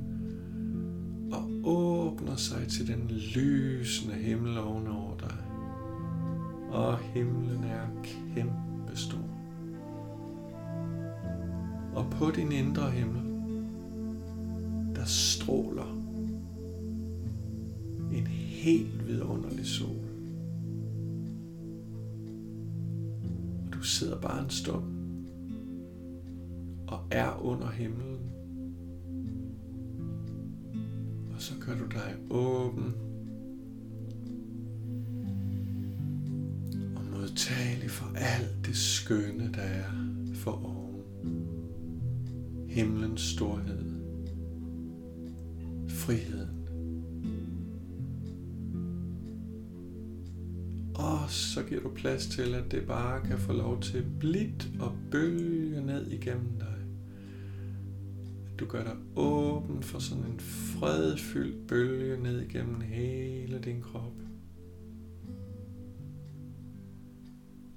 og 1.31 1.51
åbner 1.63 2.35
sig 2.35 2.67
til 2.67 2.87
den 2.87 3.07
lysende 3.35 4.15
himmel 4.15 4.57
ovenover 4.57 5.17
dig. 5.17 5.37
Og 6.71 6.97
himlen 6.99 7.63
er 7.63 7.87
kæmpestor. 8.03 9.29
Og 11.95 12.05
på 12.11 12.31
din 12.31 12.51
indre 12.51 12.91
himmel, 12.91 13.21
der 14.95 15.05
stråler 15.05 15.97
en 18.13 18.27
helt 18.27 19.07
vidunderlig 19.07 19.65
sol. 19.65 20.02
Du 23.83 23.87
sidder 23.87 24.21
bare 24.21 24.43
en 24.43 24.49
stund 24.49 24.83
og 26.87 26.99
er 27.11 27.45
under 27.45 27.71
himlen. 27.71 28.19
Og 31.35 31.41
så 31.41 31.53
gør 31.59 31.75
du 31.77 31.85
dig 31.85 32.15
åben 32.29 32.93
og 36.95 37.03
modtagelig 37.11 37.89
for 37.89 38.11
alt 38.15 38.65
det 38.65 38.77
skønne, 38.77 39.51
der 39.53 39.61
er 39.61 39.91
for 40.33 40.51
oven 40.51 41.03
himlens 42.69 43.21
storhed, 43.21 43.83
friheden. 45.89 46.62
Og 51.03 51.29
så 51.29 51.63
giver 51.63 51.81
du 51.81 51.89
plads 51.89 52.27
til, 52.27 52.53
at 52.53 52.71
det 52.71 52.87
bare 52.87 53.21
kan 53.21 53.37
få 53.37 53.53
lov 53.53 53.81
til 53.81 54.05
blidt 54.19 54.69
og 54.79 54.95
bølge 55.11 55.85
ned 55.85 56.07
igennem 56.07 56.59
dig. 56.59 56.75
At 58.53 58.59
du 58.59 58.65
gør 58.65 58.83
dig 58.83 58.95
åben 59.15 59.83
for 59.83 59.99
sådan 59.99 60.23
en 60.23 60.39
fredfyldt 60.39 61.67
bølge 61.67 62.23
ned 62.23 62.41
igennem 62.41 62.81
hele 62.81 63.59
din 63.59 63.81
krop. 63.81 64.13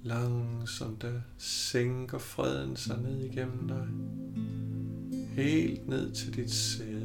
Langsomt 0.03 1.01
der 1.01 1.21
sænker 1.37 2.17
freden 2.17 2.75
sig 2.75 3.01
ned 3.01 3.23
igennem 3.23 3.67
dig 3.67 3.87
helt 5.43 5.87
ned 5.87 6.11
til 6.11 6.35
dit 6.35 6.51
sæde. 6.51 6.96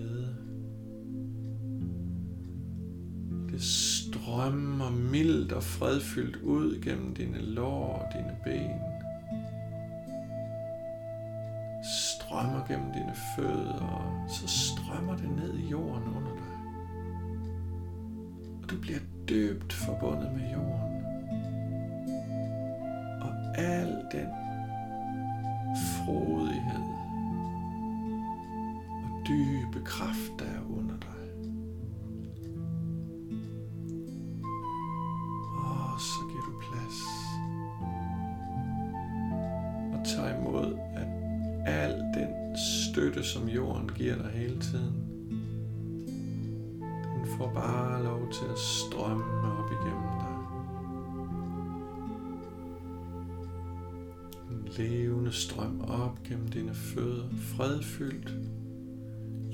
Strømmer 4.33 4.91
mildt 4.91 5.53
og 5.53 5.63
fredfyldt 5.63 6.37
ud 6.37 6.81
gennem 6.83 7.15
dine 7.15 7.39
lår 7.39 7.99
og 7.99 8.13
dine 8.13 8.37
ben. 8.45 8.81
Strømmer 11.85 12.67
gennem 12.69 12.93
dine 12.93 13.15
fødder, 13.37 13.81
og 13.81 14.31
så 14.31 14.49
strømmer 14.49 15.17
det 15.17 15.31
ned 15.37 15.59
i 15.59 15.69
jorden 15.69 16.09
under 16.17 16.35
dig. 16.35 16.53
Og 18.63 18.71
du 18.71 18.81
bliver 18.81 18.99
dybt 19.29 19.73
forbundet 19.73 20.33
med 20.33 20.51
jorden. 20.53 21.05
Og 23.21 23.59
al 23.59 23.89
den 24.13 24.29
frodighed 25.97 26.93
dybe 29.29 29.85
kraft, 29.85 30.33
der 30.39 30.45
er 30.45 30.79
under 30.79 30.92
så 36.03 36.21
giver 36.31 36.43
du 36.43 36.53
plads. 36.61 36.99
Og 39.93 40.07
tag 40.07 40.39
imod, 40.39 40.79
at 40.95 41.07
al 41.67 41.91
den 42.15 42.57
støtte, 42.57 43.25
som 43.25 43.49
jorden 43.49 43.91
giver 43.95 44.17
dig 44.17 44.31
hele 44.31 44.61
tiden, 44.61 44.95
den 47.15 47.27
får 47.39 47.53
bare 47.55 48.05
lov 48.05 48.33
til 48.33 48.45
at 48.53 48.59
strømme 48.59 49.43
op 49.59 49.71
igennem 49.71 50.13
dig. 50.21 50.39
En 54.51 54.69
levende 54.79 55.33
strøm 55.33 55.81
op 55.81 56.23
gennem 56.25 56.49
dine 56.49 56.75
fødder, 56.75 57.29
fredfyldt 57.39 58.35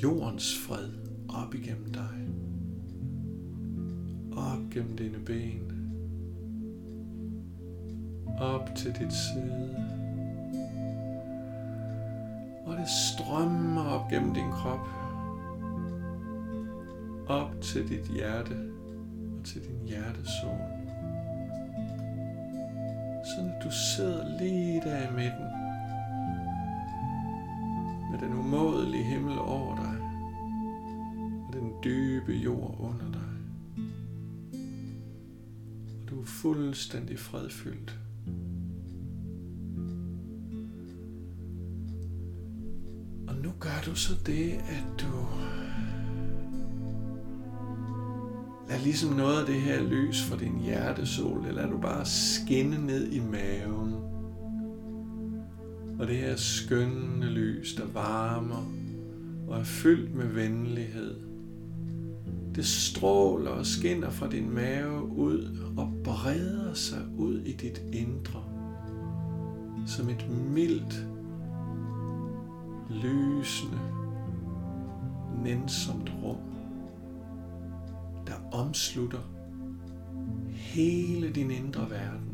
jordens 0.03 0.59
fred 0.67 0.89
op 1.29 1.55
igennem 1.55 1.93
dig. 1.93 2.29
Op 4.37 4.71
gennem 4.71 4.97
dine 4.97 5.19
ben. 5.19 5.78
Op 8.41 8.71
til 8.75 8.95
dit 8.99 9.13
sæde. 9.13 9.85
Og 12.67 12.77
det 12.77 12.89
strømmer 12.89 13.85
op 13.85 14.09
gennem 14.11 14.35
din 14.35 14.51
krop. 14.51 14.89
Op 17.29 17.61
til 17.61 17.89
dit 17.89 18.07
hjerte 18.15 18.57
og 19.39 19.45
til 19.45 19.63
din 19.65 19.87
hjertesol. 19.87 20.61
Sådan 23.25 23.51
at 23.51 23.65
du 23.65 23.71
sidder 23.71 24.39
lige 24.39 24.81
der 24.81 25.09
i 25.09 25.13
midten 25.13 25.47
med 28.11 28.19
den 28.19 28.39
umådelige 28.39 29.05
himmel 29.05 29.39
over 29.39 29.77
dig, 29.77 29.97
og 31.49 31.53
den 31.53 31.73
dybe 31.85 32.33
jord 32.33 32.77
under 32.79 33.13
dig. 33.13 33.29
Og 36.03 36.11
du 36.11 36.21
er 36.21 36.27
fuldstændig 36.27 37.19
fredfyldt. 37.19 37.98
Du 43.89 43.95
så 43.95 44.13
det, 44.27 44.53
at 44.53 44.85
du 45.01 45.27
Lad 48.69 48.79
ligesom 48.79 49.17
noget 49.17 49.41
af 49.41 49.47
det 49.47 49.61
her 49.61 49.83
lys 49.83 50.23
for 50.23 50.37
din 50.37 50.59
hjertesol, 50.65 51.47
eller 51.47 51.63
lad 51.63 51.71
du 51.71 51.79
bare 51.79 52.07
skinne 52.07 52.87
ned 52.87 53.13
i 53.13 53.21
maven. 53.21 53.95
Og 55.99 56.07
det 56.07 56.17
her 56.17 56.37
skønne 56.37 57.27
lys, 57.27 57.75
der 57.75 57.87
varmer 57.87 58.73
og 59.49 59.61
er 59.61 59.65
fyldt 59.65 60.15
med 60.15 60.27
venlighed, 60.27 61.15
Det 62.55 62.67
stråler 62.67 63.51
og 63.51 63.67
skinner 63.67 64.11
fra 64.11 64.29
din 64.29 64.55
mave 64.55 65.03
ud 65.05 65.59
og 65.77 65.93
breder 66.05 66.75
sig 66.75 67.03
ud 67.19 67.41
i 67.41 67.53
dit 67.53 67.83
indre 67.93 68.45
som 69.87 70.09
et 70.09 70.27
mildt, 70.55 71.07
lysende, 72.91 73.81
nænsomt 75.45 76.13
rum, 76.23 76.39
der 78.27 78.35
omslutter 78.53 79.19
hele 80.53 81.31
din 81.31 81.51
indre 81.51 81.91
verden. 81.91 82.29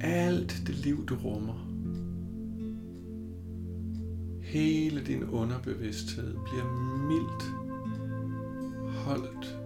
Alt 0.00 0.62
det 0.66 0.74
liv, 0.74 1.06
du 1.06 1.16
rummer, 1.24 1.66
hele 4.42 5.04
din 5.04 5.24
underbevidsthed 5.24 6.34
bliver 6.44 6.64
mildt 7.08 7.66
holdt 9.04 9.58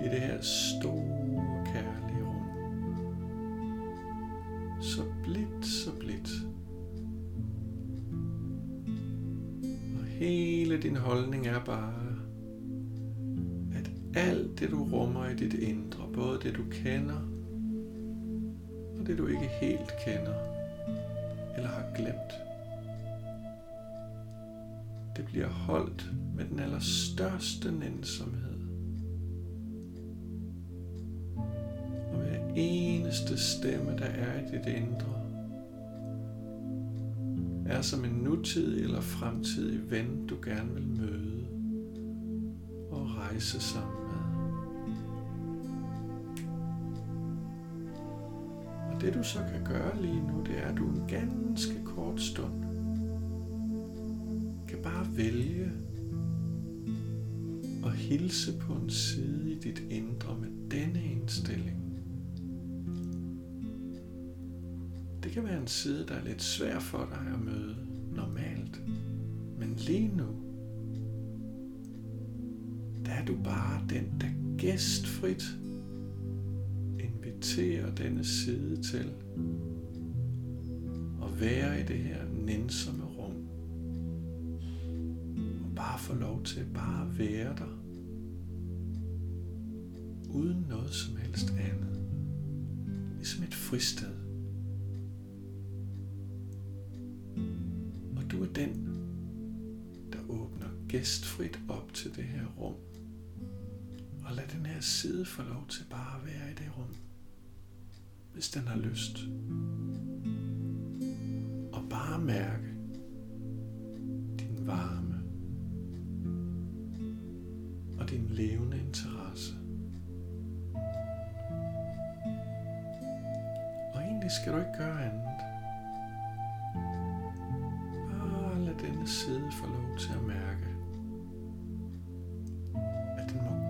i 0.00 0.04
det 0.04 0.20
her 0.20 0.40
store 0.40 1.66
kærlighed. 1.66 2.07
Så 5.88 5.94
blidt. 6.00 6.30
Og 9.98 10.04
hele 10.04 10.82
din 10.82 10.96
holdning 10.96 11.46
er 11.46 11.64
bare, 11.64 12.16
at 13.74 13.90
alt 14.14 14.60
det 14.60 14.70
du 14.70 14.84
rummer 14.84 15.28
i 15.28 15.36
dit 15.36 15.54
indre, 15.54 16.04
både 16.14 16.38
det 16.42 16.56
du 16.56 16.62
kender, 16.70 17.20
og 18.98 19.06
det 19.06 19.18
du 19.18 19.26
ikke 19.26 19.50
helt 19.60 19.92
kender, 20.04 20.34
eller 21.56 21.68
har 21.68 21.94
glemt, 21.96 22.32
det 25.16 25.24
bliver 25.24 25.48
holdt 25.48 26.10
med 26.36 26.44
den 26.44 26.58
allerstørste 26.58 27.72
nænsomhed. 27.72 28.58
Og 32.12 32.24
eneste 32.56 33.38
stemme, 33.38 33.98
der 33.98 34.04
er 34.04 34.40
i 34.40 34.56
dit 34.56 34.66
indre, 34.66 35.17
er 37.68 37.82
som 37.82 38.04
en 38.04 38.10
nutidig 38.10 38.84
eller 38.84 39.00
fremtidig 39.00 39.90
ven, 39.90 40.26
du 40.26 40.36
gerne 40.44 40.74
vil 40.74 40.86
møde 40.86 41.46
og 42.90 43.16
rejse 43.16 43.60
sammen 43.60 43.94
med. 44.08 44.18
Og 48.94 49.00
det 49.00 49.14
du 49.14 49.22
så 49.22 49.38
kan 49.38 49.64
gøre 49.64 50.02
lige 50.02 50.26
nu, 50.26 50.42
det 50.46 50.58
er, 50.58 50.68
at 50.68 50.76
du 50.76 50.88
en 50.88 51.02
ganske 51.08 51.84
kort 51.84 52.20
stund 52.20 52.52
kan 54.68 54.78
bare 54.82 55.06
vælge 55.16 55.72
at 57.84 57.92
hilse 57.92 58.58
på 58.60 58.72
en 58.72 58.90
side 58.90 59.52
i 59.52 59.58
dit 59.58 59.82
indre 59.90 60.36
med 60.40 60.48
denne 60.70 61.04
indstilling. 61.04 61.87
Det 65.28 65.34
kan 65.34 65.44
være 65.44 65.60
en 65.60 65.66
side, 65.66 66.06
der 66.06 66.14
er 66.14 66.24
lidt 66.24 66.42
svær 66.42 66.78
for 66.78 67.08
dig 67.10 67.32
at 67.34 67.40
møde 67.40 67.76
normalt. 68.16 68.80
Men 69.58 69.74
lige 69.76 70.16
nu, 70.16 70.26
der 73.06 73.12
er 73.12 73.24
du 73.24 73.36
bare 73.44 73.82
den, 73.88 74.20
der 74.20 74.26
gæstfrit 74.58 75.44
inviterer 77.00 77.94
denne 77.94 78.24
side 78.24 78.82
til 78.82 79.12
at 81.22 81.40
være 81.40 81.80
i 81.80 81.84
det 81.84 81.98
her 81.98 82.24
nænsomme 82.44 83.04
rum. 83.04 83.48
Og 85.64 85.74
bare 85.76 85.98
få 85.98 86.14
lov 86.14 86.44
til 86.44 86.66
bare 86.74 87.08
at 87.08 87.18
være 87.18 87.54
der. 87.56 87.78
Uden 90.30 90.66
noget 90.68 90.94
som 90.94 91.16
helst 91.16 91.50
andet. 91.50 92.00
Ligesom 93.16 93.44
et 93.44 93.54
fristed. 93.54 94.17
Den, 98.54 98.86
der 100.12 100.18
åbner 100.28 100.68
gæstfrit 100.88 101.60
op 101.68 101.94
til 101.94 102.16
det 102.16 102.24
her 102.24 102.46
rum. 102.46 102.74
Og 104.24 104.34
lad 104.34 104.44
den 104.48 104.66
her 104.66 104.80
side 104.80 105.24
få 105.24 105.42
lov 105.42 105.66
til 105.68 105.84
bare 105.90 106.20
at 106.20 106.26
være 106.26 106.50
i 106.50 106.54
det 106.54 106.72
rum, 106.78 106.94
hvis 108.32 108.50
den 108.50 108.66
har 108.66 108.78
lyst. 108.78 109.18
Og 111.72 111.88
bare 111.90 112.18
mærke 112.18 112.67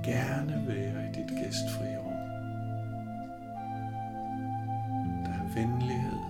gerne 0.09 0.65
være 0.67 1.09
i 1.09 1.13
dit 1.13 1.31
gæstfrie 1.39 1.99
rum. 1.99 2.23
Der 5.25 5.33
er 5.43 5.55
venlighed, 5.55 6.21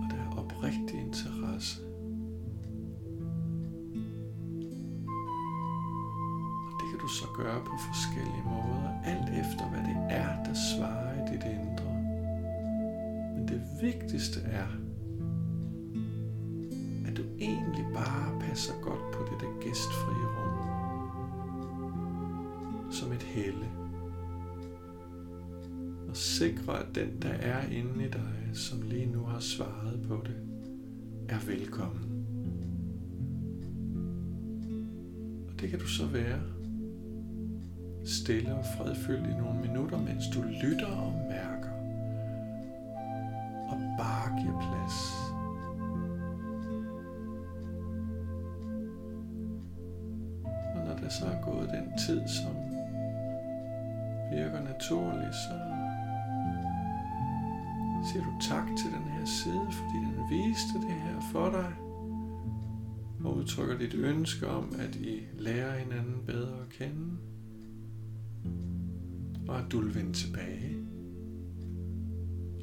og 0.00 0.06
der 0.10 0.18
er 0.26 0.38
oprigtig 0.38 1.00
interesse. 1.00 1.80
Og 6.66 6.72
det 6.80 6.86
kan 6.90 6.98
du 7.00 7.08
så 7.08 7.26
gøre 7.36 7.60
på 7.64 7.74
forskellige 7.78 8.44
måder, 8.44 8.90
alt 9.04 9.28
efter 9.28 9.64
hvad 9.70 9.80
det 9.80 9.98
er, 10.10 10.44
der 10.44 10.54
svarer 10.54 11.14
i 11.14 11.32
dit 11.32 11.44
indre. 11.44 11.92
Men 13.34 13.48
det 13.48 13.62
vigtigste 13.80 14.40
er, 14.40 14.68
at 17.06 17.16
du 17.16 17.22
egentlig 17.38 17.86
bare 17.94 18.40
passer 18.40 18.74
godt 18.82 19.10
på 19.12 19.20
det 19.30 19.40
der 19.40 19.60
gæstfrie 19.60 20.26
rum. 20.36 20.57
Som 22.98 23.12
et 23.12 23.22
helle. 23.22 23.66
Og 26.08 26.16
sikre, 26.16 26.78
at 26.78 26.94
den, 26.94 27.22
der 27.22 27.28
er 27.28 27.68
inde 27.70 28.04
i 28.04 28.08
dig, 28.08 28.50
som 28.54 28.82
lige 28.82 29.06
nu 29.06 29.24
har 29.24 29.40
svaret 29.40 30.04
på 30.08 30.24
det, 30.26 30.36
er 31.28 31.38
velkommen. 31.46 32.26
Og 35.48 35.60
det 35.60 35.70
kan 35.70 35.78
du 35.78 35.86
så 35.86 36.06
være 36.06 36.40
stille 38.04 38.54
og 38.54 38.64
fredfyldt 38.76 39.26
i 39.26 39.34
nogle 39.38 39.60
minutter, 39.60 39.98
mens 39.98 40.24
du 40.34 40.42
lytter 40.42 40.86
og 40.86 41.12
mærker. 41.30 41.57
Tak 58.40 58.66
til 58.66 58.86
den 58.86 59.10
her 59.10 59.24
side, 59.24 59.66
fordi 59.72 59.96
den 59.98 60.30
viste 60.30 60.74
det 60.74 60.94
her 60.94 61.20
for 61.32 61.50
dig. 61.50 61.72
Og 63.24 63.36
udtrykker 63.36 63.78
dit 63.78 63.94
ønske 63.94 64.48
om, 64.48 64.74
at 64.78 64.96
I 64.96 65.20
lærer 65.38 65.78
hinanden 65.78 66.22
bedre 66.26 66.62
at 66.62 66.68
kende 66.68 67.18
og 69.48 69.58
at 69.58 69.64
du 69.72 69.80
vil 69.80 69.94
vende 69.94 70.12
tilbage 70.12 70.76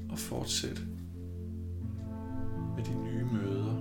og 0.09 0.19
fortsætte 0.19 0.81
med 2.75 2.83
de 2.83 3.03
nye 3.03 3.25
møder. 3.25 3.75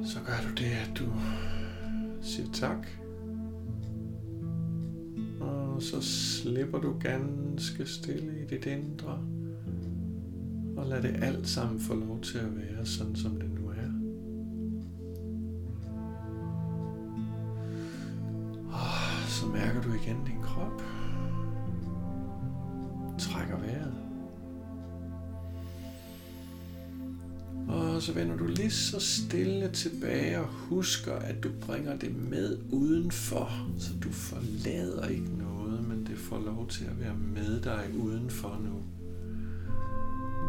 Og 0.00 0.06
så 0.06 0.18
gør 0.26 0.48
du 0.48 0.54
det, 0.54 0.70
at 0.70 0.90
du 0.98 1.12
siger 2.22 2.52
tak. 2.52 2.86
Og 5.80 5.84
så 5.84 6.02
slipper 6.02 6.78
du 6.80 6.94
ganske 6.98 7.86
stille 7.86 8.42
i 8.42 8.46
dit 8.54 8.66
indre. 8.66 9.18
Og 10.76 10.86
lad 10.86 11.02
det 11.02 11.16
alt 11.22 11.48
sammen 11.48 11.80
få 11.80 11.94
lov 11.94 12.20
til 12.20 12.38
at 12.38 12.56
være 12.56 12.86
sådan, 12.86 13.16
som 13.16 13.36
det 13.36 13.50
nu 13.60 13.68
er. 13.68 13.90
så 19.28 19.46
mærker 19.46 19.82
du 19.82 19.88
igen 19.92 20.24
din 20.26 20.42
krop. 20.42 20.82
Trækker 23.18 23.58
vejret. 23.58 23.94
Og 27.68 28.02
så 28.02 28.12
vender 28.12 28.36
du 28.36 28.46
lige 28.46 28.70
så 28.70 29.00
stille 29.00 29.70
tilbage 29.72 30.40
og 30.40 30.46
husker, 30.46 31.14
at 31.14 31.42
du 31.42 31.48
bringer 31.60 31.96
det 31.96 32.30
med 32.30 32.58
udenfor. 32.70 33.50
Så 33.78 33.90
du 34.04 34.10
forlader 34.10 35.08
ikke 35.08 35.36
noget, 35.38 35.49
får 36.20 36.38
lov 36.38 36.68
til 36.68 36.84
at 36.84 37.00
være 37.00 37.14
med 37.14 37.60
dig 37.60 37.90
udenfor 37.98 38.60
nu. 38.64 38.82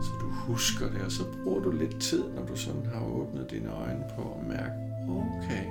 Så 0.01 0.11
du 0.21 0.29
husker 0.29 0.89
det, 0.89 1.01
og 1.01 1.11
så 1.11 1.23
bruger 1.43 1.63
du 1.63 1.71
lidt 1.71 2.01
tid, 2.01 2.23
når 2.35 2.45
du 2.45 2.55
sådan 2.55 2.85
har 2.85 3.05
åbnet 3.05 3.51
dine 3.51 3.71
øjne 3.71 4.03
på 4.15 4.37
at 4.41 4.47
mærke, 4.47 4.73
okay. 5.09 5.65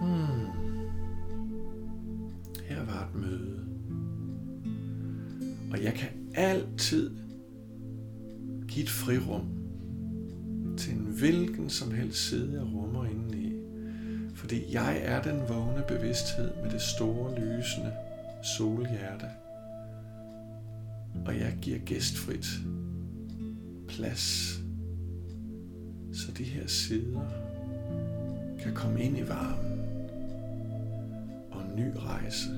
Hmm. 0.00 0.46
Her 2.64 2.84
var 2.84 3.08
et 3.08 3.20
møde. 3.20 3.64
Og 5.70 5.82
jeg 5.84 5.94
kan 5.94 6.08
altid 6.34 7.16
give 8.68 8.82
et 8.82 8.90
frirum 8.90 9.48
til 10.76 10.92
en 10.92 11.06
hvilken 11.18 11.70
som 11.70 11.92
helst 11.92 12.28
side, 12.28 12.52
jeg 12.52 12.74
rummer 12.74 13.04
inden 13.04 13.27
fordi 14.38 14.74
jeg 14.74 15.00
er 15.02 15.22
den 15.22 15.48
vågne 15.48 15.84
bevidsthed 15.88 16.50
med 16.62 16.70
det 16.70 16.82
store, 16.82 17.40
lysende 17.40 17.92
solhjerte. 18.42 19.26
Og 21.26 21.38
jeg 21.38 21.58
giver 21.62 21.78
gæstfrit 21.78 22.46
plads, 23.88 24.54
så 26.12 26.32
de 26.38 26.44
her 26.44 26.66
sider 26.66 27.20
kan 28.62 28.74
komme 28.74 29.02
ind 29.02 29.18
i 29.18 29.28
varmen, 29.28 29.80
og 31.50 31.62
en 31.62 31.76
ny 31.76 31.92
rejse 31.96 32.48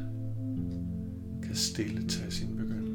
kan 1.43 1.55
stille 1.55 2.09
tage 2.09 2.31
sin 2.31 2.57
begyndelse. 2.57 2.90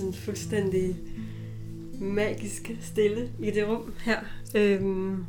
Sådan 0.00 0.14
fuldstændig 0.14 0.96
magisk 2.00 2.70
stille 2.80 3.32
i 3.42 3.50
det 3.50 3.68
rum 3.68 3.94
her. 4.00 4.20
Øhm, 4.54 5.24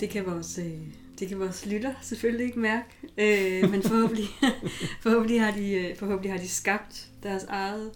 det 0.00 0.10
kan 0.10 0.26
vores, 0.26 0.58
øh, 0.58 0.78
det 1.18 1.28
kan 1.28 1.38
vores 1.38 1.66
lytter 1.66 1.94
selvfølgelig 2.02 2.46
ikke 2.46 2.58
mærke, 2.58 2.88
øh, 3.18 3.70
men 3.70 3.82
forhåbentlig, 3.82 4.26
forhåbentlig, 5.04 5.40
har 5.40 5.50
de, 5.50 5.72
øh, 5.72 5.96
forhåbentlig 5.96 6.32
har 6.32 6.38
de 6.38 6.48
skabt 6.48 7.08
deres 7.22 7.44
eget 7.44 7.92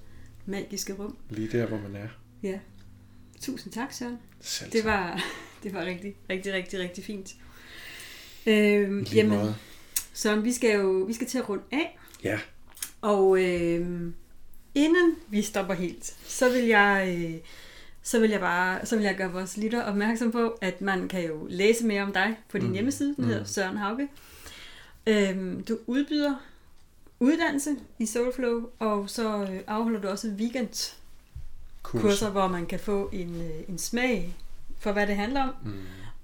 magiske 0.46 0.92
rum. 0.92 1.16
Lige 1.30 1.58
der, 1.58 1.66
hvor 1.66 1.78
man 1.78 1.96
er. 1.96 2.08
Ja. 2.42 2.58
Tusind 3.40 3.72
tak, 3.72 3.92
Søren. 3.92 4.18
Selv 4.40 4.72
Det 4.72 4.84
var, 4.84 5.24
det 5.62 5.74
var 5.74 5.84
rigtig, 5.84 6.14
rigtig, 6.30 6.52
rigtig, 6.52 6.78
rigtig 6.78 7.04
fint. 7.04 7.34
Lige 8.46 9.04
jamen. 9.14 9.54
Søren, 10.12 10.44
vi 10.44 10.52
skal 10.52 10.80
jo 10.80 10.90
vi 10.90 11.12
skal 11.12 11.26
til 11.26 11.38
at 11.38 11.48
runde 11.48 11.64
af. 11.72 11.98
Ja, 12.24 12.38
Og 13.00 13.44
øh, 13.44 14.12
inden 14.74 15.14
vi 15.28 15.42
stopper 15.42 15.74
helt, 15.74 16.14
så 16.26 16.48
vil 16.52 16.64
jeg 16.64 17.14
øh, 17.18 17.34
så 18.02 18.18
vil 18.20 18.30
jeg 18.30 18.40
bare 18.40 18.86
så 18.86 18.96
vil 18.96 19.04
jeg 19.04 19.16
gøre 19.16 19.32
vores 19.32 19.56
lytter 19.56 19.82
opmærksom 19.82 20.32
på, 20.32 20.58
at 20.60 20.80
man 20.80 21.08
kan 21.08 21.26
jo 21.26 21.46
læse 21.50 21.86
mere 21.86 22.02
om 22.02 22.12
dig 22.12 22.36
på 22.50 22.58
din 22.58 22.62
Mm. 22.64 22.68
mm. 22.68 22.74
hjemmeside, 22.74 23.14
den 23.16 23.24
hedder 23.24 23.40
Mm. 23.40 23.46
Søren 23.46 23.76
Hauge. 23.76 24.08
Øh, 25.06 25.36
du 25.68 25.78
udbyder 25.86 26.34
uddannelse 27.20 27.76
i 27.98 28.06
Soulflow, 28.06 28.62
og 28.78 29.10
så 29.10 29.42
øh, 29.42 29.60
afholder 29.66 30.00
du 30.00 30.08
også 30.08 30.28
weekendkurser, 30.28 30.94
kurs. 31.82 32.20
hvor 32.20 32.48
man 32.48 32.66
kan 32.66 32.78
få 32.80 33.10
en, 33.12 33.34
øh, 33.40 33.68
en 33.68 33.78
smag 33.78 34.34
for, 34.80 34.92
hvad 34.92 35.06
det 35.06 35.16
handler 35.16 35.42
om. 35.42 35.54
Mm. 35.64 35.72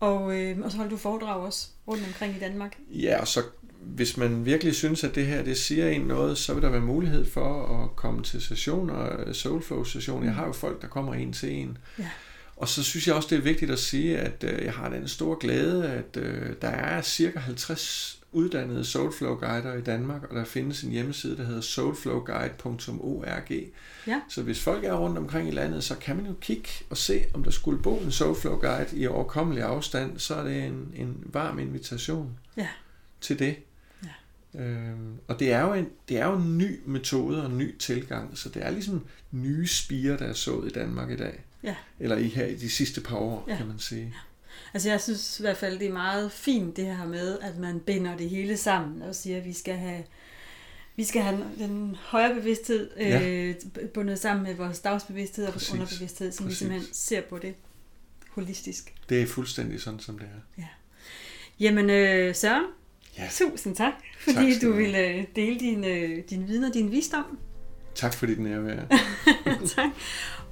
Og, 0.00 0.40
øh, 0.40 0.58
og 0.60 0.70
så 0.70 0.76
holder 0.76 0.90
du 0.90 0.96
foredrag 0.96 1.40
også 1.40 1.68
rundt 1.88 2.06
omkring 2.06 2.36
i 2.36 2.38
Danmark. 2.38 2.78
Ja, 2.90 3.20
og 3.20 3.28
så 3.28 3.42
hvis 3.86 4.16
man 4.16 4.44
virkelig 4.44 4.74
synes, 4.74 5.04
at 5.04 5.14
det 5.14 5.26
her 5.26 5.42
det 5.42 5.56
siger 5.58 5.88
en 5.88 6.00
noget, 6.00 6.38
så 6.38 6.54
vil 6.54 6.62
der 6.62 6.70
være 6.70 6.80
mulighed 6.80 7.24
for 7.26 7.82
at 7.84 7.96
komme 7.96 8.22
til 8.22 8.42
sessioner, 8.42 9.32
Soulflow-sessioner. 9.32 10.24
Jeg 10.26 10.34
har 10.34 10.46
jo 10.46 10.52
folk, 10.52 10.82
der 10.82 10.88
kommer 10.88 11.14
en 11.14 11.32
til 11.32 11.52
en. 11.52 11.78
Ja. 11.98 12.08
Og 12.56 12.68
så 12.68 12.82
synes 12.82 13.06
jeg 13.06 13.14
også, 13.14 13.28
det 13.30 13.38
er 13.38 13.42
vigtigt 13.42 13.70
at 13.70 13.78
sige, 13.78 14.18
at 14.18 14.44
øh, 14.48 14.64
jeg 14.64 14.72
har 14.72 14.88
den 14.88 15.08
store 15.08 15.36
glæde, 15.40 15.88
at 15.88 16.16
øh, 16.16 16.52
der 16.62 16.68
er 16.68 17.02
cirka 17.02 17.38
50 17.38 18.20
uddannede 18.32 18.84
Soulflow-guider 18.84 19.74
i 19.74 19.80
Danmark, 19.80 20.22
og 20.30 20.36
der 20.36 20.44
findes 20.44 20.82
en 20.82 20.90
hjemmeside, 20.90 21.36
der 21.36 21.44
hedder 21.44 21.60
soulflowguide.org. 21.60 23.24
Ja. 24.06 24.20
Så 24.28 24.42
hvis 24.42 24.60
folk 24.60 24.84
er 24.84 24.92
rundt 24.94 25.18
omkring 25.18 25.48
i 25.48 25.50
landet, 25.50 25.84
så 25.84 25.94
kan 25.96 26.16
man 26.16 26.26
jo 26.26 26.32
kigge 26.40 26.68
og 26.90 26.96
se, 26.96 27.24
om 27.34 27.44
der 27.44 27.50
skulle 27.50 27.82
bo 27.82 27.96
en 27.98 28.10
Soulflow-guide 28.12 28.96
i 28.96 29.06
overkommelig 29.06 29.62
afstand, 29.62 30.18
så 30.18 30.34
er 30.34 30.44
det 30.44 30.64
en, 30.64 30.92
en 30.96 31.16
varm 31.26 31.58
invitation 31.58 32.30
Ja. 32.56 32.68
til 33.20 33.38
det. 33.38 33.56
Ja. 34.54 34.60
Øhm, 34.60 35.18
og 35.28 35.38
det 35.40 35.52
er, 35.52 35.60
jo 35.60 35.72
en, 35.72 35.88
det 36.08 36.18
er 36.18 36.26
jo 36.26 36.36
en 36.36 36.58
ny 36.58 36.80
metode 36.86 37.40
og 37.44 37.50
en 37.50 37.58
ny 37.58 37.76
tilgang, 37.78 38.38
så 38.38 38.48
det 38.48 38.66
er 38.66 38.70
ligesom 38.70 39.06
nye 39.30 39.66
spiger, 39.66 40.16
der 40.16 40.24
er 40.26 40.32
sået 40.32 40.70
i 40.70 40.74
Danmark 40.74 41.10
i 41.10 41.16
dag. 41.16 41.40
Ja. 41.62 41.74
Eller 42.00 42.16
i 42.16 42.28
her 42.28 42.46
i 42.46 42.54
de 42.54 42.70
sidste 42.70 43.00
par 43.00 43.16
år, 43.16 43.44
Ja. 43.48 43.56
kan 43.56 43.66
man 43.66 43.78
sige. 43.78 44.14
Altså 44.74 44.90
jeg 44.90 45.00
synes 45.00 45.40
i 45.40 45.42
hvert 45.42 45.56
fald, 45.56 45.78
det 45.78 45.88
er 45.88 45.92
meget 45.92 46.32
fint 46.32 46.76
det 46.76 46.86
her 46.96 47.06
med, 47.06 47.38
at 47.38 47.58
man 47.58 47.80
binder 47.80 48.16
det 48.16 48.30
hele 48.30 48.56
sammen 48.56 49.02
og 49.02 49.14
siger, 49.14 49.36
at 49.36 49.44
vi 49.44 49.52
skal 49.52 49.74
have, 49.76 50.04
vi 50.96 51.04
skal 51.04 51.22
have 51.22 51.44
den 51.58 51.96
højere 52.00 52.34
bevidsthed 52.34 52.90
Ja. 52.96 53.28
øh, 53.30 53.54
bundet 53.94 54.18
sammen 54.18 54.42
med 54.46 54.54
vores 54.54 54.78
dagsbevidsthed 54.78 55.46
og 55.46 55.52
vores 55.54 55.72
underbevidsthed, 55.72 56.32
så 56.32 56.44
vi 56.44 56.54
simpelthen 56.54 56.94
ser 56.94 57.20
på 57.20 57.38
det 57.38 57.54
holistisk. 58.30 58.94
Det 59.08 59.22
er 59.22 59.26
fuldstændig 59.26 59.80
sådan, 59.80 60.00
som 60.00 60.18
det 60.18 60.28
er. 60.56 60.62
Jamen 61.60 61.90
øh, 61.90 62.34
Søren, 62.34 62.64
Ja. 63.18 63.28
tusind 63.30 63.76
tak, 63.76 63.92
fordi 64.20 64.54
Tak 64.54 64.62
du 64.62 64.72
ville 64.72 64.98
øh, 64.98 65.24
dele 65.36 65.60
din, 65.60 65.84
øh, 65.84 66.22
din 66.30 66.48
viden 66.48 66.64
og 66.64 66.74
din 66.74 66.90
visdom. 66.90 67.24
Tak 67.94 68.14
for 68.14 68.26
dit 68.26 68.38
nærvær. 68.38 68.76
tak. 69.76 69.90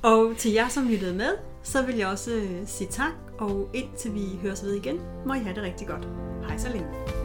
Og 0.03 0.35
til 0.39 0.53
jer, 0.53 0.69
som 0.69 0.89
lyttede 0.89 1.15
med, 1.15 1.31
så 1.63 1.83
vil 1.83 1.97
jeg 1.97 2.09
også 2.09 2.31
øh, 2.31 2.67
sige 2.67 2.89
tak, 2.91 3.13
og 3.39 3.71
indtil 3.75 4.15
vi 4.15 4.21
høres 4.43 4.65
ved 4.65 4.75
igen, 4.75 5.01
må 5.27 5.35
I 5.35 5.39
have 5.39 5.55
det 5.55 5.63
rigtig 5.63 5.87
godt. 5.87 6.09
Hej 6.49 6.59
så 6.59 6.69
længe. 6.69 7.22